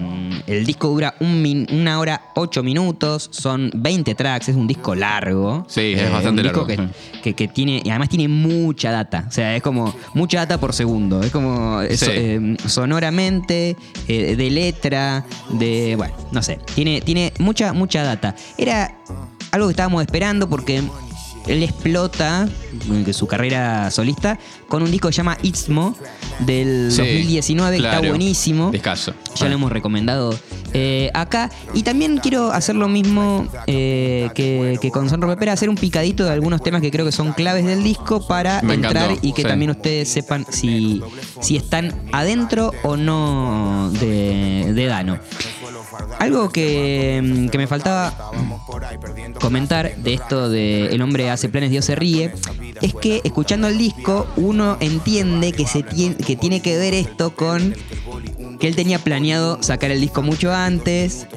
El 0.47 0.65
disco 0.65 0.87
dura 0.89 1.15
un 1.19 1.41
min- 1.41 1.67
una 1.71 1.99
hora 1.99 2.21
ocho 2.35 2.63
minutos, 2.63 3.29
son 3.31 3.71
20 3.75 4.15
tracks, 4.15 4.49
es 4.49 4.55
un 4.55 4.67
disco 4.67 4.95
largo. 4.95 5.65
Sí, 5.67 5.93
es 5.95 6.11
bastante 6.11 6.41
un 6.41 6.47
disco 6.47 6.65
largo, 6.67 6.91
Que, 7.13 7.21
que- 7.21 7.33
que 7.33 7.47
tiene, 7.47 7.81
y 7.83 7.89
además 7.89 8.09
tiene 8.09 8.27
mucha 8.27 8.91
data, 8.91 9.25
o 9.27 9.31
sea, 9.31 9.55
es 9.55 9.61
como 9.61 9.93
mucha 10.13 10.39
data 10.39 10.59
por 10.59 10.73
segundo, 10.73 11.21
es 11.21 11.31
como 11.31 11.81
eh, 11.81 11.95
Sí. 11.97 12.05
so- 12.05 12.11
eh, 12.13 12.57
sonoramente, 12.67 13.75
eh, 14.07 14.35
de 14.35 14.49
letra, 14.49 15.25
de, 15.49 15.95
bueno, 15.95 16.13
no 16.31 16.41
sé, 16.43 16.59
tiene, 16.75 17.01
tiene 17.01 17.31
mucha, 17.39 17.73
mucha 17.73 18.03
data. 18.03 18.35
Era 18.57 18.95
algo 19.51 19.67
que 19.67 19.71
estábamos 19.71 20.01
esperando 20.03 20.49
porque 20.49 20.81
él 21.47 21.63
explota 21.63 22.47
eh, 23.07 23.13
su 23.13 23.27
carrera 23.27 23.89
solista 23.91 24.37
con 24.67 24.83
un 24.83 24.91
disco 24.91 25.07
que 25.09 25.13
se 25.13 25.17
llama 25.17 25.37
Istmo 25.41 25.95
del 26.39 26.91
Sí, 26.91 26.97
2019, 26.97 27.77
que 27.77 27.83
está 27.83 27.97
claro. 27.97 28.09
buenísimo. 28.09 28.71
Discazo. 28.71 29.13
Ya 29.35 29.47
lo 29.47 29.55
hemos 29.55 29.71
recomendado 29.71 30.33
eh, 30.73 31.09
acá. 31.13 31.49
Y 31.73 31.83
también 31.83 32.17
quiero 32.17 32.51
hacer 32.51 32.75
lo 32.75 32.87
mismo 32.87 33.47
eh, 33.67 34.29
que, 34.35 34.77
que 34.81 34.91
con 34.91 35.09
Son 35.09 35.19
Pera, 35.37 35.53
hacer 35.53 35.69
un 35.69 35.75
picadito 35.75 36.23
de 36.23 36.31
algunos 36.31 36.61
temas 36.61 36.81
que 36.81 36.91
creo 36.91 37.05
que 37.05 37.11
son 37.11 37.33
claves 37.33 37.65
del 37.65 37.83
disco 37.83 38.25
para 38.27 38.61
Me 38.61 38.75
entrar 38.75 38.95
encantó, 39.11 39.27
y 39.27 39.33
que 39.33 39.41
sí. 39.41 39.47
también 39.47 39.71
ustedes 39.71 40.09
sepan 40.09 40.45
si, 40.49 41.01
si 41.41 41.57
están 41.57 41.93
adentro 42.11 42.71
o 42.83 42.95
no 42.97 43.91
de, 43.99 44.71
de 44.73 44.85
Dano. 44.85 45.19
Algo 46.21 46.49
que, 46.49 47.19
mm, 47.23 47.47
que 47.49 47.57
me 47.57 47.65
faltaba 47.65 48.13
comentar 49.41 49.95
de 49.95 50.13
esto 50.13 50.49
de 50.49 50.85
El 50.93 51.01
hombre 51.01 51.31
hace 51.31 51.49
planes, 51.49 51.71
Dios 51.71 51.85
se 51.85 51.95
ríe, 51.95 52.31
es 52.79 52.93
que 52.93 53.21
escuchando 53.23 53.67
el 53.67 53.77
disco 53.79 54.27
uno 54.35 54.77
entiende 54.79 55.51
que, 55.51 55.65
se 55.65 55.81
que 55.81 56.35
tiene 56.35 56.61
que 56.61 56.77
ver 56.77 56.93
esto 56.93 57.35
con 57.35 57.75
que 58.59 58.67
él 58.67 58.75
tenía 58.75 58.99
planeado 58.99 59.57
sacar 59.61 59.91
el 59.91 59.99
disco 60.01 60.21
mucho 60.21 60.53
antes, 60.53 61.27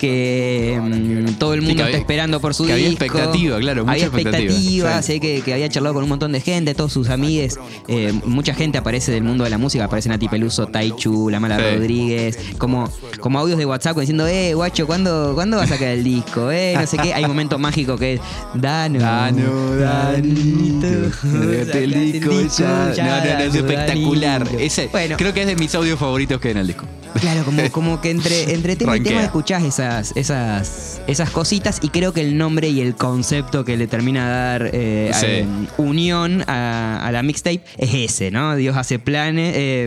que 0.00 0.78
mm, 0.82 1.34
todo 1.38 1.54
el 1.54 1.60
Sí, 1.60 1.66
mundo 1.66 1.82
está 1.82 1.86
había- 1.86 1.98
esperando 1.98 2.40
por 2.40 2.54
su 2.54 2.66
que 2.66 2.72
había 2.72 2.88
disco. 2.88 3.04
expectativa, 3.04 3.58
claro, 3.58 3.82
mucha 3.82 3.92
Había 3.92 4.04
expectativa, 4.06 5.02
sí. 5.02 5.06
sé 5.14 5.20
que, 5.20 5.40
que 5.42 5.52
había 5.52 5.68
charlado 5.68 5.94
con 5.94 6.02
un 6.02 6.08
montón 6.08 6.32
de 6.32 6.40
gente, 6.40 6.74
todos 6.74 6.92
sus 6.92 7.08
amigues, 7.08 7.58
eh, 7.88 8.12
mucha 8.24 8.54
gente 8.54 8.78
aparece 8.78 9.12
del 9.12 9.22
mundo 9.24 9.44
de 9.44 9.50
la 9.50 9.58
música, 9.58 9.84
aparece 9.84 10.08
Nati 10.08 10.28
Peluso, 10.28 10.66
Taichu, 10.66 11.30
La 11.30 11.40
Mala 11.40 11.58
Sí. 11.58 11.62
Rodríguez, 11.76 12.38
como, 12.58 12.90
como 13.20 13.38
audios 13.38 13.58
de 13.58 13.66
WhatsApp 13.66 13.98
diciendo, 13.98 14.26
eh, 14.26 14.54
guacho, 14.54 14.86
¿cuándo, 14.86 15.32
¿cuándo 15.34 15.56
va 15.56 15.64
a 15.64 15.66
sacar 15.66 15.88
el 15.88 16.04
disco? 16.04 16.50
Eh, 16.50 16.74
no 16.78 16.86
sé 16.86 16.96
qué. 16.98 17.14
Hay 17.14 17.22
un 17.24 17.30
momento 17.30 17.58
mágico 17.58 17.96
que 17.96 18.14
es, 18.14 18.20
Dano, 18.54 18.98
Dano, 18.98 19.76
Danito, 19.76 20.86
el 21.78 21.92
disco 22.12 22.32
ya. 22.58 22.92
No, 22.96 23.04
no, 23.04 23.34
no, 23.34 23.40
es 23.44 23.54
espectacular. 23.54 24.46
Ese, 24.58 24.88
Bueno, 24.90 25.16
creo 25.16 25.32
que 25.32 25.42
es 25.42 25.46
de 25.46 25.56
mis 25.56 25.74
audios 25.74 25.98
favoritos 25.98 26.40
que 26.40 26.48
hay 26.48 26.52
en 26.52 26.58
el 26.58 26.66
disco. 26.66 26.73
Claro, 27.20 27.44
como, 27.44 27.62
como 27.70 28.00
que 28.00 28.10
entre, 28.10 28.52
entre 28.54 28.74
tema 28.74 28.96
y 28.96 29.00
tema 29.00 29.22
escuchás 29.22 29.62
esas, 29.62 30.12
esas, 30.16 31.00
esas 31.06 31.30
cositas 31.30 31.78
y 31.82 31.88
creo 31.90 32.12
que 32.12 32.20
el 32.20 32.36
nombre 32.36 32.68
y 32.68 32.80
el 32.80 32.96
concepto 32.96 33.64
que 33.64 33.76
le 33.76 33.86
termina 33.86 34.26
a 34.26 34.28
dar 34.30 34.70
eh, 34.72 35.10
Sí. 35.14 35.26
eh, 35.26 35.46
unión 35.78 36.42
a, 36.48 37.06
a 37.06 37.12
la 37.12 37.22
mixtape 37.22 37.62
es 37.78 37.94
ese, 37.94 38.30
¿no? 38.32 38.56
Dios 38.56 38.76
hace 38.76 38.98
planes. 38.98 39.54
eh, 39.56 39.84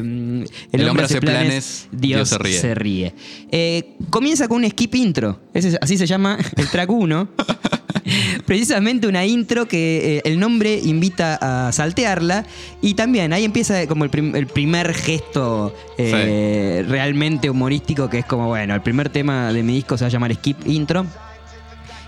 el, 0.71 0.89
hombre 0.89 1.05
hace 1.05 1.19
planes, 1.19 1.87
Dios 1.91 2.29
se 2.29 2.37
ríe. 2.37 2.59
se 2.59 2.75
ríe. 2.75 3.13
Eh, 3.51 3.95
comienza 4.09 4.47
con 4.47 4.63
un 4.63 4.69
skip 4.69 4.95
intro, 4.95 5.41
Ese 5.53 5.69
es- 5.69 5.77
así 5.81 5.97
se 5.97 6.07
llama 6.07 6.37
el 6.55 6.69
track 6.69 6.89
1. 6.89 7.27
Precisamente 8.45 9.07
una 9.07 9.25
intro 9.25 9.67
que 9.67 10.17
eh, 10.17 10.21
el 10.25 10.39
nombre 10.39 10.79
invita 10.83 11.37
a 11.67 11.71
saltearla 11.71 12.45
y 12.81 12.93
también 12.93 13.33
ahí 13.33 13.43
empieza 13.45 13.85
como 13.87 14.03
el, 14.03 14.09
prim- 14.09 14.35
el 14.35 14.47
primer 14.47 14.93
gesto 14.93 15.73
eh, 15.97 16.85
realmente 16.87 17.49
humorístico 17.49 18.09
que 18.09 18.19
es 18.19 18.25
como, 18.25 18.47
bueno, 18.47 18.73
el 18.75 18.81
primer 18.81 19.09
tema 19.09 19.51
de 19.51 19.63
mi 19.63 19.73
disco 19.73 19.97
se 19.97 20.05
va 20.05 20.07
a 20.07 20.11
llamar 20.11 20.33
Skip 20.33 20.67
Intro. 20.67 21.05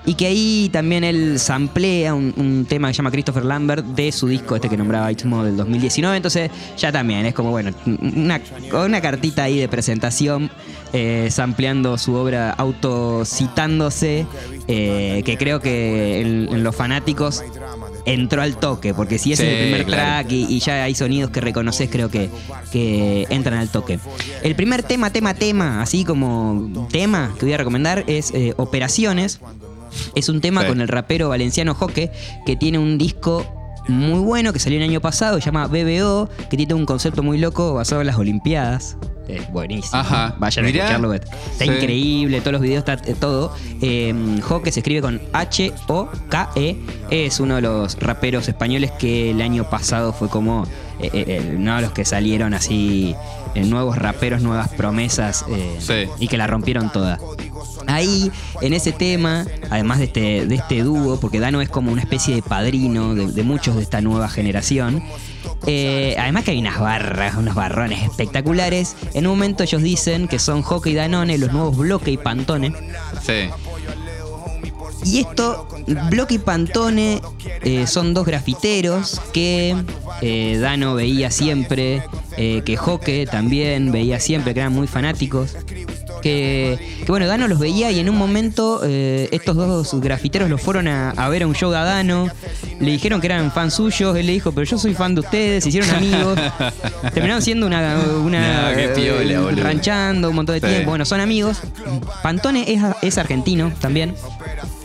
Y 0.06 0.14
que 0.16 0.28
ahí 0.28 0.70
también 0.72 1.04
él 1.04 1.38
samplea 1.40 2.16
un, 2.16 2.34
un 2.38 2.66
tema 2.68 2.88
que 2.88 2.94
se 2.94 2.98
llama 3.00 3.12
Christopher 3.12 3.44
Lambert 3.44 3.86
de 3.86 4.12
su 4.14 4.28
disco 4.28 4.56
este 4.56 4.70
que 4.70 4.78
nombraba 4.78 5.12
Itmo 5.12 5.44
del 5.44 5.58
2019. 5.58 6.16
Entonces 6.16 6.50
ya 6.78 6.92
también 6.92 7.26
es 7.26 7.34
como, 7.34 7.52
bueno, 7.52 7.72
una, 7.86 8.42
una 8.86 9.02
cartita 9.02 9.44
ahí 9.44 9.60
de 9.60 9.68
presentación 9.68 10.50
eh, 10.94 11.28
sampleando 11.32 11.98
su 11.98 12.14
obra 12.16 12.52
autocitándose, 12.52 14.26
eh, 14.68 15.22
que 15.26 15.38
creo 15.38 15.60
que 15.60 16.22
en, 16.22 16.50
en 16.54 16.64
los 16.64 16.76
fanáticos 16.76 17.44
entró 18.06 18.42
al 18.42 18.58
toque, 18.58 18.94
porque 18.94 19.18
si 19.20 19.34
ese 19.34 19.44
Sí, 19.44 19.50
es 19.50 19.54
el 19.56 19.64
primer 19.70 19.86
claro. 19.86 20.02
track 20.04 20.32
y, 20.32 20.46
y 20.56 20.60
ya 20.60 20.84
hay 20.84 20.96
sonidos 20.96 21.32
que 21.32 21.42
reconoces, 21.42 21.90
creo 21.92 22.10
que, 22.10 22.30
que 22.72 23.28
entran 23.30 23.60
al 23.60 23.70
toque. 23.70 24.00
El 24.44 24.56
primer 24.56 24.84
tema, 24.84 25.12
tema, 25.12 25.34
tema, 25.34 25.82
así 25.82 26.04
como 26.04 26.88
tema 26.92 27.34
que 27.40 27.46
voy 27.46 27.54
a 27.54 27.58
recomendar 27.58 28.04
es 28.08 28.32
eh, 28.34 28.54
Operaciones. 28.58 29.40
Es 30.16 30.30
un 30.30 30.40
tema 30.40 30.62
Sí. 30.62 30.68
con 30.68 30.82
el 30.82 30.88
rapero 30.88 31.30
valenciano 31.30 31.74
Joque, 31.74 32.12
que 32.46 32.56
tiene 32.56 32.78
un 32.78 32.98
disco 33.00 33.46
muy 33.90 34.20
bueno 34.20 34.54
que 34.54 34.60
salió 34.60 34.78
el 34.78 34.84
año 34.90 35.02
pasado, 35.02 35.40
se 35.40 35.46
llama 35.46 35.68
BBO, 35.68 36.30
que 36.50 36.58
tiene 36.58 36.74
un 36.74 36.86
concepto 36.86 37.24
muy 37.24 37.38
loco 37.38 37.74
basado 37.74 38.02
en 38.02 38.08
las 38.08 38.18
Olimpiadas. 38.18 38.96
Es 39.28 39.52
buenísimo. 39.52 39.98
Ajá. 40.02 40.36
Vayan 40.40 40.66
a 40.66 40.68
Mirá. 40.68 40.80
escucharlo. 40.86 41.14
Está 41.14 41.36
Sí. 41.60 41.66
increíble, 41.66 42.40
todos 42.42 42.54
los 42.54 42.62
videos, 42.62 42.80
está 42.80 42.94
eh, 42.94 43.16
todo. 43.20 43.54
Eh, 43.82 44.40
Joque 44.42 44.72
se 44.72 44.80
escribe 44.80 45.02
con 45.02 45.22
H-O-K-E. 45.34 46.78
Es 47.12 47.40
uno 47.40 47.56
de 47.56 47.62
los 47.62 48.00
raperos 48.00 48.48
españoles 48.48 48.92
que 48.92 49.32
el 49.32 49.42
año 49.42 49.70
pasado 49.70 50.14
fue 50.14 50.30
como 50.30 50.64
eh, 51.02 51.10
eh, 51.14 51.54
uno 51.56 51.76
de 51.78 51.82
los 51.84 51.92
que 51.94 52.04
salieron 52.06 52.54
así, 52.54 53.16
nuevos 53.56 53.98
raperos, 53.98 54.42
nuevas 54.42 54.70
promesas 54.70 55.46
Sí. 55.80 55.94
y 56.20 56.28
que 56.28 56.38
la 56.38 56.46
rompieron 56.48 56.92
toda. 56.92 57.20
Ahí, 58.00 58.32
en 58.62 58.74
ese 58.74 58.92
tema, 58.92 59.46
además 59.70 60.00
de 60.00 60.06
este, 60.06 60.46
de 60.46 60.56
este 60.56 60.84
dúo, 60.84 61.20
porque 61.20 61.40
Dano 61.40 61.62
es 61.62 61.70
como 61.70 61.92
una 61.92 62.02
especie 62.02 62.34
de 62.34 62.42
padrino 62.42 63.14
de, 63.14 63.28
de 63.28 63.44
muchos 63.44 63.76
de 63.76 63.82
esta 63.82 64.00
nueva 64.00 64.30
generación, 64.30 65.04
eh, 65.68 66.16
además 66.18 66.46
que 66.46 66.52
hay 66.52 66.60
unas 66.60 66.80
barras, 66.80 67.36
unos 67.36 67.56
barrones 67.56 68.04
espectaculares. 68.04 68.96
En 69.14 69.28
un 69.28 69.34
momento 69.34 69.64
ellos 69.64 69.82
dicen 69.82 70.28
que 70.28 70.40
son 70.40 70.62
Hockey 70.62 70.94
y 70.94 70.96
Danone, 70.96 71.38
los 71.38 71.52
nuevos 71.52 71.78
Bloque 71.78 72.12
y 72.12 72.18
Pantone. 72.18 72.74
Sí. 73.22 73.50
Y 75.04 75.20
esto, 75.20 75.68
Bloque 76.10 76.36
y 76.36 76.40
Pantone 76.40 77.22
eh, 77.64 77.88
son 77.88 78.14
dos 78.14 78.26
grafiteros 78.26 79.22
que 79.34 79.76
eh, 80.22 80.58
Dano 80.60 80.96
veía 80.96 81.32
siempre, 81.32 82.04
eh, 82.38 82.62
que 82.66 82.76
Joque 82.76 83.26
también 83.26 83.92
veía 83.92 84.20
siempre, 84.20 84.54
que 84.54 84.60
eran 84.60 84.74
muy 84.74 84.88
fanáticos. 84.88 85.56
Que, 86.22 86.78
que 87.06 87.12
bueno, 87.12 87.28
Dano 87.28 87.48
los 87.48 87.60
veía 87.60 87.92
y 87.92 88.00
en 88.00 88.10
un 88.10 88.18
momento 88.18 88.82
eh, 88.84 89.30
estos 89.32 89.56
dos 89.56 90.02
grafiteros 90.02 90.50
los 90.50 90.62
fueron 90.62 90.88
a, 90.88 91.12
a 91.12 91.30
ver 91.30 91.44
a 91.44 91.48
un 91.48 91.54
show 91.56 91.72
de 91.72 91.78
Dano, 91.78 92.28
le 92.80 92.92
dijeron 92.92 93.22
que 93.22 93.28
eran 93.28 93.52
fans 93.52 93.74
suyos, 93.76 94.16
él 94.18 94.26
le 94.26 94.34
dijo, 94.34 94.52
pero 94.52 94.66
yo 94.66 94.78
soy 94.78 94.94
fan 94.94 95.16
de 95.16 95.22
ustedes, 95.22 95.64
se 95.64 95.70
hicieron 95.70 95.90
amigos, 95.92 96.38
terminaron 97.14 97.42
siendo 97.42 97.66
una, 97.68 98.00
una 98.24 98.72
No, 98.72 98.94
piola, 98.96 99.52
eh, 99.52 99.56
ranchando 99.64 100.30
un 100.30 100.36
montón 100.36 100.56
de 100.56 100.60
Sí. 100.62 100.68
tiempo, 100.74 100.90
bueno, 100.92 101.06
son 101.06 101.22
amigos. 101.22 101.62
Pantone 102.22 102.66
es, 102.72 102.82
es 103.02 103.18
argentino 103.18 103.72
también. 103.80 104.14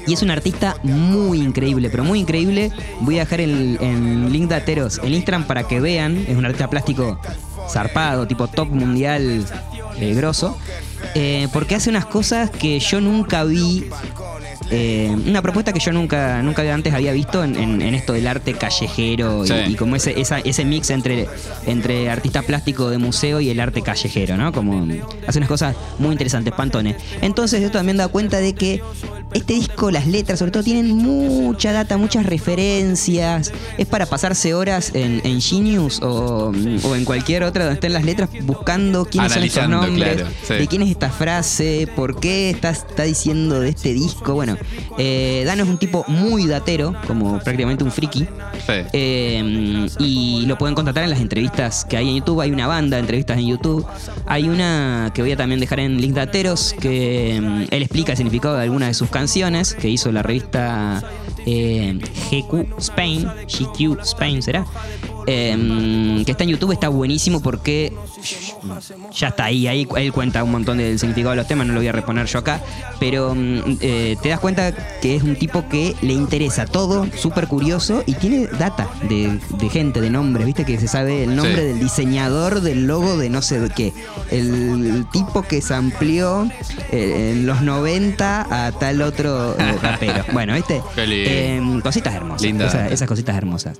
Y 0.06 0.12
es 0.12 0.22
un 0.22 0.30
artista 0.30 0.76
muy 0.82 1.40
increíble, 1.40 1.88
pero 1.90 2.04
muy 2.04 2.20
increíble. 2.20 2.70
Voy 3.00 3.16
a 3.18 3.20
dejar 3.24 3.40
el, 3.40 3.78
el 3.80 4.30
link 4.32 4.48
de 4.50 4.54
Ateros 4.56 5.00
en 5.02 5.14
Instagram 5.14 5.46
para 5.46 5.66
que 5.66 5.80
vean. 5.80 6.24
Es 6.28 6.36
un 6.36 6.44
artista 6.44 6.68
plástico 6.68 7.18
zarpado, 7.70 8.26
tipo 8.26 8.46
top 8.48 8.68
mundial 8.68 9.44
eh, 9.98 10.14
grosso. 10.14 10.56
Eh, 11.14 11.48
porque 11.52 11.74
hace 11.74 11.90
unas 11.90 12.06
cosas 12.06 12.50
que 12.50 12.78
yo 12.80 13.00
nunca 13.00 13.44
vi. 13.44 13.88
Eh, 14.76 15.16
una 15.26 15.40
propuesta 15.42 15.72
que 15.72 15.80
yo 15.80 15.92
nunca, 15.92 16.42
nunca 16.42 16.62
antes 16.74 16.92
había 16.92 17.12
visto 17.12 17.44
en, 17.44 17.56
en- 17.56 17.80
en 17.82 17.94
esto 17.94 18.12
del 18.12 18.26
arte 18.26 18.54
callejero 18.54 19.44
y- 19.44 19.48
Sí. 19.48 19.54
y, 19.68 19.74
como 19.76 19.94
ese, 19.96 20.20
esa- 20.20 20.40
ese 20.40 20.64
mix 20.64 20.90
entre, 20.90 21.28
entre 21.66 22.10
artista 22.10 22.42
plástico 22.42 22.90
de 22.90 22.98
museo 22.98 23.40
y 23.40 23.50
el 23.50 23.60
arte 23.60 23.82
callejero, 23.82 24.36
¿no? 24.36 24.52
Como 24.52 24.86
hace 25.26 25.38
unas 25.38 25.48
cosas 25.48 25.76
muy 25.98 26.10
interesantes, 26.12 26.52
Pantone. 26.54 26.96
Entonces 27.22 27.62
esto 27.62 27.78
también 27.78 27.96
da 27.96 28.08
cuenta 28.08 28.38
de 28.38 28.54
que 28.54 28.82
este 29.32 29.54
disco, 29.54 29.90
las 29.90 30.06
letras 30.06 30.38
sobre 30.38 30.50
todo, 30.52 30.62
tienen 30.62 30.90
mucha 30.96 31.72
data, 31.72 31.96
muchas 31.96 32.26
referencias. 32.26 33.52
Es 33.78 33.86
para 33.86 34.06
pasarse 34.06 34.54
horas 34.54 34.90
en, 34.94 35.20
en 35.24 35.40
Genius 35.40 36.00
o, 36.02 36.52
o 36.84 36.94
en 36.96 37.04
cualquier 37.04 37.42
otra 37.42 37.64
donde 37.64 37.74
estén 37.74 37.92
las 37.92 38.04
letras 38.04 38.28
buscando 38.42 39.04
quiénes 39.04 39.32
Analizando, 39.32 39.78
son 39.82 39.84
estos 39.94 39.98
nombres, 39.98 40.22
claro, 40.22 40.36
sí. 40.46 40.54
de 40.54 40.66
quién 40.68 40.82
es 40.82 40.90
esta 40.90 41.10
frase, 41.10 41.88
por 41.94 42.18
qué 42.20 42.50
está, 42.50 42.70
está 42.70 43.02
diciendo 43.04 43.60
de 43.60 43.70
este 43.70 43.92
disco. 43.92 44.34
Bueno, 44.34 44.56
eh, 44.98 45.42
Dano 45.46 45.62
es 45.62 45.68
un 45.68 45.78
tipo 45.78 46.04
muy 46.08 46.46
datero, 46.46 46.94
como 47.06 47.38
prácticamente 47.38 47.84
un 47.84 47.92
friki. 47.92 48.20
Sí. 48.66 48.72
Eh, 48.92 49.86
y 49.98 50.44
lo 50.46 50.58
pueden 50.58 50.74
contratar 50.74 51.04
en 51.04 51.10
las 51.10 51.20
entrevistas 51.20 51.84
que 51.84 51.96
hay 51.96 52.08
en 52.08 52.16
YouTube. 52.16 52.40
Hay 52.40 52.50
una 52.50 52.66
banda 52.66 52.96
de 52.96 53.00
entrevistas 53.00 53.38
en 53.38 53.46
YouTube. 53.46 53.86
Hay 54.26 54.48
una 54.48 55.10
que 55.14 55.22
voy 55.22 55.32
a 55.32 55.36
también 55.36 55.60
dejar 55.60 55.80
en 55.80 56.00
Link 56.00 56.14
Dateros, 56.14 56.74
que 56.80 57.40
mm, 57.40 57.62
él 57.70 57.82
explica 57.82 58.12
el 58.12 58.16
significado 58.16 58.56
de 58.56 58.62
algunas 58.62 58.88
de 58.88 58.94
sus 58.94 59.10
canciones, 59.10 59.74
que 59.74 59.88
hizo 59.88 60.12
la 60.12 60.22
revista 60.22 61.02
eh, 61.46 61.98
GQ 62.30 62.78
Spain, 62.78 63.26
GQ 63.46 64.00
Spain 64.02 64.42
será. 64.42 64.66
Eh, 65.26 66.22
que 66.24 66.32
está 66.32 66.44
en 66.44 66.50
YouTube, 66.50 66.72
está 66.72 66.88
buenísimo 66.88 67.40
porque 67.40 67.92
ya 69.12 69.28
está 69.28 69.44
ahí, 69.44 69.66
ahí 69.66 69.86
él 69.96 70.12
cuenta 70.12 70.42
un 70.42 70.50
montón 70.50 70.78
del 70.78 70.98
significado 70.98 71.30
de 71.30 71.36
los 71.36 71.46
temas, 71.48 71.66
no 71.66 71.72
lo 71.72 71.80
voy 71.80 71.88
a 71.88 71.92
reponer 71.92 72.26
yo 72.26 72.38
acá, 72.38 72.60
pero 73.00 73.34
mm, 73.34 73.78
eh, 73.80 74.16
te 74.22 74.28
das 74.30 74.40
cuenta 74.40 74.72
que 75.00 75.16
es 75.16 75.22
un 75.22 75.36
tipo 75.36 75.68
que 75.68 75.94
le 76.02 76.12
interesa 76.12 76.66
todo, 76.66 77.06
súper 77.16 77.46
curioso 77.48 78.02
y 78.06 78.14
tiene 78.14 78.46
data 78.46 78.88
de, 79.08 79.38
de 79.58 79.68
gente, 79.68 80.00
de 80.00 80.10
nombres, 80.10 80.46
viste 80.46 80.64
que 80.64 80.78
se 80.78 80.88
sabe 80.88 81.24
el 81.24 81.34
nombre 81.36 81.54
Sí. 81.54 81.60
del 81.68 81.80
diseñador 81.80 82.60
del 82.62 82.86
logo 82.86 83.16
de 83.16 83.30
no 83.30 83.42
sé 83.42 83.60
de 83.60 83.70
qué, 83.70 83.92
el, 84.30 85.06
tipo 85.12 85.42
que 85.42 85.60
se 85.60 85.74
amplió 85.74 86.48
eh, 86.90 87.32
en 87.32 87.46
los 87.46 87.60
90 87.62 88.66
a 88.66 88.72
tal 88.72 89.02
otro 89.02 89.54
rapero. 89.82 90.24
Bueno, 90.32 90.54
viste. 90.54 90.82
Eh, 90.96 91.60
cositas 91.82 92.14
hermosas, 92.14 92.42
Linda 92.42 92.88
esas 92.88 93.06
cositas 93.08 93.36
hermosas. 93.36 93.78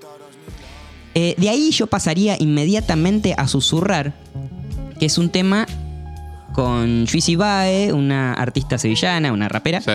Eh, 1.14 1.34
de 1.38 1.48
ahí 1.48 1.70
yo 1.70 1.86
pasaría 1.86 2.36
inmediatamente 2.40 3.34
a 3.36 3.46
Susurrar, 3.48 4.12
que 4.98 5.06
es 5.06 5.16
un 5.18 5.28
tema 5.30 5.66
con 6.52 7.06
Juicy 7.06 7.36
Bae, 7.36 7.92
una 7.92 8.32
artista 8.34 8.78
sevillana, 8.78 9.32
una 9.32 9.48
rapera, 9.48 9.80
Sí. 9.80 9.90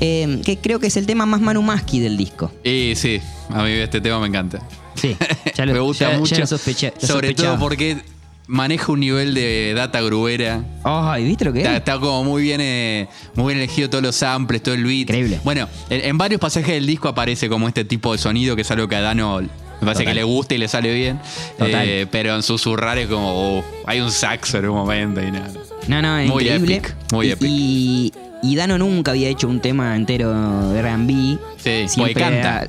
eh, 0.00 0.40
que 0.44 0.58
creo 0.58 0.78
que 0.78 0.88
es 0.88 0.96
el 0.96 1.06
tema 1.06 1.24
más 1.26 1.40
Manu 1.40 1.62
Maski 1.62 2.00
del 2.00 2.16
disco. 2.16 2.52
Y 2.64 2.92
sí, 2.96 3.20
a 3.50 3.62
mí 3.62 3.70
este 3.70 4.00
tema 4.00 4.20
me 4.20 4.26
encanta. 4.26 4.60
Sí, 4.94 5.16
ya 5.56 5.66
lo, 5.66 5.72
me 5.74 5.80
gusta 5.80 6.06
ya- 6.06 6.12
ya 6.12 6.18
mucho. 6.18 6.36
lo 6.38 6.46
sospeché- 6.46 6.92
lo 7.00 7.06
sobre 7.06 7.28
sospechaba. 7.28 7.56
todo 7.56 7.58
porque 7.60 7.98
maneja 8.46 8.92
un 8.92 9.00
nivel 9.00 9.34
de 9.34 9.72
data 9.74 10.00
gruera. 10.02 10.62
Ay, 10.84 11.24
¿viste 11.24 11.44
lo 11.46 11.52
que 11.52 11.58
Está, 11.60 11.72
es? 11.72 11.78
está 11.78 11.98
como 11.98 12.24
muy 12.24 12.42
bien, 12.42 12.60
eh, 12.62 13.08
muy 13.34 13.54
bien 13.54 13.58
elegido 13.58 13.88
todos 13.90 14.04
los 14.04 14.16
samples, 14.16 14.62
todo 14.62 14.74
el 14.74 14.84
beat. 14.84 15.00
Increíble. 15.02 15.40
Bueno, 15.44 15.68
en, 15.90 16.02
en 16.04 16.18
varios 16.18 16.40
pasajes 16.40 16.74
del 16.74 16.86
disco 16.86 17.08
aparece 17.08 17.48
como 17.48 17.66
este 17.68 17.84
tipo 17.84 18.12
de 18.12 18.18
sonido 18.18 18.54
que 18.56 18.62
es 18.62 18.70
algo 18.70 18.86
que 18.88 18.96
a 18.96 19.00
Dano 19.00 19.40
Me 19.80 19.86
parece 19.86 20.04
Total. 20.04 20.06
que 20.06 20.14
le 20.14 20.24
gusta 20.24 20.54
y 20.54 20.58
le 20.58 20.68
sale 20.68 20.92
bien. 20.94 21.20
Eh, 21.58 22.06
pero 22.10 22.34
en 22.34 22.42
susurrar 22.42 22.98
es 22.98 23.08
como, 23.08 23.58
oh, 23.58 23.64
hay 23.86 24.00
un 24.00 24.10
saxo 24.10 24.58
en 24.58 24.68
un 24.68 24.76
momento 24.76 25.22
y 25.22 25.30
nada. 25.30 25.50
No, 25.88 26.00
no, 26.02 26.18
es 26.18 26.28
Muy 26.30 26.44
increíble. 26.44 26.76
epic, 26.76 26.94
muy 27.12 27.26
Y- 27.26 27.30
epic. 27.30 27.48
Y, 27.50 28.12
y 28.42 28.56
Dano 28.56 28.78
nunca 28.78 29.10
había 29.12 29.28
hecho 29.28 29.48
un 29.48 29.60
tema 29.60 29.94
entero 29.96 30.70
de 30.70 30.78
R&B. 30.80 31.12
Sí, 31.58 31.88
Siempre 31.88 31.94
porque 31.96 32.14
canta. 32.14 32.62
era- 32.64 32.68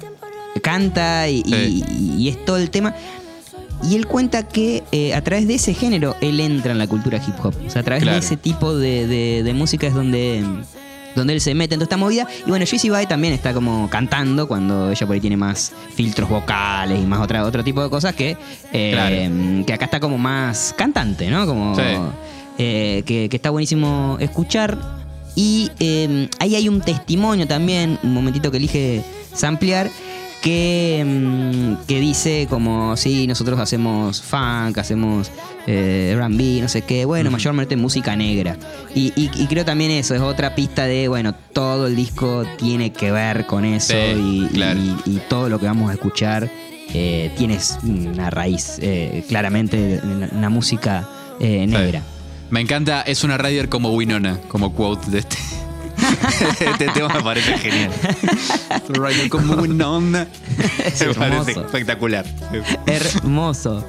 canta 0.61 1.29
y, 1.29 1.43
Sí. 1.43 1.83
y- 2.17 2.23
y 2.23 2.29
es 2.29 2.43
todo 2.45 2.57
el 2.57 2.69
tema. 2.69 2.93
Y 3.83 3.95
él 3.95 4.07
cuenta 4.07 4.47
que 4.47 4.83
eh, 4.91 5.13
a 5.13 5.21
través 5.23 5.47
de 5.47 5.53
ese 5.55 5.73
género 5.75 6.15
él 6.19 6.39
entra 6.39 6.71
en 6.71 6.79
la 6.79 6.87
cultura 6.87 7.17
hip 7.25 7.35
hop. 7.45 7.53
O 7.65 7.69
sea, 7.69 7.81
a 7.81 7.85
través 7.85 8.03
Claro. 8.03 8.19
de 8.19 8.25
ese 8.25 8.35
tipo 8.37 8.75
de, 8.75 9.05
de- 9.07 9.43
de 9.43 9.53
música 9.53 9.85
es 9.87 9.93
donde, 9.93 10.43
donde 11.17 11.33
él 11.33 11.41
se 11.41 11.53
mete 11.53 11.73
en 11.75 11.79
toda 11.79 11.85
esta 11.85 11.97
movida. 11.97 12.27
Y 12.45 12.49
bueno, 12.49 12.65
Jessie 12.65 12.89
Bai 12.89 13.05
también 13.07 13.33
está 13.33 13.53
como 13.53 13.89
cantando 13.89 14.47
cuando 14.47 14.89
ella 14.91 15.05
por 15.05 15.13
ahí 15.15 15.19
tiene 15.19 15.35
más 15.37 15.73
filtros 15.95 16.29
vocales 16.29 16.99
y 17.01 17.05
más 17.05 17.19
otra, 17.19 17.43
otro 17.43 17.63
tipo 17.63 17.83
de 17.83 17.89
cosas 17.89 18.15
que, 18.15 18.37
eh, 18.71 18.91
Claro. 18.93 19.65
que 19.65 19.73
acá 19.73 19.85
está 19.85 19.99
como 19.99 20.17
más 20.17 20.73
cantante, 20.77 21.29
¿no? 21.29 21.45
Como 21.45 21.75
Sí. 21.75 21.81
eh, 22.59 23.03
que, 23.05 23.27
que 23.29 23.35
está 23.35 23.49
buenísimo 23.49 24.17
escuchar. 24.19 24.77
Y 25.35 25.69
eh, 25.79 26.29
ahí 26.39 26.55
hay 26.55 26.67
un 26.69 26.81
testimonio 26.81 27.45
también, 27.47 27.99
un 28.01 28.13
momentito 28.13 28.49
que 28.49 28.57
elige 28.57 29.03
samplear, 29.33 29.89
que, 30.47 31.03
mm, 31.05 31.85
que 31.87 31.99
dice 31.99 32.47
como, 32.49 32.95
sí, 32.95 33.27
nosotros 33.27 33.59
hacemos 33.59 34.21
funk, 34.21 34.77
hacemos 34.77 35.29
eh, 35.67 36.13
R&B, 36.15 36.61
no 36.61 36.69
sé 36.69 36.83
qué, 36.83 37.03
bueno, 37.03 37.29
mayormente 37.31 37.75
música 37.75 38.15
negra. 38.15 38.55
Y, 38.95 39.11
y- 39.17 39.29
y 39.35 39.47
creo 39.47 39.65
también 39.65 39.91
eso, 39.91 40.15
es 40.15 40.21
otra 40.21 40.55
pista 40.55 40.85
de, 40.85 41.09
bueno, 41.09 41.35
todo 41.51 41.87
el 41.87 41.97
disco 41.97 42.45
tiene 42.57 42.93
que 42.93 43.11
ver 43.11 43.45
con 43.45 43.65
eso 43.65 43.91
Sí, 43.91 44.47
y, 44.49 44.53
claro. 44.53 44.79
y- 44.79 44.95
y 45.17 45.21
todo 45.27 45.49
lo 45.49 45.59
que 45.59 45.65
vamos 45.65 45.89
a 45.89 45.93
escuchar 45.95 46.49
eh, 46.93 47.29
tiene 47.37 47.59
una 47.83 48.29
raíz 48.29 48.79
eh, 48.81 49.25
claramente 49.27 49.95
en 49.95 50.39
la 50.39 50.47
música 50.47 51.09
eh, 51.41 51.67
negra. 51.67 52.01
Me 52.51 52.61
encanta, 52.61 53.01
es 53.01 53.25
una 53.25 53.37
radio 53.37 53.69
como 53.69 53.89
Winona, 53.93 54.39
como 54.47 54.71
quote 54.73 55.11
de 55.11 55.19
este. 55.19 55.35
este 56.59 56.87
tema 56.93 57.09
me 57.09 57.21
parece 57.21 57.57
genial. 57.57 57.91
Radio 58.89 59.29
como 59.29 59.53
Winona. 59.55 60.27
Es 60.85 61.05
me 61.05 61.13
parece 61.13 61.51
espectacular. 61.51 62.25
Hermoso. 62.85 63.85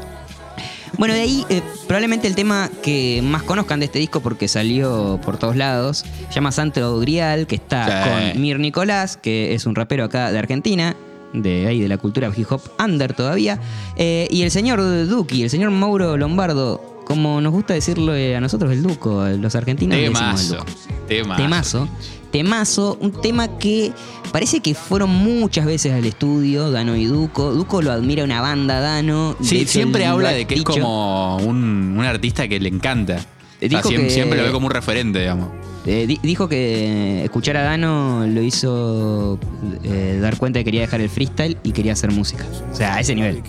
Bueno, 0.96 1.14
de 1.14 1.20
ahí 1.20 1.46
eh, 1.48 1.62
probablemente 1.86 2.26
el 2.26 2.34
tema 2.34 2.70
que 2.82 3.20
más 3.22 3.42
conozcan 3.44 3.78
de 3.78 3.86
este 3.86 3.98
disco 4.00 4.20
porque 4.20 4.48
salió 4.48 5.20
por 5.24 5.36
todos 5.36 5.54
lados, 5.54 6.04
se 6.28 6.34
llama 6.34 6.50
Santo 6.50 6.98
Grial, 6.98 7.46
que 7.46 7.54
está 7.56 8.04
Sí. 8.04 8.32
con 8.32 8.42
Mir 8.42 8.58
Nicolás, 8.58 9.16
que 9.16 9.54
es 9.54 9.66
un 9.66 9.74
rapero 9.76 10.04
acá 10.04 10.32
de 10.32 10.38
Argentina, 10.38 10.96
de 11.34 11.66
ahí 11.68 11.80
de 11.80 11.88
la 11.88 11.98
cultura 11.98 12.32
hip 12.34 12.50
hop 12.50 12.62
under 12.82 13.12
todavía, 13.12 13.60
eh, 13.96 14.26
y 14.30 14.42
el 14.42 14.50
señor 14.50 14.80
Duki, 15.06 15.42
el 15.44 15.50
señor 15.50 15.70
Mauro 15.70 16.16
Lombardo, 16.16 16.87
como 17.08 17.40
nos 17.40 17.52
gusta 17.52 17.74
decirle 17.74 18.36
a 18.36 18.40
nosotros 18.40 18.70
el 18.72 18.82
Duco, 18.82 19.22
a 19.22 19.30
los 19.30 19.54
argentinos 19.56 19.96
le 19.96 20.08
decimos 20.10 20.40
el 20.42 20.48
Temazo. 20.48 20.54
Duco. 20.56 20.66
Temazo. 21.08 21.36
Temazo. 21.42 21.88
Temazo, 22.30 22.98
un 23.00 23.12
tema 23.22 23.58
que 23.58 23.90
parece 24.32 24.60
que 24.60 24.74
fueron 24.74 25.08
muchas 25.08 25.64
veces 25.64 25.92
al 25.94 26.04
estudio, 26.04 26.70
Dano 26.70 26.94
y 26.94 27.06
Duco. 27.06 27.52
Duco 27.52 27.80
lo 27.80 27.90
admira 27.90 28.22
una 28.22 28.40
banda, 28.42 28.80
Dano. 28.80 29.34
Sí, 29.40 29.60
hecho, 29.60 29.72
siempre 29.72 30.04
habla 30.04 30.28
ha 30.28 30.32
de 30.32 30.44
que 30.46 30.56
es 30.56 30.62
como 30.62 31.38
un, 31.38 31.96
un 31.98 32.04
artista 32.04 32.46
que 32.46 32.60
le 32.60 32.68
encanta. 32.68 33.14
O 33.60 33.68
sea, 33.68 33.82
siempre, 33.82 34.04
que- 34.08 34.10
siempre 34.10 34.38
lo 34.38 34.44
ve 34.44 34.52
como 34.52 34.66
un 34.66 34.72
referente, 34.72 35.18
digamos. 35.20 35.48
Eh, 35.86 36.04
di- 36.06 36.20
dijo 36.22 36.48
que 36.50 37.24
escuchar 37.24 37.56
a 37.56 37.62
Dano 37.62 38.26
lo 38.26 38.42
hizo 38.42 39.38
eh, 39.82 40.18
dar 40.20 40.36
cuenta 40.36 40.58
de 40.58 40.64
que 40.64 40.66
quería 40.66 40.82
dejar 40.82 41.00
el 41.00 41.08
freestyle 41.08 41.56
y 41.62 41.72
quería 41.72 41.94
hacer 41.94 42.12
música. 42.12 42.44
O 42.70 42.76
sea, 42.76 42.96
a 42.96 43.00
ese 43.00 43.14
nivel. 43.14 43.42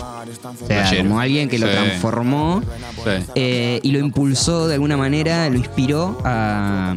O 0.00 0.66
sea, 0.66 0.96
como 0.98 1.20
alguien 1.20 1.48
que 1.48 1.58
lo 1.58 1.66
Sí. 1.66 1.72
transformó 1.72 2.62
Sí. 3.04 3.10
eh, 3.34 3.80
y 3.82 3.92
lo 3.92 3.98
impulsó 3.98 4.66
de 4.68 4.74
alguna 4.74 4.96
manera, 4.96 5.48
lo 5.50 5.56
inspiró 5.56 6.18
a, 6.24 6.94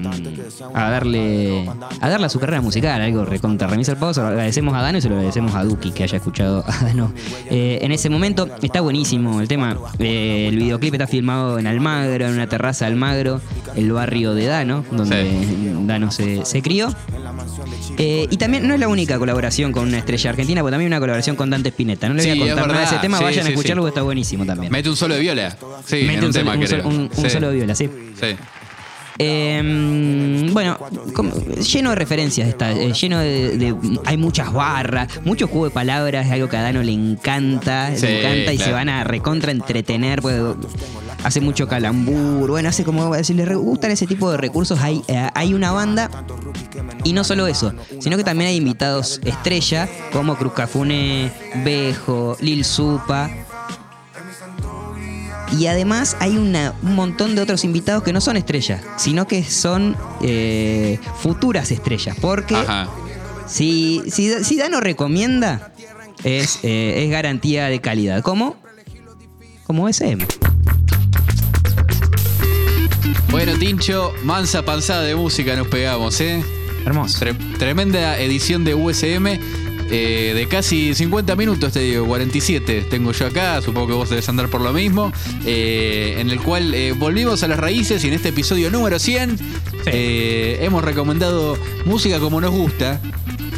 a 0.73 0.89
darle 0.89 1.69
a 2.01 2.09
darle 2.09 2.25
a 2.25 2.29
su 2.29 2.39
carrera 2.39 2.61
musical, 2.61 3.01
algo 3.01 3.25
recontra 3.25 3.67
remisa 3.67 3.95
al. 3.95 4.13
Se 4.13 4.21
lo 4.21 4.27
agradecemos 4.27 4.73
a 4.75 4.81
Dano 4.81 4.97
y 4.97 5.01
se 5.01 5.09
lo 5.09 5.15
agradecemos 5.15 5.53
a 5.55 5.63
Duki 5.63 5.91
que 5.91 6.03
haya 6.03 6.17
escuchado 6.17 6.63
a 6.67 6.83
Dano. 6.85 7.11
Eh, 7.49 7.79
en 7.81 7.91
ese 7.91 8.09
momento 8.09 8.47
está 8.61 8.81
buenísimo 8.81 9.41
el 9.41 9.47
tema. 9.47 9.77
Eh, 9.99 10.47
el 10.49 10.57
videoclip 10.57 10.93
está 10.93 11.07
filmado 11.07 11.59
en 11.59 11.67
Almagro, 11.67 12.25
en 12.27 12.33
una 12.33 12.47
terraza 12.47 12.85
de 12.85 12.91
Almagro, 12.91 13.41
el 13.75 13.91
barrio 13.91 14.33
de 14.33 14.45
Dano, 14.45 14.83
donde 14.91 15.29
Dano 15.85 16.11
se, 16.11 16.45
se 16.45 16.61
crió. 16.61 16.93
Y 17.97 18.37
también 18.37 18.67
no 18.67 18.73
es 18.73 18.79
la 18.79 18.87
única 18.87 19.17
colaboración 19.19 19.71
con 19.71 19.87
una 19.87 19.97
estrella 19.97 20.29
argentina, 20.31 20.61
porque 20.61 20.71
también 20.71 20.91
una 20.91 20.99
colaboración 20.99 21.35
con 21.35 21.49
Dante 21.49 21.69
Spinetta. 21.69 22.07
No 22.07 22.15
le 22.15 22.21
voy 22.25 22.31
Sí, 22.33 22.41
a 22.41 22.45
contar 22.55 22.67
nada 22.67 22.86
ese 22.87 22.95
verdad. 22.95 23.01
tema, 23.01 23.17
Sí, 23.19 23.23
vayan 23.23 23.43
sí, 23.45 23.49
a 23.49 23.53
escucharlo 23.53 23.81
porque 23.83 23.89
está 23.91 24.01
buenísimo 24.03 24.45
también. 24.45 24.71
Mete 24.71 24.89
un 24.89 24.95
solo 24.95 25.13
de 25.15 25.19
viola. 25.21 25.57
Sí, 25.85 25.95
Mete 26.03 26.13
en 26.13 26.19
un, 26.19 26.25
un, 26.25 26.33
solo, 26.33 26.33
tema, 26.33 26.53
un 26.55 26.67
solo- 26.67 26.87
un- 26.87 27.29
solo 27.29 27.49
de 27.49 27.55
viola, 27.55 27.75
sí. 27.75 27.89
Sí. 28.19 28.27
Eh, 29.19 30.49
bueno, 30.51 30.77
como- 31.15 31.33
lleno 31.55 31.89
de 31.89 31.95
referencias 31.95 32.47
está, 32.47 32.71
eh, 32.71 32.93
lleno 32.93 33.17
de, 33.19 33.57
de- 33.57 33.75
hay 34.05 34.15
muchas 34.15 34.53
barras, 34.53 35.07
mucho 35.25 35.47
juego 35.47 35.65
de 35.65 35.71
palabras, 35.71 36.27
es 36.27 36.31
algo 36.31 36.47
que 36.49 36.57
a 36.57 36.61
Dano 36.61 36.83
le 36.83 36.91
encanta, 36.91 37.95
Sí, 37.95 38.05
le 38.05 38.19
encanta 38.19 38.53
y 38.53 38.59
se 38.59 38.71
van 38.71 38.89
a 38.89 39.03
recontra 39.03 39.51
entretener, 39.51 40.21
pues, 40.21 40.35
hace 41.27 41.41
mucho 41.41 41.67
calambur, 41.67 42.49
bueno, 42.49 42.69
hace 42.69 42.83
como 42.85 43.13
si 43.23 43.33
les 43.33 43.53
gustan 43.57 43.91
ese 43.91 44.07
tipo 44.07 44.31
de 44.31 44.37
recursos, 44.37 44.79
hay, 44.79 45.01
eh, 45.09 45.29
hay 45.35 45.53
una 45.53 45.71
banda 45.73 46.09
y 47.03 47.11
no 47.11 47.23
solo 47.25 47.47
eso, 47.47 47.73
sino 47.99 48.15
que 48.15 48.23
también 48.23 48.49
hay 48.49 48.55
invitados 48.55 49.19
estrella 49.25 49.89
como 50.13 50.35
Cruz 50.37 50.53
Cafune, 50.53 51.31
Bejo, 51.65 52.37
Lil 52.39 52.63
Supa. 52.63 53.29
Y 55.57 55.67
además 55.67 56.17
hay 56.19 56.37
una- 56.37 56.73
un 56.83 56.95
montón 56.95 57.35
de 57.35 57.41
otros 57.41 57.63
invitados 57.63 58.03
que 58.03 58.11
no 58.13 58.19
son 58.21 58.35
estrellas, 58.37 58.81
sino 58.97 59.27
que 59.27 59.43
son 59.43 59.95
eh, 60.21 60.99
futuras 61.21 61.71
estrellas. 61.71 62.17
Porque 62.21 62.55
Ajá. 62.55 62.87
si, 63.47 64.01
si, 64.11 64.43
si 64.43 64.57
Dano 64.57 64.81
recomienda, 64.81 65.71
es, 66.23 66.59
eh, 66.63 67.03
es 67.05 67.11
garantía 67.11 67.67
de 67.67 67.79
calidad. 67.79 68.21
¿Cómo? 68.23 68.55
Como 69.65 69.87
SM. 69.89 70.25
Bueno, 73.37 73.53
Tincho, 73.59 74.15
mansa 74.23 74.65
panzada 74.65 75.03
de 75.03 75.15
música 75.15 75.55
nos 75.55 75.67
pegamos, 75.67 76.19
¿eh? 76.21 76.43
Hermoso. 76.87 77.23
Tre- 77.23 77.57
tremenda 77.59 78.19
edición 78.19 78.63
de 78.63 78.73
USM. 78.73 79.27
eh, 79.89 80.33
de 80.35 80.47
casi 80.49 80.93
50 80.95 81.35
minutos, 81.35 81.71
te 81.71 81.79
digo, 81.81 82.05
47 82.07 82.87
tengo 82.89 83.11
yo 83.13 83.27
acá, 83.27 83.61
supongo 83.61 83.87
que 83.87 83.93
vos 83.93 84.09
debes 84.09 84.27
andar 84.27 84.49
por 84.49 84.59
lo 84.61 84.73
mismo, 84.73 85.13
eh, 85.45 86.15
en 86.17 86.29
el 86.31 86.41
cual 86.41 86.73
eh, 86.73 86.91
volvimos 86.91 87.41
a 87.43 87.47
las 87.47 87.57
raíces 87.59 88.03
y 88.03 88.07
en 88.09 88.13
este 88.15 88.29
episodio 88.29 88.69
número 88.69 88.97
100 88.99 89.37
eh, 89.85 90.57
hemos 90.61 90.83
recomendado 90.83 91.57
música 91.85 92.19
como 92.19 92.41
nos 92.41 92.51
gusta, 92.51 92.99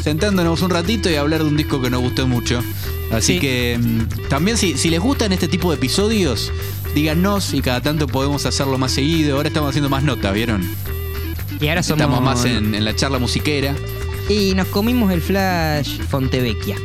sentándonos 0.04 0.62
un 0.62 0.70
ratito 0.70 1.10
y 1.10 1.16
hablar 1.16 1.42
de 1.42 1.48
un 1.48 1.56
disco 1.56 1.80
que 1.82 1.88
nos 1.90 2.00
gustó 2.00 2.28
mucho. 2.28 2.62
Así 3.10 3.34
Sí. 3.34 3.38
que 3.40 3.76
mm, 3.82 4.28
también 4.28 4.56
si, 4.56 4.76
si 4.78 4.88
les 4.88 5.00
gustan 5.00 5.32
este 5.32 5.48
tipo 5.48 5.70
de 5.70 5.78
episodios, 5.78 6.52
díganos 6.94 7.54
y 7.54 7.60
cada 7.62 7.80
tanto 7.80 8.06
podemos 8.06 8.46
hacerlo 8.46 8.78
más 8.78 8.92
seguido. 8.92 9.36
Ahora 9.36 9.48
estamos 9.48 9.70
haciendo 9.70 9.88
más 9.88 10.02
notas, 10.02 10.32
¿vieron? 10.34 10.62
Y 11.60 11.68
ahora 11.68 11.82
somos. 11.82 12.00
Estamos 12.00 12.22
más 12.22 12.44
en, 12.44 12.74
en 12.74 12.84
la 12.84 12.94
charla 12.96 13.18
musiquera. 13.18 13.74
Y 14.28 14.54
nos 14.54 14.68
comimos 14.68 15.12
el 15.12 15.20
flash 15.20 15.98
Fontevecchia. 16.08 16.76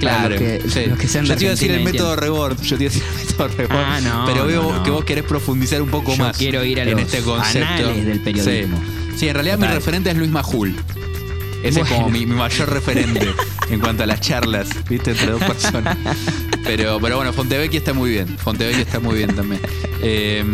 Claro, 0.00 0.30
los 0.30 0.38
que, 0.40 0.62
sí. 0.68 0.86
los 0.86 0.98
que 0.98 1.06
sean 1.06 1.24
yo 1.26 1.36
te 1.36 1.44
iba 1.44 1.50
a 1.52 1.54
decir 1.54 1.70
el 1.70 1.84
método 1.84 2.16
Rebord. 2.16 2.60
Yo 2.62 2.76
te 2.76 2.84
iba 2.84 2.90
a 2.90 2.94
decir 2.94 3.02
el 3.20 3.26
método 3.26 3.48
Rebord. 3.56 3.76
Ah, 3.84 4.00
no, 4.00 4.24
pero 4.26 4.46
veo 4.46 4.62
no, 4.62 4.76
no. 4.78 4.82
que 4.82 4.90
vos 4.90 5.04
querés 5.04 5.24
profundizar 5.24 5.80
un 5.80 5.90
poco 5.90 6.12
Yo 6.16 6.24
más. 6.24 6.36
quiero 6.36 6.64
ir 6.64 6.80
a 6.80 6.82
en 6.82 6.92
los 6.92 7.00
este 7.02 7.20
concepto. 7.22 7.68
anales 7.68 8.06
del 8.06 8.20
periodismo. 8.20 8.78
Sí, 8.78 9.18
Sí, 9.18 9.28
en 9.28 9.34
realidad 9.34 9.58
mi 9.58 9.66
referente 9.66 10.10
es 10.10 10.16
Luis 10.16 10.30
Majul. 10.30 10.74
Ese 11.62 11.80
es 11.80 11.88
como 11.88 12.08
mi, 12.10 12.26
mi 12.26 12.34
mayor 12.34 12.70
referente 12.72 13.28
en 13.70 13.80
cuanto 13.80 14.02
a 14.02 14.06
las 14.06 14.20
charlas, 14.20 14.68
¿viste? 14.88 15.12
Entre 15.12 15.26
dos 15.30 15.42
personas. 15.42 15.96
Pero, 16.64 16.98
pero 17.00 17.16
bueno, 17.16 17.32
Fontevecchia 17.32 17.78
está 17.78 17.92
muy 17.92 18.10
bien. 18.10 18.28
Fontevecchia 18.38 18.82
está 18.82 19.00
muy 19.00 19.16
bien 19.16 19.34
también. 19.34 19.60
Eh, 20.00 20.44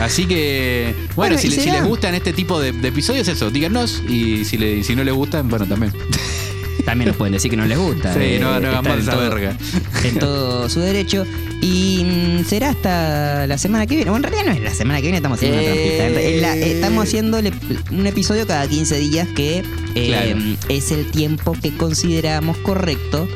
así 0.00 0.26
que, 0.26 0.94
bueno, 1.14 1.36
Bueno, 1.36 1.38
si, 1.38 1.50
si 1.50 1.70
les 1.70 1.84
gustan 1.84 2.14
este 2.14 2.32
tipo 2.32 2.60
de, 2.60 2.72
de 2.72 2.88
episodios, 2.88 3.26
eso, 3.28 3.50
díganos. 3.50 4.02
Y 4.08 4.44
si, 4.44 4.58
le, 4.58 4.82
si 4.84 4.94
no 4.94 5.02
les 5.04 5.14
gustan, 5.14 5.48
bueno, 5.48 5.66
también. 5.66 5.92
También 6.84 7.08
nos 7.08 7.16
pueden 7.16 7.32
decir 7.32 7.50
que 7.50 7.56
no 7.56 7.64
les 7.66 7.78
gusta. 7.78 8.12
Sí, 8.14 8.20
eh, 8.22 8.38
no, 8.40 8.60
no 8.60 8.80
esa 8.94 9.10
todo- 9.12 9.20
verga. 9.30 9.56
En 10.04 10.18
todo 10.18 10.68
su 10.68 10.80
derecho. 10.80 11.24
Y 11.60 12.04
mm, 12.04 12.44
será 12.44 12.70
hasta 12.70 13.46
la 13.46 13.58
semana 13.58 13.86
que 13.86 13.96
viene. 13.96 14.10
Bueno, 14.10 14.26
en 14.28 14.32
realidad 14.32 14.52
no 14.52 14.58
es 14.58 14.64
la 14.64 14.74
semana 14.74 14.98
que 14.98 15.02
viene, 15.02 15.16
estamos 15.18 15.38
haciendo 15.38 15.58
una 15.58 15.66
Eh. 15.68 15.96
trampita. 15.98 16.22
En- 16.28 16.42
la- 16.42 16.56
eh, 16.56 16.72
estamos 16.74 17.04
haciendo 17.04 17.38
un 17.90 18.06
episodio 18.06 18.46
cada 18.46 18.66
15 18.68 18.98
días 18.98 19.26
que 19.34 19.62
Claro. 19.94 20.38
es 20.68 20.92
el 20.92 21.06
tiempo 21.10 21.56
que 21.60 21.76
consideramos 21.76 22.56
correcto 22.58 23.26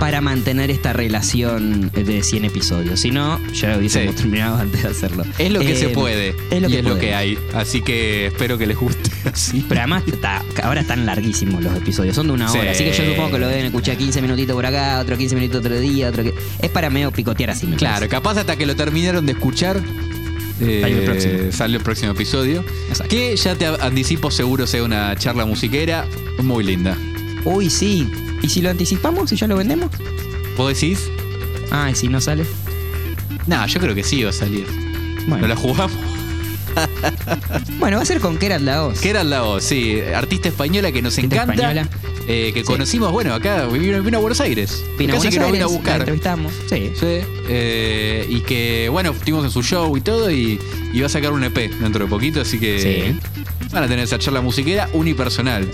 para 0.00 0.20
mantener 0.20 0.70
esta 0.70 0.92
relación 0.92 1.90
de 1.92 2.22
100 2.24 2.46
episodios. 2.46 2.98
Si 3.00 3.10
no, 3.12 3.38
ya 3.52 3.76
hubiésemos 3.76 4.14
Sí. 4.16 4.22
terminado 4.22 4.56
antes 4.56 4.82
de 4.82 4.88
hacerlo. 4.88 5.24
Es 5.38 5.52
lo 5.52 5.60
que 5.60 5.72
Eh, 5.72 5.76
se 5.76 5.88
puede. 5.90 6.34
Es 6.50 6.60
lo 6.62 6.68
y 6.68 6.72
que 6.72 6.78
es 6.80 6.84
lo 6.84 6.98
que 6.98 7.14
hay. 7.14 7.38
Así 7.54 7.82
que 7.82 8.26
espero 8.26 8.58
que 8.58 8.66
les 8.66 8.76
guste 8.78 9.10
así. 9.32 9.64
Pero 9.68 9.82
además 9.82 10.02
está- 10.06 10.42
ahora 10.64 10.80
están 10.80 11.06
larguísimos 11.06 11.62
los 11.62 11.76
episodios, 11.76 12.16
son 12.16 12.26
de 12.28 12.32
una 12.32 12.48
Sí. 12.48 12.58
hora. 12.58 12.70
Así 12.72 12.82
que 12.84 12.92
yo 12.92 13.04
supongo 13.04 13.30
que 13.32 13.38
lo 13.38 13.46
deben 13.48 13.66
escuchar 13.66 13.96
15 13.96 14.20
minutitos 14.22 14.56
por 14.56 14.66
acá, 14.66 14.98
otro 15.00 15.16
15 15.16 15.36
minutos 15.36 15.60
otro 15.60 15.78
día, 15.78 16.08
otro 16.08 16.24
que. 16.24 16.34
Es 16.60 16.70
para 16.70 16.90
medio 16.90 17.12
picotear 17.12 17.50
así, 17.50 17.66
me 17.66 17.76
Claro, 17.76 17.94
parece. 17.96 18.08
capaz 18.08 18.38
hasta 18.38 18.56
que 18.56 18.64
lo 18.66 18.74
terminaron 18.74 19.26
de 19.26 19.32
escuchar. 19.32 19.80
eh, 20.62 20.80
Sale 20.82 20.98
el 20.98 21.04
próximo. 21.04 21.52
sale 21.52 21.76
el 21.78 21.82
próximo 21.82 22.12
episodio. 22.12 22.64
Exacto. 22.90 23.08
Que 23.16 23.34
ya 23.36 23.54
te 23.54 23.64
anticipo, 23.66 24.30
seguro 24.30 24.66
sea 24.66 24.82
una 24.82 25.16
charla 25.16 25.46
musiquera 25.46 26.04
muy 26.42 26.64
linda. 26.64 26.98
Uy, 27.44 27.70
sí. 27.70 28.10
¿Y 28.42 28.48
si 28.48 28.60
lo 28.62 28.70
anticipamos 28.70 29.32
y 29.32 29.36
ya 29.36 29.46
lo 29.46 29.56
vendemos? 29.56 29.90
¿Vos 30.56 30.68
decís? 30.74 31.08
Ah, 31.70 31.90
¿y 31.90 31.94
si 31.94 32.08
no 32.08 32.20
sale? 32.20 32.44
No, 33.46 33.66
yo 33.66 33.80
creo 33.80 33.94
que 33.94 34.02
sí 34.04 34.22
va 34.22 34.30
a 34.30 34.32
salir. 34.32 34.66
Bueno, 35.26 35.42
¿No 35.42 35.48
la 35.48 35.56
jugamos? 35.56 35.92
bueno 37.78 37.96
va 37.96 38.02
a 38.02 38.06
ser 38.06 38.20
con 38.20 38.36
Kerat 38.38 38.60
la 38.62 38.82
voz. 38.82 39.00
Que 39.00 39.10
era 39.10 39.24
la 39.24 39.42
voz, 39.42 39.64
sí. 39.64 39.98
Artista 40.14 40.48
española 40.48 40.92
que 40.92 41.02
nos 41.02 41.16
Artista 41.18 41.42
encanta. 41.42 41.54
española. 41.54 41.88
eh, 42.28 42.52
que 42.54 42.60
Sí. 42.60 42.66
conocimos, 42.66 43.10
bueno, 43.12 43.34
acá 43.34 43.66
vino, 43.66 44.00
vino 44.02 44.18
a 44.18 44.20
Buenos 44.20 44.40
Aires. 44.40 44.84
Vino 44.98 45.14
a 45.14 45.16
Buenos 45.16 45.34
que 45.34 45.40
nos 45.40 45.50
vino 45.52 45.64
a 45.66 45.68
la 45.68 45.74
buscar. 45.74 46.00
entrevistamos. 46.00 46.52
Sí. 46.68 46.92
Sí, 46.94 47.06
eh, 47.48 48.26
y 48.28 48.40
que 48.42 48.88
bueno, 48.90 49.10
estuvimos 49.12 49.44
en 49.44 49.50
su 49.50 49.62
show 49.62 49.96
y 49.96 50.00
todo 50.00 50.30
y, 50.30 50.60
y 50.92 51.00
va 51.00 51.06
a 51.06 51.10
sacar 51.10 51.32
un 51.32 51.42
EP 51.42 51.56
dentro 51.80 52.04
de 52.04 52.10
poquito, 52.10 52.40
así 52.40 52.60
que 52.60 52.78
Sí. 53.18 53.66
van 53.72 53.82
a 53.84 53.88
tener 53.88 54.04
esa 54.04 54.18
charla 54.18 54.40
musiquera 54.42 54.88
unipersonal 54.92 55.68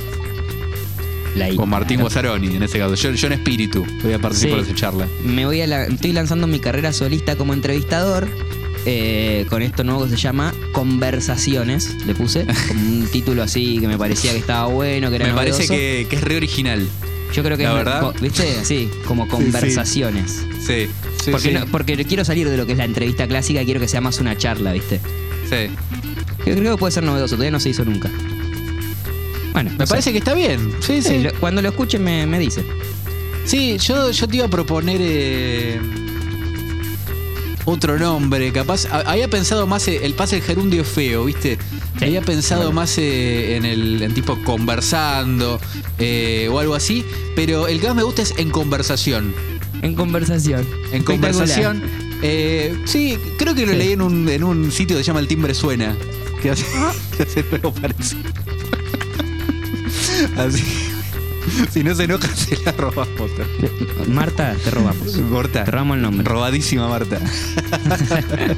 La 1.36 1.54
con 1.54 1.68
Martín. 1.68 2.00
Guasaroni 2.00 2.56
en 2.56 2.62
ese 2.62 2.78
caso. 2.78 2.94
Yo, 2.94 3.12
yo 3.12 3.26
en 3.26 3.32
espíritu 3.34 3.84
voy 4.02 4.12
a 4.14 4.18
participar 4.18 4.60
Sí. 4.60 4.64
de 4.66 4.70
esa 4.72 4.80
charla. 4.80 5.08
Me 5.24 5.44
voy 5.46 5.60
a 5.60 5.66
la- 5.66 5.84
estoy 5.86 6.12
lanzando 6.12 6.46
mi 6.46 6.58
carrera 6.60 6.92
solista 6.92 7.36
como 7.36 7.52
entrevistador. 7.54 8.28
eh, 8.88 9.46
con 9.50 9.62
esto 9.62 9.82
nuevo 9.82 10.04
que 10.04 10.10
se 10.10 10.16
llama 10.16 10.54
Conversaciones, 10.70 11.96
le 12.06 12.14
puse, 12.14 12.46
como 12.68 12.80
un 12.80 13.08
título 13.12 13.42
así 13.42 13.78
que 13.80 13.88
me 13.88 13.98
parecía 13.98 14.30
que 14.32 14.38
estaba 14.38 14.66
bueno, 14.68 15.10
que 15.10 15.16
era 15.16 15.26
Me 15.26 15.32
parece 15.34 15.66
que, 15.66 16.06
que 16.08 16.14
es 16.16 16.22
re 16.22 16.36
original. 16.36 16.86
Yo 17.34 17.42
creo 17.42 17.56
que 17.56 17.64
la 17.64 17.70
es, 17.70 17.76
verdad. 17.76 18.14
¿viste? 18.22 18.44
Así, 18.60 18.88
como 19.06 19.26
conversaciones. 19.26 20.44
Sí, 20.64 20.86
sí, 21.22 21.30
porque, 21.32 21.48
sí. 21.48 21.54
no- 21.54 21.66
porque 21.66 21.96
quiero 22.04 22.24
salir 22.24 22.48
de 22.48 22.56
lo 22.56 22.64
que 22.66 22.72
es 22.72 22.78
la 22.78 22.84
entrevista 22.84 23.26
clásica, 23.26 23.64
quiero 23.64 23.80
que 23.80 23.88
sea 23.88 24.00
más 24.00 24.20
una 24.20 24.36
charla, 24.36 24.72
¿viste? 24.72 25.00
sí. 25.50 25.70
Yo 26.46 26.54
creo 26.54 26.76
que 26.76 26.78
puede 26.78 26.92
ser 26.92 27.02
novedoso, 27.02 27.34
todavía 27.34 27.50
no 27.50 27.58
se 27.58 27.70
hizo 27.70 27.84
nunca. 27.84 28.08
Bueno, 29.56 29.70
Me 29.78 29.86
parece 29.86 30.12
que 30.12 30.18
está 30.18 30.34
bien. 30.34 30.70
Sí, 30.80 31.00
sí. 31.00 31.08
Sí, 31.08 31.18
lo- 31.20 31.32
cuando 31.40 31.62
lo 31.62 31.70
escuchen 31.70 32.04
me, 32.04 32.26
me 32.26 32.38
dice. 32.38 32.62
Sí, 33.46 33.78
yo, 33.78 34.10
yo 34.10 34.28
te 34.28 34.36
iba 34.36 34.44
a 34.44 34.50
proponer 34.50 34.98
eh, 35.00 35.80
otro 37.64 37.98
nombre, 37.98 38.52
capaz. 38.52 38.84
Había 38.92 39.28
pensado 39.28 39.66
más, 39.66 39.88
eh, 39.88 40.00
el 40.04 40.12
pase 40.12 40.36
el 40.36 40.42
gerundio 40.42 40.84
feo, 40.84 41.24
¿viste? 41.24 41.56
Sí, 41.98 42.04
Había 42.04 42.20
pensado 42.20 42.64
bueno. 42.64 42.74
más 42.82 42.98
eh, 42.98 43.56
en 43.56 43.64
el 43.64 44.02
en 44.02 44.12
tipo 44.12 44.36
conversando 44.44 45.58
eh, 45.98 46.48
o 46.52 46.58
algo 46.58 46.74
así, 46.74 47.02
pero 47.34 47.66
el 47.66 47.80
que 47.80 47.86
más 47.86 47.96
me 47.96 48.02
gusta 48.02 48.20
es 48.22 48.34
en 48.36 48.50
conversación. 48.50 49.34
En 49.80 49.94
conversación. 49.94 50.66
En 50.92 51.02
conversación. 51.02 51.82
eh, 52.22 52.76
sí, 52.84 53.18
creo 53.38 53.54
que 53.54 53.64
lo 53.64 53.72
Sí. 53.72 53.78
leí 53.78 53.92
en 53.92 54.02
un, 54.02 54.28
en 54.28 54.44
un 54.44 54.70
sitio 54.70 54.96
que 54.98 55.02
se 55.02 55.06
llama 55.08 55.20
El 55.20 55.28
Timbre 55.28 55.54
Suena, 55.54 55.96
que 56.42 56.50
hace, 56.50 56.66
que 57.16 57.22
hace 57.22 57.44
algo 57.52 57.72
parecido. 57.72 58.22
Así. 60.36 60.64
Si 61.70 61.84
no 61.84 61.94
se 61.94 62.04
enoja, 62.04 62.28
se 62.34 62.56
la 62.64 62.72
robamos. 62.72 63.30
Marta, 64.08 64.54
te 64.62 64.70
robamos. 64.70 65.16
Corta. 65.30 65.64
Te 65.64 65.70
robamos 65.70 65.96
el 65.96 66.02
nombre. 66.02 66.24
Robadísima 66.24 66.88
Marta. 66.88 67.20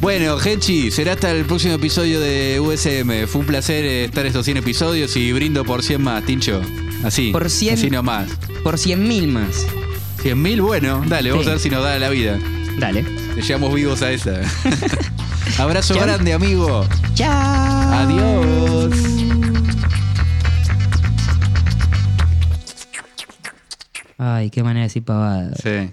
bueno, 0.00 0.38
Genchi, 0.38 0.90
será 0.90 1.12
hasta 1.12 1.30
el 1.30 1.44
próximo 1.44 1.74
episodio 1.74 2.20
de 2.20 2.60
USM. 2.60 3.26
Fue 3.26 3.42
un 3.42 3.46
placer 3.46 3.84
eh, 3.84 4.04
estar 4.04 4.26
estos 4.26 4.44
100 4.44 4.58
episodios 4.58 5.16
y 5.16 5.32
brindo 5.32 5.64
por 5.64 5.82
100 5.82 6.02
más, 6.02 6.24
Tincho. 6.24 6.60
Así. 7.04 7.30
Por 7.30 7.50
100. 7.50 7.74
Así 7.74 7.90
nomás. 7.90 8.28
Por 8.62 8.78
100 8.78 9.06
mil 9.06 9.28
más. 9.28 9.66
100 10.22 10.40
mil, 10.40 10.62
bueno, 10.62 11.04
dale, 11.06 11.30
vamos 11.30 11.46
a 11.46 11.50
ver 11.50 11.58
si 11.58 11.68
nos 11.68 11.84
da 11.84 11.98
la 11.98 12.08
vida. 12.08 12.38
Dale. 12.78 13.04
Le 13.36 13.42
llegamos 13.42 13.74
vivos 13.74 14.00
a 14.00 14.10
esa. 14.10 14.40
Abrazo 15.58 15.94
Chau. 15.94 16.02
grande, 16.02 16.32
amigo. 16.32 16.86
Chao. 17.14 17.92
Adiós. 17.92 19.53
Ay, 24.26 24.48
qué 24.48 24.62
manera 24.62 24.80
de 24.80 24.86
decir 24.86 25.04
pavada. 25.04 25.54
Sí. 25.56 25.92